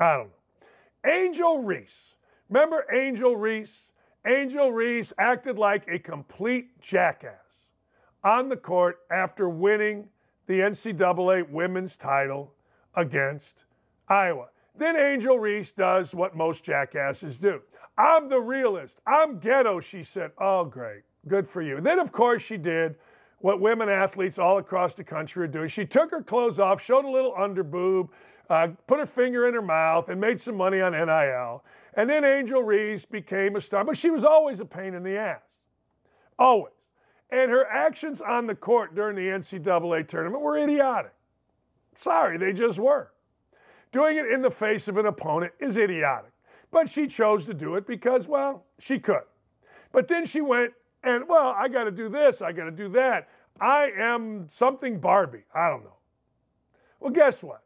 [0.00, 1.08] I don't know.
[1.08, 2.14] Angel Reese.
[2.48, 3.92] Remember Angel Reese?
[4.26, 7.68] Angel Reese acted like a complete jackass
[8.24, 10.08] on the court after winning
[10.48, 12.54] the NCAA women's title
[12.96, 13.66] against
[14.10, 14.48] Iowa.
[14.76, 17.62] Then Angel Reese does what most jackasses do.
[17.96, 19.00] I'm the realist.
[19.06, 20.32] I'm ghetto, she said.
[20.38, 21.02] Oh, great.
[21.28, 21.80] Good for you.
[21.80, 22.96] Then, of course, she did
[23.38, 25.68] what women athletes all across the country are doing.
[25.68, 28.08] She took her clothes off, showed a little underboob,
[28.48, 31.64] uh, put her finger in her mouth, and made some money on NIL.
[31.94, 35.16] And then Angel Reese became a star, but she was always a pain in the
[35.16, 35.42] ass.
[36.38, 36.72] Always.
[37.30, 41.14] And her actions on the court during the NCAA tournament were idiotic.
[41.96, 43.12] Sorry, they just were.
[43.92, 46.32] Doing it in the face of an opponent is idiotic.
[46.70, 49.24] But she chose to do it because, well, she could.
[49.92, 50.72] But then she went
[51.02, 53.28] and, well, I got to do this, I got to do that.
[53.60, 55.44] I am something Barbie.
[55.54, 55.96] I don't know.
[57.00, 57.62] Well, guess what?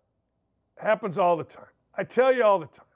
[0.76, 1.66] It happens all the time.
[1.96, 2.86] I tell you all the time.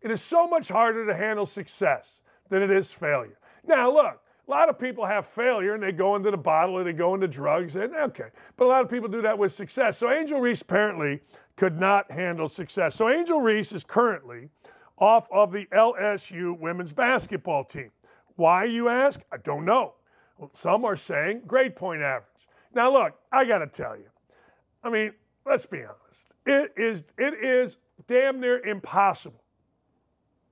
[0.00, 3.38] It is so much harder to handle success than it is failure.
[3.64, 6.86] Now, look, a lot of people have failure and they go into the bottle and
[6.86, 8.28] they go into drugs, and okay.
[8.56, 9.98] But a lot of people do that with success.
[9.98, 11.20] So Angel Reese apparently
[11.56, 12.96] could not handle success.
[12.96, 14.48] So Angel Reese is currently
[14.98, 17.90] off of the LSU women's basketball team.
[18.36, 19.20] Why, you ask?
[19.32, 19.94] I don't know.
[20.38, 22.26] Well, some are saying grade point average.
[22.74, 24.06] Now, look, I got to tell you,
[24.82, 25.12] I mean,
[25.44, 26.28] let's be honest.
[26.46, 27.76] It is, it is
[28.06, 29.42] damn near impossible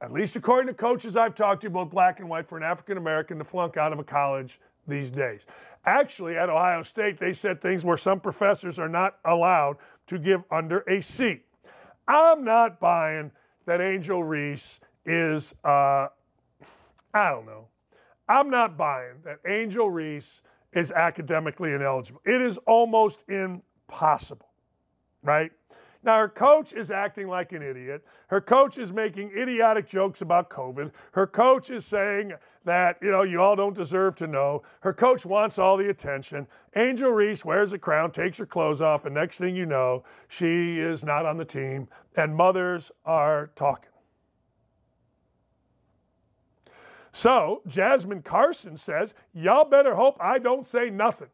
[0.00, 2.96] at least according to coaches I've talked to, both black and white, for an African
[2.96, 4.58] American to flunk out of a college
[4.88, 5.46] these days.
[5.84, 9.76] Actually, at Ohio State, they said things where some professors are not allowed
[10.10, 11.40] to give under a C.
[12.06, 13.30] I'm not buying
[13.66, 16.08] that Angel Reese is, uh,
[17.14, 17.68] I don't know.
[18.28, 20.42] I'm not buying that Angel Reese
[20.72, 22.20] is academically ineligible.
[22.24, 24.48] It is almost impossible,
[25.22, 25.52] right?
[26.02, 28.02] Now, her coach is acting like an idiot.
[28.28, 30.92] Her coach is making idiotic jokes about COVID.
[31.12, 32.32] Her coach is saying
[32.64, 34.62] that, you know, you all don't deserve to know.
[34.80, 36.46] Her coach wants all the attention.
[36.74, 40.78] Angel Reese wears a crown, takes her clothes off, and next thing you know, she
[40.78, 41.86] is not on the team,
[42.16, 43.90] and mothers are talking.
[47.12, 51.28] So, Jasmine Carson says, Y'all better hope I don't say nothing.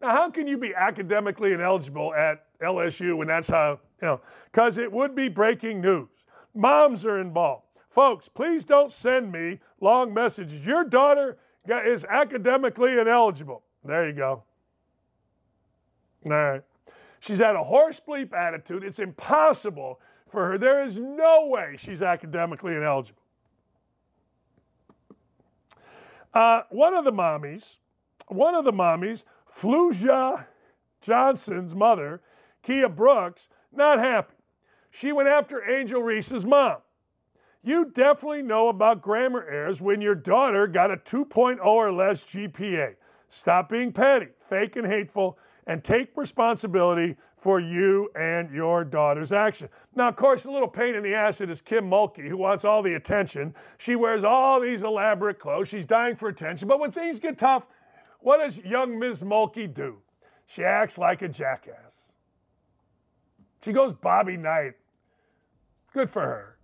[0.00, 4.20] Now, how can you be academically ineligible at LSU when that's how, you know,
[4.50, 6.08] because it would be breaking news.
[6.54, 7.64] Moms are involved.
[7.88, 10.66] Folks, please don't send me long messages.
[10.66, 13.62] Your daughter is academically ineligible.
[13.84, 14.42] There you go.
[16.26, 16.62] All right.
[17.20, 18.84] She's had a horse bleep attitude.
[18.84, 20.58] It's impossible for her.
[20.58, 23.22] There is no way she's academically ineligible.
[26.34, 27.78] Uh, one of the mommies,
[28.28, 30.44] one of the mommies, Flau'jae
[31.00, 32.20] Johnson's mother,
[32.62, 34.34] Kia Brooks, not happy.
[34.90, 36.78] She went after Angel Reese's mom.
[37.62, 42.94] You definitely know about grammar errors when your daughter got a 2.0 or less GPA.
[43.28, 49.68] Stop being petty, fake, and hateful, and take responsibility for you and your daughter's action.
[49.94, 52.82] Now, of course, a little pain in the ass is Kim Mulkey, who wants all
[52.82, 53.54] the attention.
[53.76, 55.68] She wears all these elaborate clothes.
[55.68, 56.68] She's dying for attention.
[56.68, 57.66] But when things get tough,
[58.20, 59.22] what does young Ms.
[59.22, 59.98] Mulkey do?
[60.46, 61.97] She acts like a jackass.
[63.64, 64.74] She goes Bobby Knight.
[65.92, 66.58] Good for her.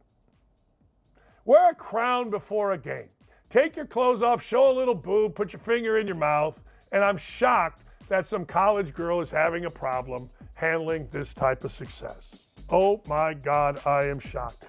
[1.44, 3.08] Wear a crown before a game.
[3.50, 6.58] Take your clothes off, show a little boob, put your finger in your mouth,
[6.92, 11.72] and I'm shocked that some college girl is having a problem handling this type of
[11.72, 12.36] success.
[12.70, 14.68] Oh my God, I am shocked.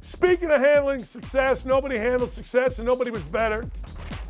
[0.00, 3.68] Speaking of handling success, nobody handled success and nobody was better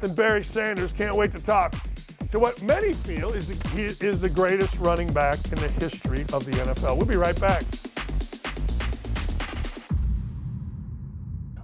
[0.00, 0.92] than Barry Sanders.
[0.92, 1.74] Can't wait to talk
[2.32, 6.46] to what many feel is the, is the greatest running back in the history of
[6.46, 6.96] the NFL.
[6.96, 7.62] We'll be right back.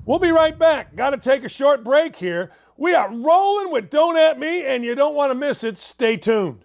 [0.04, 0.94] We'll be right back.
[0.94, 2.50] Got to take a short break here.
[2.76, 5.78] We are rolling with Don't At Me, and you don't want to miss it.
[5.78, 6.64] Stay tuned.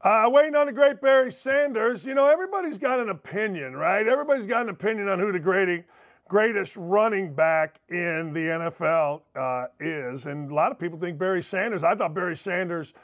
[0.00, 2.04] Uh, waiting on the great Barry Sanders.
[2.04, 4.06] You know, everybody's got an opinion, right?
[4.06, 5.84] Everybody's got an opinion on who the great,
[6.28, 10.26] greatest running back in the NFL uh, is.
[10.26, 11.82] And a lot of people think Barry Sanders.
[11.82, 12.94] I thought Barry Sanders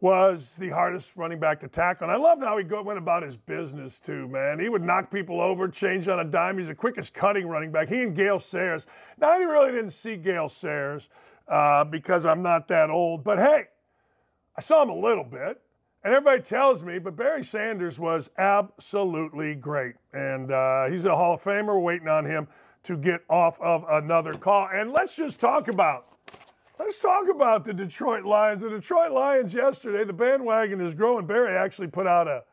[0.00, 2.04] was the hardest running back to tackle.
[2.04, 4.58] And I loved how he go, went about his business, too, man.
[4.58, 6.56] He would knock people over, change on a dime.
[6.56, 7.90] He's the quickest cutting running back.
[7.90, 8.86] He and Gale Sayers.
[9.20, 11.10] Now, I really didn't see Gale Sayers
[11.46, 13.22] uh, because I'm not that old.
[13.22, 13.64] But hey,
[14.56, 15.60] I saw him a little bit.
[16.04, 19.96] And everybody tells me, but Barry Sanders was absolutely great.
[20.12, 21.80] And uh, he's a Hall of Famer.
[21.80, 22.46] Waiting on him
[22.84, 24.68] to get off of another call.
[24.72, 26.06] And let's just talk about
[26.78, 28.62] let's talk about the Detroit Lions.
[28.62, 31.26] The Detroit Lions yesterday, the bandwagon is growing.
[31.26, 32.44] Barry actually put out a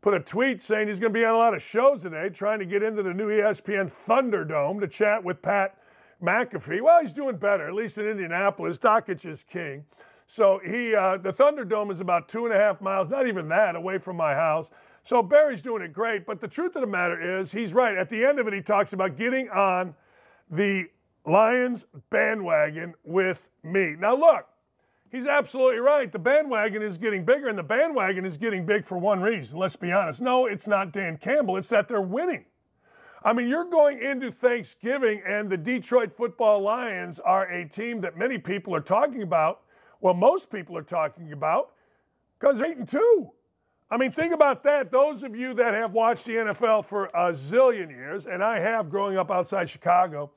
[0.00, 2.60] put a tweet saying he's going to be on a lot of shows today, trying
[2.60, 5.76] to get into the new ESPN Thunderdome to chat with Pat
[6.22, 6.80] McAfee.
[6.80, 8.78] Well, he's doing better, at least in Indianapolis.
[8.78, 9.84] Dakich is king.
[10.28, 13.74] So he, uh, the Thunderdome is about two and a half miles, not even that,
[13.74, 14.70] away from my house.
[15.02, 16.26] So Barry's doing it great.
[16.26, 17.96] But the truth of the matter is, he's right.
[17.96, 19.94] At the end of it, he talks about getting on
[20.50, 20.86] the
[21.24, 23.96] Lions bandwagon with me.
[23.98, 24.46] Now, look,
[25.10, 26.12] He's absolutely right.
[26.12, 29.58] The bandwagon is getting bigger, and the bandwagon is getting big for one reason.
[29.58, 30.20] Let's be honest.
[30.20, 32.44] No, it's not Dan Campbell, it's that they're winning.
[33.24, 38.16] I mean, you're going into Thanksgiving, and the Detroit football Lions are a team that
[38.16, 39.62] many people are talking about.
[40.00, 41.72] Well, most people are talking about
[42.38, 43.30] because 8 and 2.
[43.90, 44.92] I mean, think about that.
[44.92, 48.90] Those of you that have watched the NFL for a zillion years, and I have
[48.90, 50.30] growing up outside Chicago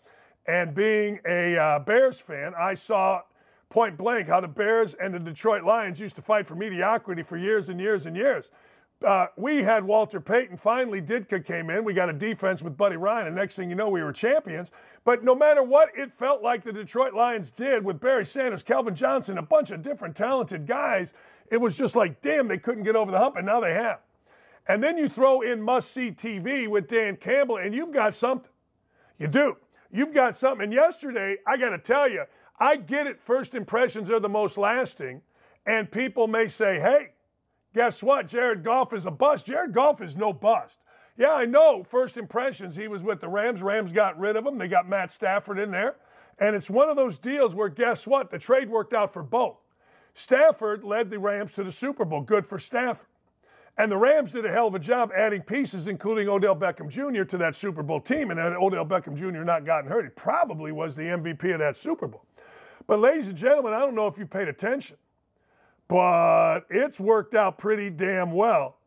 [0.48, 3.22] and being a uh, Bears fan, I saw
[3.70, 7.38] point blank how the Bears and the Detroit Lions used to fight for mediocrity for
[7.38, 8.50] years and years and years.
[9.04, 10.58] Uh, we had Walter Payton.
[10.58, 11.84] Finally, Ditka came in.
[11.84, 14.70] We got a defense with Buddy Ryan, and next thing you know, we were champions.
[15.04, 18.94] But no matter what it felt like the Detroit Lions did with Barry Sanders, Calvin
[18.94, 21.14] Johnson, a bunch of different talented guys,
[21.50, 24.00] it was just like, damn, they couldn't get over the hump, and now they have.
[24.68, 28.52] And then you throw in must see TV with Dan Campbell, and you've got something.
[29.18, 29.58] You do.
[29.92, 30.66] You've got something.
[30.66, 32.26] And yesterday, I got to tell you,
[32.60, 33.20] I get it.
[33.20, 35.22] First impressions are the most lasting.
[35.66, 37.10] And people may say, hey,
[37.74, 38.28] guess what?
[38.28, 39.46] Jared Goff is a bust.
[39.46, 40.80] Jared Goff is no bust.
[41.18, 41.84] Yeah, I know.
[41.84, 43.62] First impressions, he was with the Rams.
[43.62, 44.58] Rams got rid of him.
[44.58, 45.96] They got Matt Stafford in there.
[46.40, 48.32] And it's one of those deals where, guess what?
[48.32, 49.58] The trade worked out for both.
[50.14, 52.22] Stafford led the Rams to the Super Bowl.
[52.22, 53.08] Good for Stafford.
[53.78, 57.24] And the Rams did a hell of a job adding pieces, including Odell Beckham Jr.,
[57.24, 58.32] to that Super Bowl team.
[58.32, 59.44] And had Odell Beckham Jr.
[59.44, 62.26] not gotten hurt, he probably was the MVP of that Super Bowl.
[62.88, 64.98] But, ladies and gentlemen, I don't know if you paid attention,
[65.92, 68.78] but it's worked out pretty damn well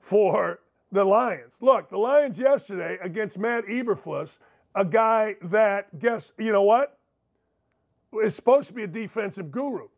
[0.00, 0.60] for
[0.92, 1.54] the Lions.
[1.62, 4.36] Look, the Lions yesterday against Matt Eberflus,
[4.74, 6.98] a guy that, guess, you know what,
[8.22, 9.88] is supposed to be a defensive guru.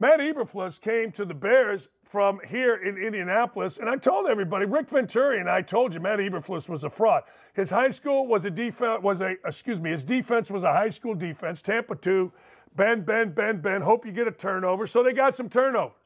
[0.00, 4.88] Matt Eberflus came to the Bears from here in Indianapolis, and I told everybody, Rick
[4.88, 7.22] Venturi and I told you, Matt Eberflus was a fraud.
[7.52, 10.88] His high school was a defense was a excuse me, his defense was a high
[10.88, 11.60] school defense.
[11.60, 12.32] Tampa two,
[12.76, 13.84] bend, bend, bend, bend.
[13.84, 14.86] Hope you get a turnover.
[14.86, 15.96] So they got some turnovers,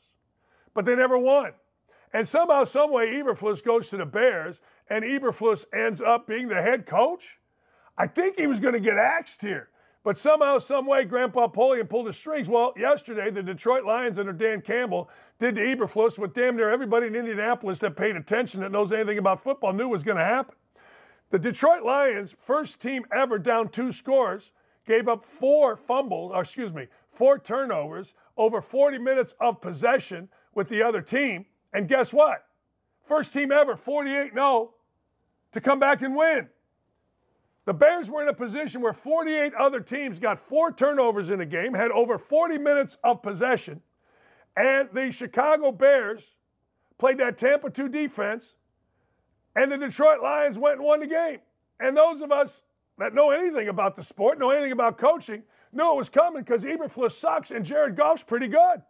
[0.74, 1.52] but they never won.
[2.12, 6.62] And somehow, some way, Eberflus goes to the Bears, and Eberflus ends up being the
[6.62, 7.38] head coach.
[7.98, 9.68] I think he was going to get axed here.
[10.04, 12.48] But somehow, some way, Grandpa Polian pulled the strings.
[12.48, 17.08] Well, yesterday, the Detroit Lions under Dan Campbell did to Eberflus what damn near everybody
[17.08, 20.54] in Indianapolis that paid attention that knows anything about football knew was going to happen.
[21.30, 24.50] The Detroit Lions, first team ever down two scores,
[24.88, 30.70] gave up four fumbles, or excuse me, four turnovers over 40 minutes of possession with
[30.70, 31.44] the other team.
[31.74, 32.46] And guess what?
[33.04, 34.74] First team ever, 48 0,
[35.52, 36.48] to come back and win.
[37.66, 41.46] The Bears were in a position where 48 other teams got four turnovers in a
[41.46, 43.82] game, had over 40 minutes of possession,
[44.56, 46.34] and the Chicago Bears
[46.96, 48.54] played that Tampa 2 defense,
[49.54, 51.40] and the Detroit Lions went and won the game.
[51.78, 52.62] And those of us
[52.98, 55.42] that know anything about the sport, know anything about coaching,
[55.72, 58.82] knew it was coming because Eberflus sucks and Jared Goff's pretty good.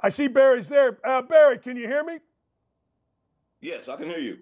[0.00, 0.98] I see Barry's there.
[1.04, 2.18] Uh, Barry, can you hear me?
[3.60, 4.38] Yes, I can hear you.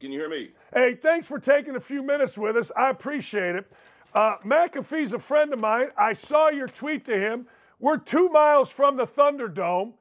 [0.00, 0.50] Can you hear me?
[0.72, 2.70] Hey, thanks for taking a few minutes with us.
[2.76, 3.70] I appreciate it.
[4.14, 5.88] Uh, McAfee's a friend of mine.
[5.96, 7.46] I saw your tweet to him.
[7.78, 9.92] We're two miles from the Thunderdome.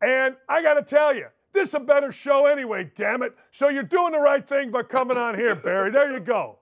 [0.00, 3.34] And I got to tell you, this is a better show anyway, damn it.
[3.52, 5.90] So you're doing the right thing by coming on here, Barry.
[5.90, 6.58] There you go.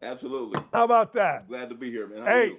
[0.00, 0.60] Absolutely.
[0.72, 1.48] How about that?
[1.48, 2.20] Glad to be here, man.
[2.20, 2.56] How hey,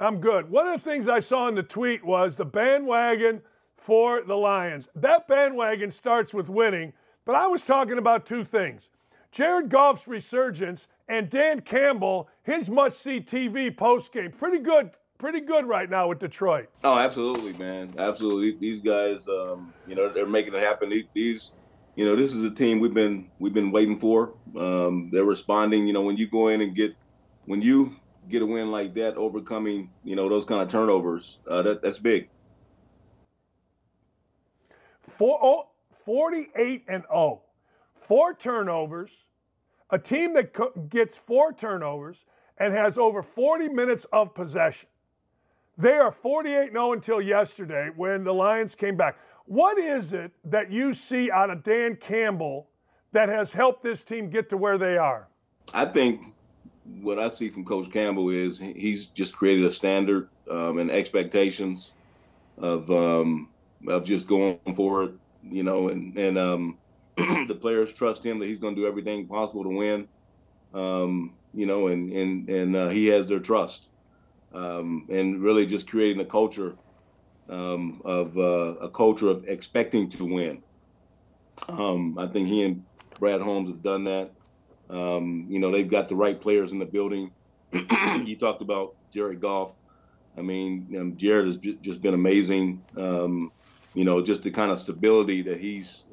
[0.00, 0.50] I'm good.
[0.50, 3.42] One of the things I saw in the tweet was the bandwagon
[3.76, 4.88] for the Lions.
[4.96, 6.94] That bandwagon starts with winning,
[7.24, 8.88] but I was talking about two things
[9.30, 14.32] Jared Goff's resurgence and Dan Campbell, his must see TV post game.
[14.32, 14.90] Pretty good.
[15.22, 16.68] Pretty good right now with Detroit.
[16.82, 17.94] Oh, absolutely, man.
[17.96, 18.58] Absolutely.
[18.58, 20.92] These guys, um, you know, they're making it happen.
[21.14, 21.52] These,
[21.94, 24.34] you know, this is a team we've been we've been waiting for.
[24.58, 25.86] Um, they're responding.
[25.86, 26.96] You know, when you go in and get
[27.44, 27.94] when you
[28.28, 32.00] get a win like that, overcoming you know those kind of turnovers, uh, that that's
[32.00, 32.28] big.
[35.02, 37.42] Four, oh, 48 and 0.
[37.94, 39.12] Four turnovers.
[39.90, 42.24] A team that co- gets four turnovers
[42.58, 44.88] and has over 40 minutes of possession.
[45.78, 49.18] They are 48 0 until yesterday when the Lions came back.
[49.46, 52.68] What is it that you see out of Dan Campbell
[53.12, 55.28] that has helped this team get to where they are?
[55.74, 56.34] I think
[57.00, 61.92] what I see from Coach Campbell is he's just created a standard um, and expectations
[62.58, 63.48] of um,
[63.88, 66.78] of just going forward, you know, and and um,
[67.16, 70.08] the players trust him that he's going to do everything possible to win,
[70.74, 73.88] um, you know, and and and uh, he has their trust,
[74.54, 76.74] um, and really just creating a culture
[77.48, 80.62] um, of uh, a culture of expecting to win.
[81.68, 82.84] Um, I think he and
[83.18, 84.30] Brad Holmes have done that.
[84.90, 87.30] Um, you know, they've got the right players in the building
[88.24, 89.72] you talked about Jared Goff.
[90.36, 92.82] I mean, um, Jared has just been amazing.
[92.96, 93.52] Um,
[93.94, 96.04] you know, just the kind of stability that he's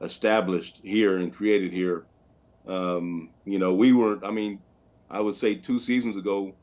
[0.00, 2.04] established here and created here.
[2.66, 3.28] You
[3.58, 4.24] know, we weren't.
[4.24, 4.60] I mean,
[5.10, 6.54] I would say two seasons ago,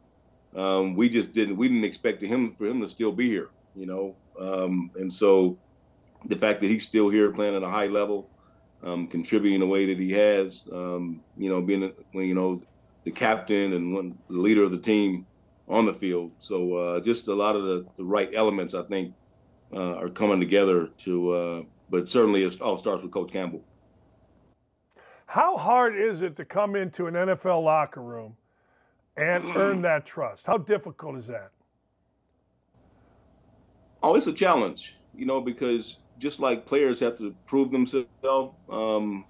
[0.56, 1.57] um, we just didn't.
[1.57, 3.49] We didn't expect him for him to still be here.
[3.76, 5.57] You know, um, and so
[6.26, 8.30] the fact that he's still here playing at a high level,
[8.84, 12.61] um, contributing the way that he has, you know, being you know
[13.03, 15.26] the captain and one the leader of the team
[15.68, 16.32] on the field.
[16.40, 19.14] So uh, just a lot of the, the right elements, I think,
[19.74, 21.32] uh, are coming together to.
[21.32, 23.64] Uh, but certainly, it all starts with Coach Campbell.
[25.26, 28.36] How hard is it to come into an NFL locker room
[29.18, 30.45] and earn that trust?
[30.45, 31.52] How difficult is that?
[34.03, 39.26] Oh, it's a challenge, you know, because just like players have to prove themselves, um,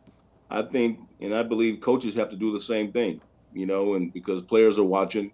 [0.50, 3.22] I think, and I believe coaches have to do the same thing,
[3.54, 5.32] you know, and because players are watching,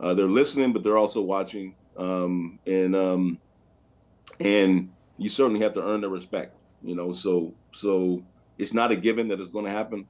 [0.00, 3.38] uh, they're listening, but they're also watching, um, and um,
[4.40, 6.56] and you certainly have to earn their respect.
[6.82, 8.22] You know, so so
[8.58, 10.06] it's not a given that it's going to happen.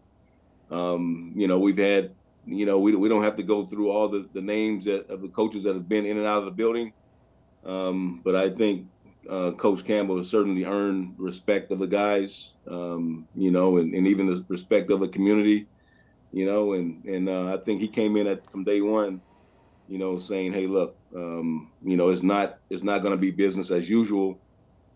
[0.70, 2.12] Um, you know, we've had,
[2.46, 5.22] you know, we we don't have to go through all the the names that, of
[5.22, 6.92] the coaches that have been in and out of the building,
[7.64, 8.88] um, but I think
[9.30, 14.06] uh, Coach Campbell has certainly earned respect of the guys, um, you know, and, and
[14.06, 15.68] even the respect of the community,
[16.32, 19.22] you know, and and uh, I think he came in at from day one
[19.86, 23.30] you know, saying, "Hey, look, um, you know, it's not it's not going to be
[23.30, 24.42] business as usual,"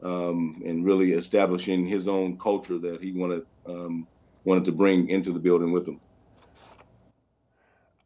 [0.02, 4.08] um, and really establishing his own culture that he wanted um,
[4.44, 6.00] wanted to bring into the building with him.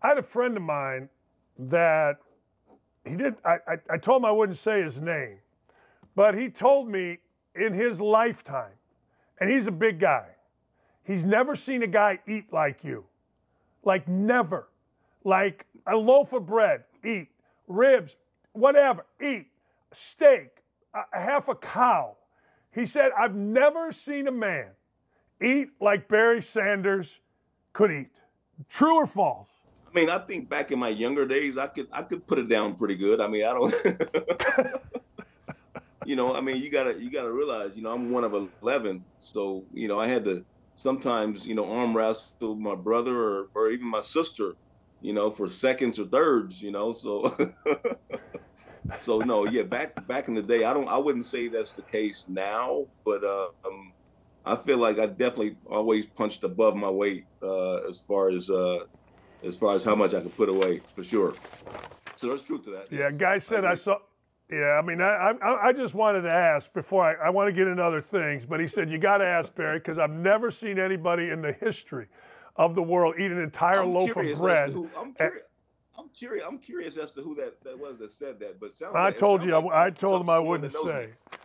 [0.03, 1.09] I had a friend of mine
[1.59, 2.19] that
[3.05, 3.37] he did.
[3.45, 5.39] I, I, I told him I wouldn't say his name,
[6.17, 7.19] but he told me
[7.55, 8.73] in his lifetime,
[9.41, 10.27] and he's a big guy.
[11.05, 13.05] He's never seen a guy eat like you,
[13.85, 14.69] like never,
[15.25, 17.29] like a loaf of bread, eat.
[17.69, 18.17] Ribs,
[18.53, 19.49] whatever, eat.
[19.93, 20.63] Steak,
[20.95, 22.17] a half a cow.
[22.73, 24.71] He said, I've never seen a man
[25.41, 27.19] eat like Barry Sanders
[27.73, 28.11] could eat.
[28.69, 29.52] True or false?
[29.93, 32.49] I mean, I think back in my younger days, I could I could put it
[32.49, 33.21] down pretty good.
[33.21, 33.75] I mean, I don't.
[36.07, 39.05] you know, I mean, you gotta you gotta realize, you know, I'm one of eleven,
[39.21, 40.45] so you know, I had to
[40.77, 44.57] sometimes, you know, arm wrestle my brother or, or even my sister
[45.03, 46.93] you know, for seconds or thirds, you know.
[46.93, 47.37] So
[49.01, 51.83] so no, yeah, back back in the day, I don't I wouldn't say that's the
[51.83, 53.93] case now, but uh, um,
[54.47, 58.85] I feel like I definitely always punched above my weight uh, as far as uh,
[59.45, 61.35] as far as how much I could put away for sure.
[62.17, 62.87] So there's truth to that.
[62.91, 63.99] Yeah, guy said I, I saw.
[64.51, 67.53] Yeah, I mean, I, I, I just wanted to ask before I, I want to
[67.53, 70.51] get into other things, but he said you got to ask Barry because I've never
[70.51, 72.09] seen anybody in the history
[72.57, 74.73] of the world eat an entire I'm loaf of bread.
[74.73, 75.43] Who, I'm, curious,
[75.99, 78.61] I'm, curious, I'm curious as to who that, that was that said that.
[78.61, 81.07] But I like, told you, like I, I told him I wouldn't say.
[81.07, 81.39] Me.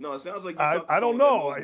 [0.00, 1.56] No, it sounds like I, I don't know.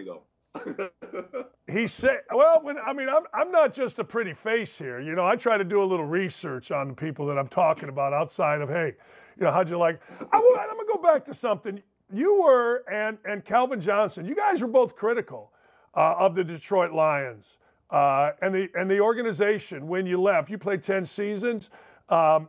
[1.67, 5.01] he said, "Well, when I mean, I'm I'm not just a pretty face here.
[5.01, 7.89] You know, I try to do a little research on the people that I'm talking
[7.89, 8.95] about outside of hey,
[9.39, 10.01] you know, how'd you like?
[10.33, 11.83] I, I'm gonna go back to something
[12.13, 14.27] you were and and Calvin Johnson.
[14.27, 15.53] You guys were both critical
[15.95, 17.59] uh, of the Detroit Lions.
[17.91, 21.71] Uh, and the and the organization when you left, you played ten seasons.
[22.09, 22.49] Um,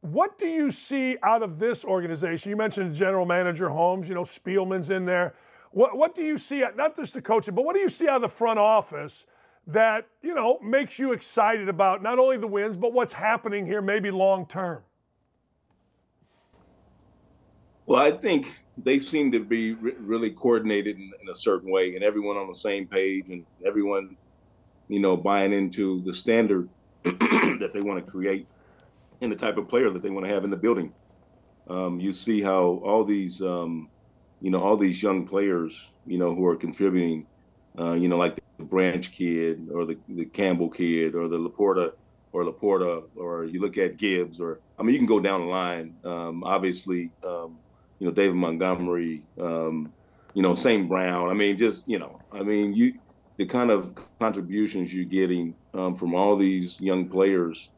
[0.00, 2.50] what do you see out of this organization?
[2.50, 4.08] You mentioned General Manager Holmes.
[4.08, 5.34] You know Spielman's in there.
[5.70, 6.64] What what do you see?
[6.76, 9.26] Not just the coaching, but what do you see out of the front office
[9.66, 13.82] that you know makes you excited about not only the wins but what's happening here,
[13.82, 14.82] maybe long term?
[17.86, 21.94] Well, I think they seem to be re- really coordinated in, in, a certain way,
[21.94, 24.16] and everyone on the same page, and everyone
[24.88, 26.68] you know, buying into the standard
[27.04, 28.46] that they want to create
[29.20, 30.92] and the type of player that they want to have in the building.
[31.68, 33.90] Um, you see how all these, um,
[34.40, 37.26] you know, all these young players, you know, who are contributing,
[37.78, 41.92] uh, you know, like the Branch kid or the, the Campbell kid or the Laporta
[42.32, 45.46] or Laporta, or you look at Gibbs, or I mean, you can go down the
[45.46, 45.94] line.
[46.04, 47.58] Um, obviously, um,
[47.98, 49.92] you know, David Montgomery, um,
[50.34, 50.88] you know, St.
[50.88, 51.30] Brown.
[51.30, 52.94] I mean, just you know, I mean, you
[53.38, 57.70] the kind of contributions you're getting um, from all these young players,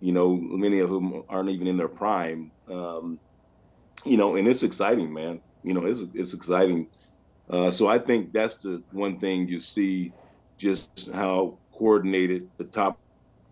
[0.00, 3.18] you know, many of whom aren't even in their prime, um,
[4.04, 5.40] you know, and it's exciting, man.
[5.64, 6.88] You know, it's it's exciting.
[7.50, 10.12] Uh, so I think that's the one thing you see,
[10.56, 12.98] just how coordinated the top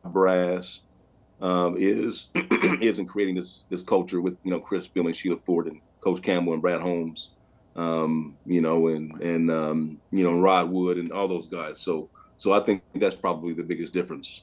[0.04, 0.82] brass
[1.40, 2.28] um, is
[2.80, 5.80] is in creating this this culture with you know Chris Bill and Sheila Ford and
[6.00, 7.30] Coach Campbell and Brad Holmes
[7.76, 11.80] um, you know, and and um, you know Rod Wood and all those guys.
[11.80, 14.42] So so I think that's probably the biggest difference.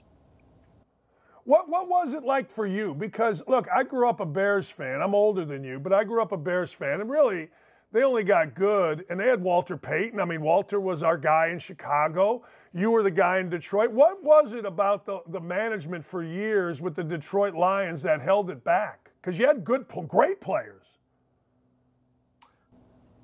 [1.49, 2.93] What what was it like for you?
[2.93, 5.01] Because look, I grew up a Bears fan.
[5.01, 7.47] I'm older than you, but I grew up a Bears fan, and really,
[7.91, 9.03] they only got good.
[9.09, 10.19] And they had Walter Payton.
[10.19, 12.43] I mean, Walter was our guy in Chicago.
[12.71, 13.89] You were the guy in Detroit.
[13.89, 18.51] What was it about the the management for years with the Detroit Lions that held
[18.51, 19.09] it back?
[19.19, 20.85] Because you had good, great players.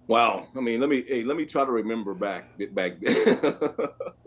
[0.07, 0.47] Wow.
[0.55, 2.93] I mean, let me hey, let me try to remember back back.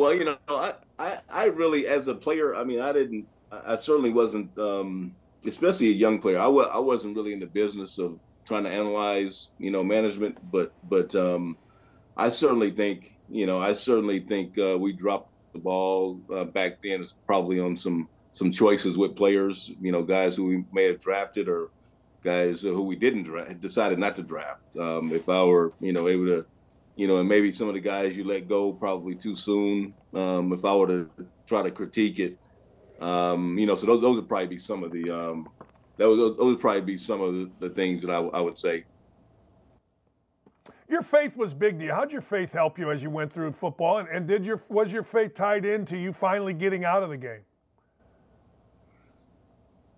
[0.00, 3.76] well, you know, I, I, I really, as a player, I mean, I didn't, I
[3.76, 5.14] certainly wasn't, um,
[5.46, 6.38] especially a young player.
[6.38, 10.38] I was, I wasn't really in the business of trying to analyze, you know, management,
[10.50, 11.54] but, but, um,
[12.16, 16.80] I certainly think, you know, I certainly think uh, we dropped the ball uh, back
[16.82, 17.02] then.
[17.02, 21.00] It's probably on some some choices with players, you know, guys who we may have
[21.00, 21.70] drafted or
[22.22, 24.62] guys who we didn't draft, decided not to draft.
[24.78, 26.46] Um, if I were, you know, able to
[26.96, 29.94] you know, and maybe some of the guys you let go probably too soon.
[30.14, 31.10] Um, if I were to
[31.46, 32.38] try to critique it,
[33.00, 35.48] um, you know, so those, those would probably be some of the um,
[35.96, 38.58] that would, those would probably be some of the, the things that I, I would
[38.58, 38.84] say.
[40.88, 41.92] Your faith was big to you.
[41.92, 43.98] How'd your faith help you as you went through football?
[43.98, 47.16] And, and did your was your faith tied into you finally getting out of the
[47.16, 47.42] game?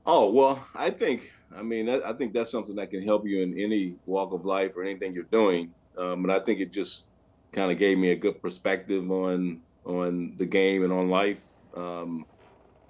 [0.05, 3.41] Oh well, I think I mean that, I think that's something that can help you
[3.41, 5.73] in any walk of life or anything you're doing.
[5.97, 7.05] Um, and I think it just
[7.53, 11.43] kind of gave me a good perspective on on the game and on life,
[11.77, 12.25] um,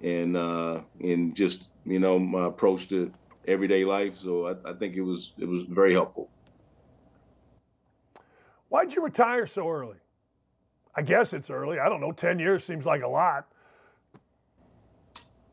[0.01, 3.11] and uh, and just you know my approach to
[3.47, 4.17] everyday life.
[4.17, 6.29] So I, I think it was it was very helpful.
[8.69, 9.97] Why'd you retire so early?
[10.95, 11.79] I guess it's early.
[11.79, 12.11] I don't know.
[12.11, 13.47] Ten years seems like a lot.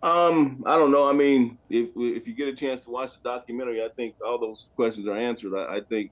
[0.02, 1.08] Um, I don't know.
[1.08, 4.38] I mean, if if you get a chance to watch the documentary, I think all
[4.38, 5.54] those questions are answered.
[5.54, 6.10] I, I think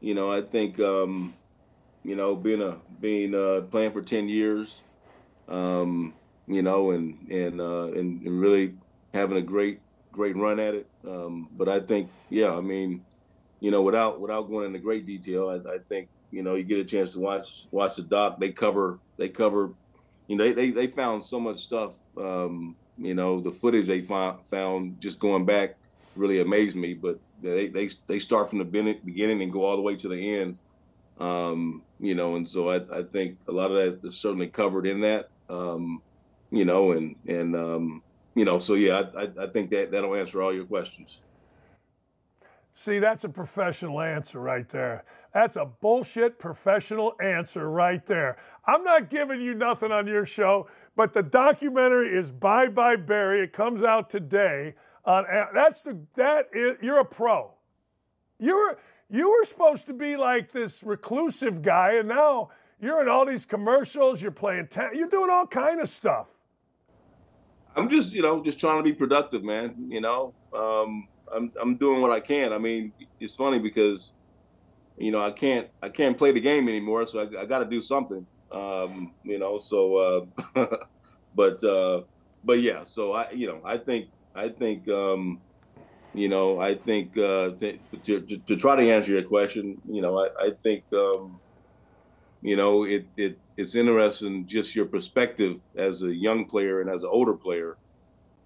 [0.00, 1.34] you know, I think um,
[2.04, 4.80] you know, being a being uh, playing for ten years,
[5.48, 6.14] um,
[6.46, 8.74] you know, and and, uh, and and really
[9.12, 9.80] having a great
[10.12, 10.86] great run at it.
[11.06, 13.04] Um, but I think, yeah, I mean,
[13.60, 16.80] you know, without without going into great detail, I, I think you know you get
[16.80, 18.40] a chance to watch watch the doc.
[18.40, 19.74] They cover they cover,
[20.26, 21.92] you know, they they, they found so much stuff.
[22.16, 25.76] Um, you know, the footage they found found just going back
[26.16, 26.94] really amazed me.
[26.94, 28.64] But they they they start from the
[29.04, 30.58] beginning and go all the way to the end.
[31.18, 34.86] Um, you know, and so I, I think a lot of that is certainly covered
[34.86, 35.28] in that.
[35.48, 36.02] Um,
[36.50, 38.02] you know, and and um,
[38.34, 41.20] you know, so yeah, I, I think that that'll answer all your questions.
[42.72, 45.04] See, that's a professional answer right there.
[45.34, 48.38] That's a bullshit professional answer right there.
[48.66, 53.42] I'm not giving you nothing on your show, but the documentary is Bye Bye Barry.
[53.42, 54.74] It comes out today.
[55.04, 55.24] On
[55.54, 57.52] that's the that is you're a pro.
[58.38, 58.78] You were
[59.10, 62.50] you were supposed to be like this reclusive guy, and now
[62.80, 64.20] you're in all these commercials.
[64.20, 64.68] You're playing.
[64.68, 66.28] Ta- you're doing all kind of stuff.
[67.76, 69.74] I'm just you know just trying to be productive, man.
[69.88, 72.52] You know, um, I'm I'm doing what I can.
[72.52, 74.12] I mean, it's funny because
[74.98, 77.64] you know I can't I can't play the game anymore, so I, I got to
[77.64, 78.26] do something.
[78.52, 80.66] Um, you know, so uh,
[81.34, 82.02] but uh,
[82.44, 85.40] but yeah, so I you know I think I think, um,
[86.14, 90.18] you know, I think uh, to, to, to, try to answer your question, you know,
[90.18, 91.38] I, I think, um,
[92.42, 97.02] you know, it, it it's interesting just your perspective as a young player and as
[97.02, 97.76] an older player.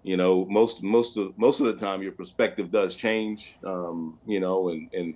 [0.02, 3.56] You know, most most of most of the time your perspective does change.
[3.64, 5.14] Um, you know, and and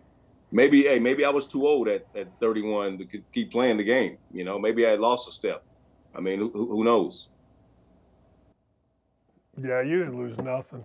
[0.53, 4.17] maybe hey maybe I was too old at, at 31 to keep playing the game.
[4.33, 5.65] You know, maybe I lost a step.
[6.15, 7.29] I mean, who, who knows?
[9.65, 10.85] Yeah, you didn't lose nothing.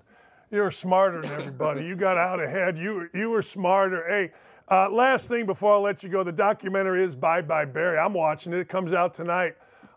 [0.51, 1.85] You were smarter than everybody.
[1.85, 2.77] you got out ahead.
[2.77, 4.05] You you were smarter.
[4.07, 4.31] Hey,
[4.69, 7.97] uh, last thing before I let you go, the documentary is Bye Bye Barry.
[7.97, 8.59] I'm watching it.
[8.59, 9.55] It comes out tonight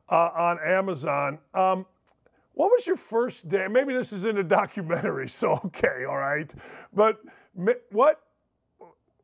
[0.09, 1.39] uh, on Amazon.
[1.55, 1.86] Um,
[2.55, 3.66] what was your first day?
[3.69, 6.51] Maybe this is in a documentary, so okay, all right.
[6.93, 7.20] But
[7.90, 8.23] what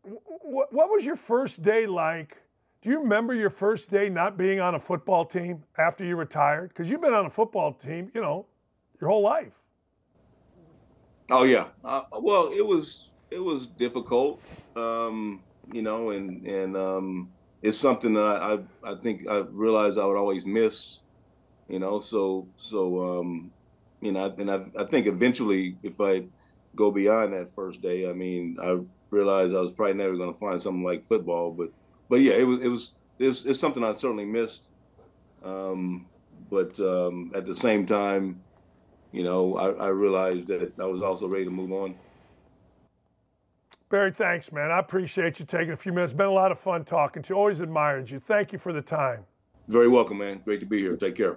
[0.02, 2.36] what, what was your first day like?
[2.82, 6.70] Do you remember your first day not being on a football team after you retired?
[6.70, 8.46] Because you've been on a football team, you know,
[9.02, 9.52] your whole life.
[11.30, 11.66] Oh yeah.
[11.84, 14.40] Uh, well, it was it was difficult,
[14.76, 15.42] um,
[15.72, 20.06] you know, and and um, it's something that I, I, I think I realized I
[20.06, 21.00] would always miss,
[21.68, 21.98] you know.
[21.98, 23.50] So so um,
[24.00, 26.22] you know, and I I think eventually if I
[26.76, 28.78] go beyond that first day, I mean, I
[29.10, 31.70] realized I was probably never going to find something like football, but
[32.08, 34.68] but yeah, it was it was it's, it's something I certainly missed.
[35.42, 36.06] Um,
[36.50, 38.42] but um, at the same time,
[39.12, 41.94] you know, I, I realized that I was also ready to move on.
[43.90, 44.70] Barry, thanks, man.
[44.70, 46.12] I appreciate you taking a few minutes.
[46.12, 47.38] It's been a lot of fun talking to you.
[47.38, 48.18] Always admired you.
[48.18, 49.24] Thank you for the time.
[49.68, 50.40] Very welcome, man.
[50.44, 50.96] Great to be here.
[50.96, 51.36] Take care.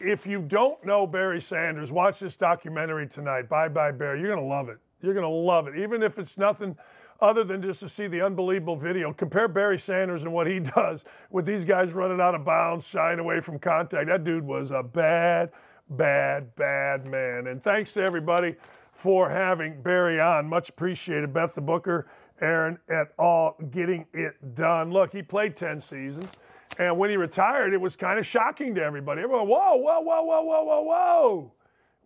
[0.00, 3.48] if you don't know Barry Sanders, watch this documentary tonight.
[3.48, 4.20] Bye bye, Barry.
[4.20, 4.78] You're going to love it.
[5.02, 5.76] You're going to love it.
[5.76, 6.76] Even if it's nothing
[7.20, 9.12] other than just to see the unbelievable video.
[9.12, 13.18] Compare Barry Sanders and what he does with these guys running out of bounds, shying
[13.18, 14.06] away from contact.
[14.06, 15.50] That dude was a bad,
[15.90, 17.46] bad, bad man.
[17.46, 18.56] And thanks to everybody
[18.92, 20.48] for having Barry on.
[20.48, 21.32] Much appreciated.
[21.32, 22.08] Beth the Booker,
[22.40, 23.56] Aaron et al.
[23.70, 24.90] getting it done.
[24.90, 26.28] Look, he played 10 seasons.
[26.78, 29.22] And when he retired, it was kind of shocking to everybody.
[29.22, 31.52] Everyone, whoa, whoa, whoa, whoa, whoa, whoa, whoa.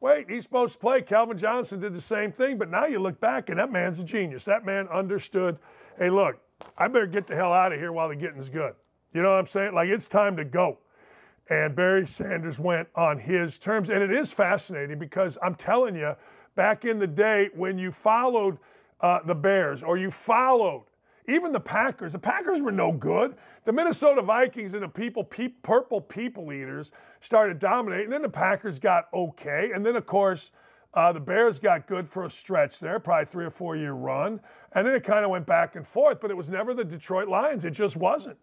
[0.01, 1.01] Wait, he's supposed to play.
[1.03, 4.05] Calvin Johnson did the same thing, but now you look back and that man's a
[4.05, 4.45] genius.
[4.45, 5.59] That man understood,
[5.99, 6.41] hey, look,
[6.77, 8.75] I better get the hell out of here while the getting's good.
[9.15, 9.75] You know what I'm saying?
[9.75, 10.79] Like it's time to go.
[11.51, 13.91] And Barry Sanders went on his terms.
[13.91, 16.15] And it is fascinating because I'm telling you,
[16.55, 18.59] back in the day when you followed
[19.01, 20.85] uh, the Bears or you followed
[21.29, 23.37] even the Packers, the Packers were no good.
[23.65, 26.91] The Minnesota Vikings and the people, pe- purple people eaters
[27.21, 28.07] started dominating.
[28.07, 29.71] And Then the Packers got okay.
[29.73, 30.51] And then, of course,
[30.95, 34.41] uh, the Bears got good for a stretch there, probably three or four year run.
[34.73, 37.29] And then it kind of went back and forth, but it was never the Detroit
[37.29, 37.65] Lions.
[37.65, 38.39] It just wasn't.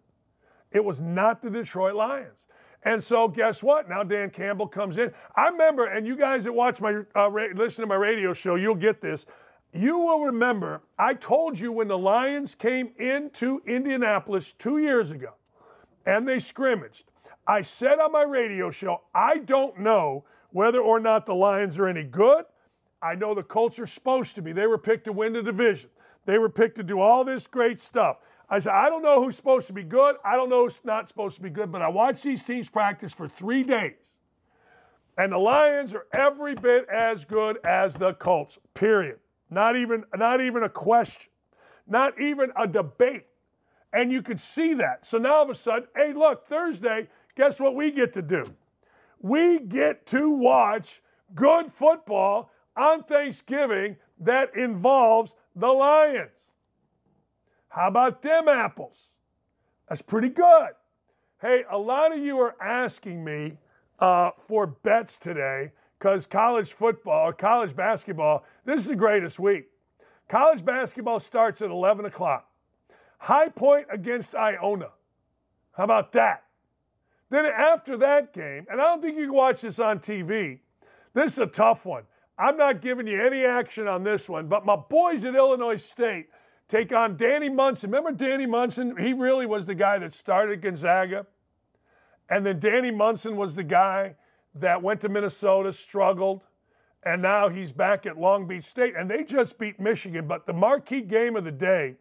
[0.72, 2.46] It was not the Detroit Lions.
[2.82, 3.88] And so, guess what?
[3.88, 5.12] Now Dan Campbell comes in.
[5.36, 8.54] I remember, and you guys that watch my, uh, ra- listen to my radio show,
[8.54, 9.26] you'll get this.
[9.72, 15.34] You will remember, I told you when the Lions came into Indianapolis two years ago
[16.06, 17.04] and they scrimmaged,
[17.46, 21.86] I said on my radio show, I don't know whether or not the Lions are
[21.86, 22.44] any good.
[23.02, 24.52] I know the culture's supposed to be.
[24.52, 25.90] They were picked to win the division,
[26.26, 28.18] they were picked to do all this great stuff.
[28.50, 30.16] I said, I don't know who's supposed to be good.
[30.24, 33.12] I don't know who's not supposed to be good, but I watched these teams practice
[33.12, 33.94] for three days.
[35.16, 39.18] And the Lions are every bit as good as the Colts, period.
[39.50, 41.30] Not even, not even a question,
[41.86, 43.26] not even a debate.
[43.92, 45.06] And you could see that.
[45.06, 48.46] So now all of a sudden, hey, look, Thursday, guess what we get to do?
[49.20, 51.02] We get to watch
[51.34, 56.30] good football on Thanksgiving that involves the Lions.
[57.70, 59.10] How about them apples?
[59.88, 60.70] That's pretty good.
[61.40, 63.56] Hey, a lot of you are asking me
[64.00, 69.68] uh, for bets today because college football college basketball, this is the greatest week.
[70.28, 72.48] College basketball starts at 11 o'clock.
[73.18, 74.90] High Point against Iona.
[75.72, 76.44] How about that?
[77.30, 80.58] Then after that game, and I don't think you can watch this on TV,
[81.14, 82.02] this is a tough one.
[82.36, 86.28] I'm not giving you any action on this one, but my boys at Illinois State
[86.70, 87.90] take on Danny Monson.
[87.90, 88.96] Remember Danny Monson?
[88.96, 91.26] He really was the guy that started Gonzaga.
[92.28, 94.14] And then Danny Monson was the guy
[94.54, 96.44] that went to Minnesota, struggled,
[97.02, 98.94] and now he's back at Long Beach State.
[98.96, 100.28] And they just beat Michigan.
[100.28, 101.96] But the marquee game of the day,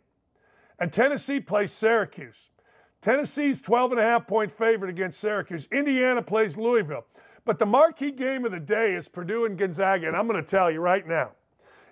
[0.79, 2.49] and Tennessee plays Syracuse.
[3.01, 5.67] Tennessee's 12 and a half point favorite against Syracuse.
[5.71, 7.05] Indiana plays Louisville.
[7.43, 10.07] But the marquee game of the day is Purdue and Gonzaga.
[10.07, 11.31] And I'm going to tell you right now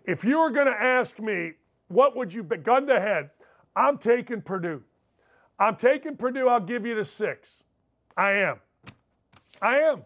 [0.04, 1.54] if you were going to ask me,
[1.88, 2.64] what would you bet?
[2.64, 3.30] Gun to head,
[3.76, 4.84] I'm taking Purdue.
[5.59, 6.47] I'm taking Purdue.
[6.47, 7.64] I'll give you the six.
[8.15, 8.59] I am.
[9.61, 10.03] I am.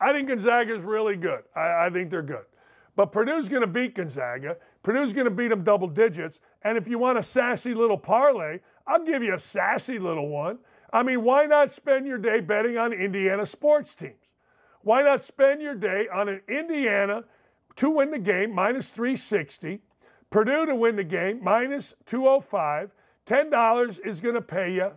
[0.00, 1.42] I think Gonzaga's really good.
[1.54, 2.44] I, I think they're good.
[2.96, 4.56] But Purdue's going to beat Gonzaga.
[4.82, 6.40] Purdue's going to beat them double digits.
[6.62, 10.58] And if you want a sassy little parlay, I'll give you a sassy little one.
[10.92, 14.14] I mean, why not spend your day betting on Indiana sports teams?
[14.82, 17.24] Why not spend your day on an Indiana
[17.76, 19.80] to win the game, minus 360,
[20.30, 22.92] Purdue to win the game, minus 205?
[23.26, 24.92] $10 is going to pay you.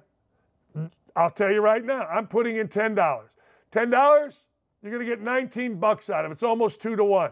[1.16, 2.96] I'll tell you right now, I'm putting in $10.
[2.96, 4.42] $10,
[4.82, 6.34] you're going to get 19 bucks out of it.
[6.34, 7.32] It's almost two to one.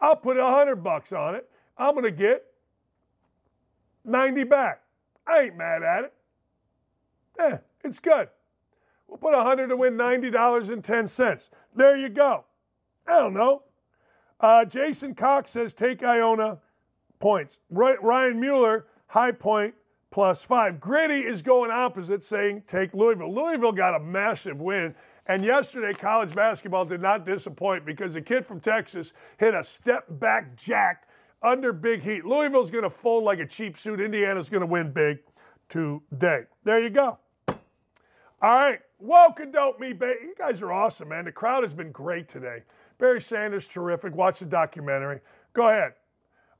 [0.00, 1.48] I'll put 100 bucks on it.
[1.76, 2.44] I'm going to get
[4.04, 4.82] 90 back.
[5.26, 6.14] I ain't mad at it.
[7.38, 8.28] Eh, it's good.
[9.08, 11.48] We'll put 100 to win $90.10.
[11.74, 12.44] There you go.
[13.06, 13.62] I don't know.
[14.40, 16.58] Uh, Jason Cox says take Iona
[17.20, 17.58] points.
[17.70, 19.74] Ryan Mueller, high point
[20.10, 20.80] plus five.
[20.80, 23.34] Gritty is going opposite, saying take Louisville.
[23.34, 24.94] Louisville got a massive win.
[25.26, 30.04] And yesterday, college basketball did not disappoint because the kid from Texas hit a step
[30.08, 31.08] back jack
[31.42, 32.24] under big heat.
[32.24, 34.00] Louisville's going to fold like a cheap suit.
[34.00, 35.18] Indiana's going to win big
[35.68, 36.42] today.
[36.64, 37.18] There you go.
[37.48, 37.56] All
[38.42, 38.80] right.
[39.00, 40.20] Welcome, dope me, baby.
[40.22, 41.26] You guys are awesome, man.
[41.26, 42.62] The crowd has been great today.
[42.98, 44.14] Barry Sanders, terrific.
[44.14, 45.20] Watch the documentary.
[45.52, 45.92] Go ahead.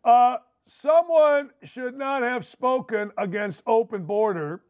[0.04, 0.36] Uh,
[0.66, 4.62] someone should not have spoken against open border.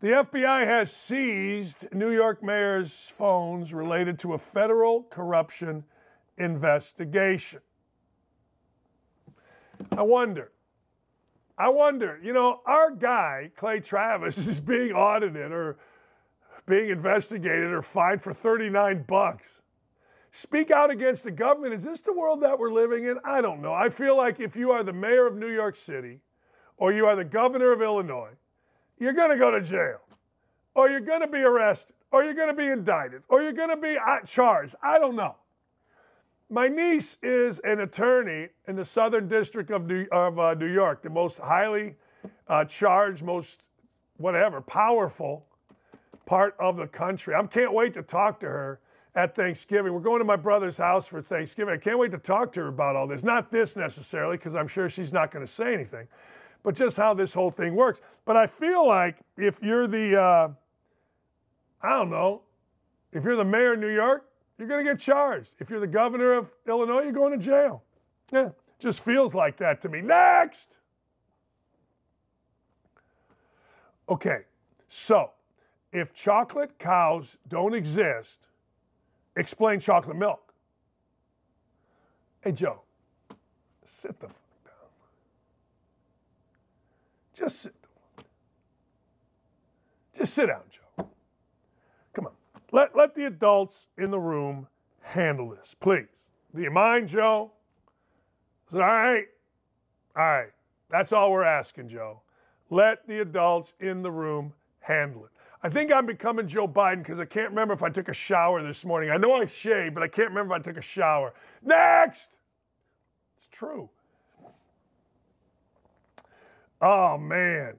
[0.00, 5.84] The FBI has seized New York mayor's phones related to a federal corruption
[6.36, 7.60] investigation.
[9.96, 10.52] I wonder.
[11.58, 15.78] I wonder, you know, our guy, Clay Travis, is being audited or
[16.66, 19.62] being investigated or fined for 39 bucks.
[20.36, 21.72] Speak out against the government.
[21.72, 23.18] Is this the world that we're living in?
[23.24, 23.72] I don't know.
[23.72, 26.20] I feel like if you are the mayor of New York City
[26.76, 28.32] or you are the governor of Illinois,
[28.98, 30.00] you're going to go to jail
[30.74, 33.70] or you're going to be arrested or you're going to be indicted or you're going
[33.70, 34.74] to be uh, charged.
[34.82, 35.36] I don't know.
[36.50, 41.02] My niece is an attorney in the Southern District of New, of, uh, New York,
[41.02, 41.94] the most highly
[42.46, 43.62] uh, charged, most
[44.18, 45.46] whatever, powerful
[46.26, 47.34] part of the country.
[47.34, 48.80] I can't wait to talk to her
[49.16, 49.94] at Thanksgiving.
[49.94, 51.74] We're going to my brother's house for Thanksgiving.
[51.74, 53.24] I can't wait to talk to her about all this.
[53.24, 56.06] Not this necessarily, because I'm sure she's not going to say anything,
[56.62, 58.02] but just how this whole thing works.
[58.26, 60.48] But I feel like if you're the, uh,
[61.82, 62.42] I don't know,
[63.12, 64.28] if you're the mayor of New York,
[64.58, 65.50] you're going to get charged.
[65.58, 67.82] If you're the governor of Illinois, you're going to jail.
[68.30, 70.02] Yeah, just feels like that to me.
[70.02, 70.76] Next.
[74.08, 74.42] Okay,
[74.88, 75.30] so
[75.92, 78.48] if chocolate cows don't exist,
[79.36, 80.52] explain chocolate milk.
[82.40, 82.82] Hey, Joe,
[83.84, 84.74] sit the fuck down.
[87.34, 87.74] Just sit.
[90.16, 91.08] Just sit down, Joe.
[92.14, 92.32] Come on.
[92.72, 94.68] Let, let the adults in the room
[95.02, 96.06] handle this, please.
[96.54, 97.52] Do you mind, Joe?
[98.68, 99.26] I said, all right.
[100.16, 100.50] All right.
[100.88, 102.22] That's all we're asking, Joe.
[102.70, 105.35] Let the adults in the room handle it.
[105.66, 108.62] I think I'm becoming Joe Biden because I can't remember if I took a shower
[108.62, 109.10] this morning.
[109.10, 111.34] I know I shaved, but I can't remember if I took a shower.
[111.60, 112.30] Next!
[113.36, 113.90] It's true.
[116.80, 117.78] Oh, man.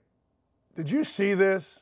[0.75, 1.79] Did you see this?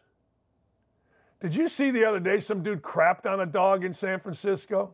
[1.42, 4.94] Did you see the other day some dude crapped on a dog in San Francisco?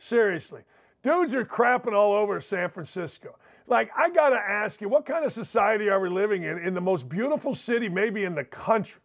[0.00, 0.62] Seriously.
[1.04, 3.38] Dudes are crapping all over San Francisco.
[3.68, 6.74] Like, I got to ask you, what kind of society are we living in, in
[6.74, 9.00] the most beautiful city, maybe in the country?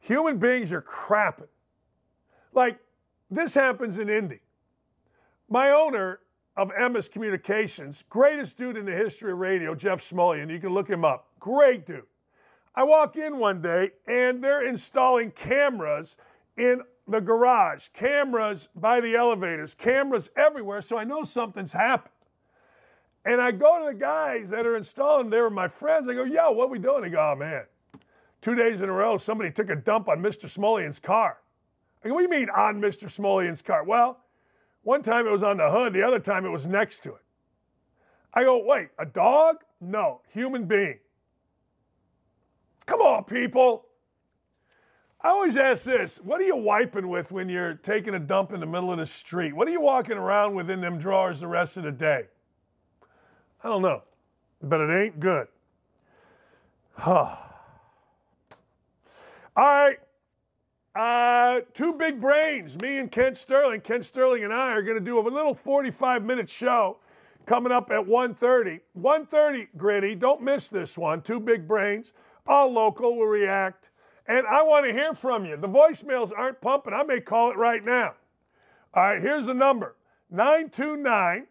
[0.00, 1.48] Human beings are crapping.
[2.52, 2.78] Like,
[3.30, 4.40] this happens in Indy.
[5.48, 6.20] My owner
[6.56, 10.88] of Emmis Communications, greatest dude in the history of radio, Jeff Smulyan, you can look
[10.88, 11.28] him up.
[11.38, 12.04] Great dude.
[12.74, 16.16] I walk in one day and they're installing cameras
[16.56, 22.14] in the garage, cameras by the elevators, cameras everywhere, so I know something's happened.
[23.24, 26.08] And I go to the guys that are installing, they were my friends.
[26.08, 27.02] I go, yo, what we doing?
[27.02, 27.64] They go, oh man,
[28.40, 30.44] two days in a row, somebody took a dump on Mr.
[30.44, 31.38] Smulyan's car.
[32.04, 33.04] I go, what do you mean on Mr.
[33.04, 33.84] Smulyan's car?
[33.84, 34.18] Well,
[34.82, 37.22] one time it was on the hood, the other time it was next to it.
[38.32, 39.56] I go, wait, a dog?
[39.80, 40.98] No, human being.
[42.86, 43.86] Come on, people.
[45.22, 48.60] I always ask this what are you wiping with when you're taking a dump in
[48.60, 49.54] the middle of the street?
[49.54, 52.26] What are you walking around with in them drawers the rest of the day?
[53.62, 54.02] I don't know,
[54.62, 55.48] but it ain't good.
[59.60, 59.98] All right.
[60.94, 63.82] Uh, two big brains, me and Kent Sterling.
[63.82, 66.96] Kent Sterling and I are going to do a little 45 minute show
[67.44, 68.80] coming up at 1.30.
[68.98, 70.14] 1.30, Gritty.
[70.14, 71.20] Don't miss this one.
[71.20, 72.14] Two big brains,
[72.46, 73.90] all local, will react.
[74.26, 75.58] And I want to hear from you.
[75.58, 76.94] The voicemails aren't pumping.
[76.94, 78.14] I may call it right now.
[78.94, 79.94] All right, here's the number
[80.30, 81.46] 929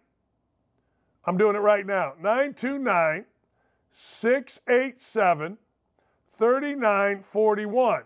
[1.26, 2.14] I'm doing it right now.
[2.20, 3.26] 929
[3.92, 5.60] 687
[6.40, 8.04] 3941.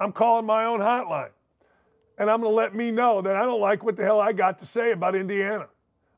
[0.00, 1.30] I'm calling my own hotline.
[2.18, 4.32] And I'm going to let me know that I don't like what the hell I
[4.32, 5.68] got to say about Indiana.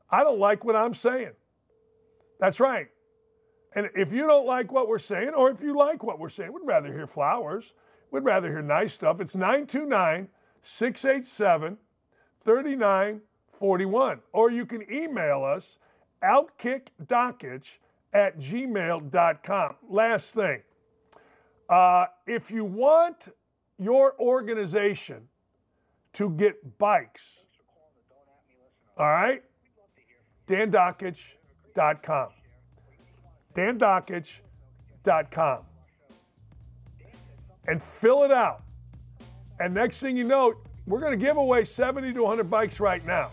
[0.09, 1.31] I don't like what I'm saying.
[2.39, 2.87] That's right.
[3.75, 6.53] And if you don't like what we're saying, or if you like what we're saying,
[6.53, 7.73] we'd rather hear flowers.
[8.09, 9.19] We'd rather hear nice stuff.
[9.19, 10.29] It's 929
[10.63, 11.77] 687
[12.43, 14.21] 3941.
[14.31, 15.77] Or you can email us
[16.23, 17.79] outkickdakich
[18.13, 19.75] at gmail.com.
[19.89, 20.61] Last thing.
[21.69, 23.27] Uh, if you want
[23.77, 25.27] your organization
[26.13, 27.39] to get bikes,
[28.97, 29.43] all right,
[30.47, 32.29] dandakich.com.
[33.55, 35.63] dandakich.com.
[37.69, 38.63] And fill it out.
[39.59, 40.53] And next thing you know,
[40.85, 43.31] we're going to give away 70 to 100 bikes right now.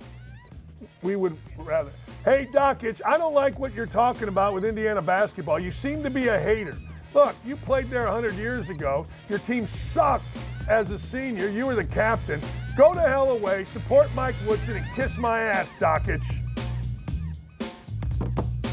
[1.02, 1.90] We would rather.
[2.24, 5.60] Hey, Dakich, I don't like what you're talking about with Indiana basketball.
[5.60, 6.76] You seem to be a hater.
[7.14, 9.06] Look, you played there 100 years ago.
[9.28, 10.24] Your team sucked
[10.68, 11.48] as a senior.
[11.48, 12.40] You were the captain.
[12.76, 16.24] Go to hell away, support Mike Woodson, and kiss my ass, Dakich.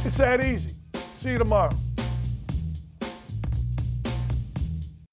[0.03, 0.73] It's that easy.
[1.17, 1.80] See you tomorrow.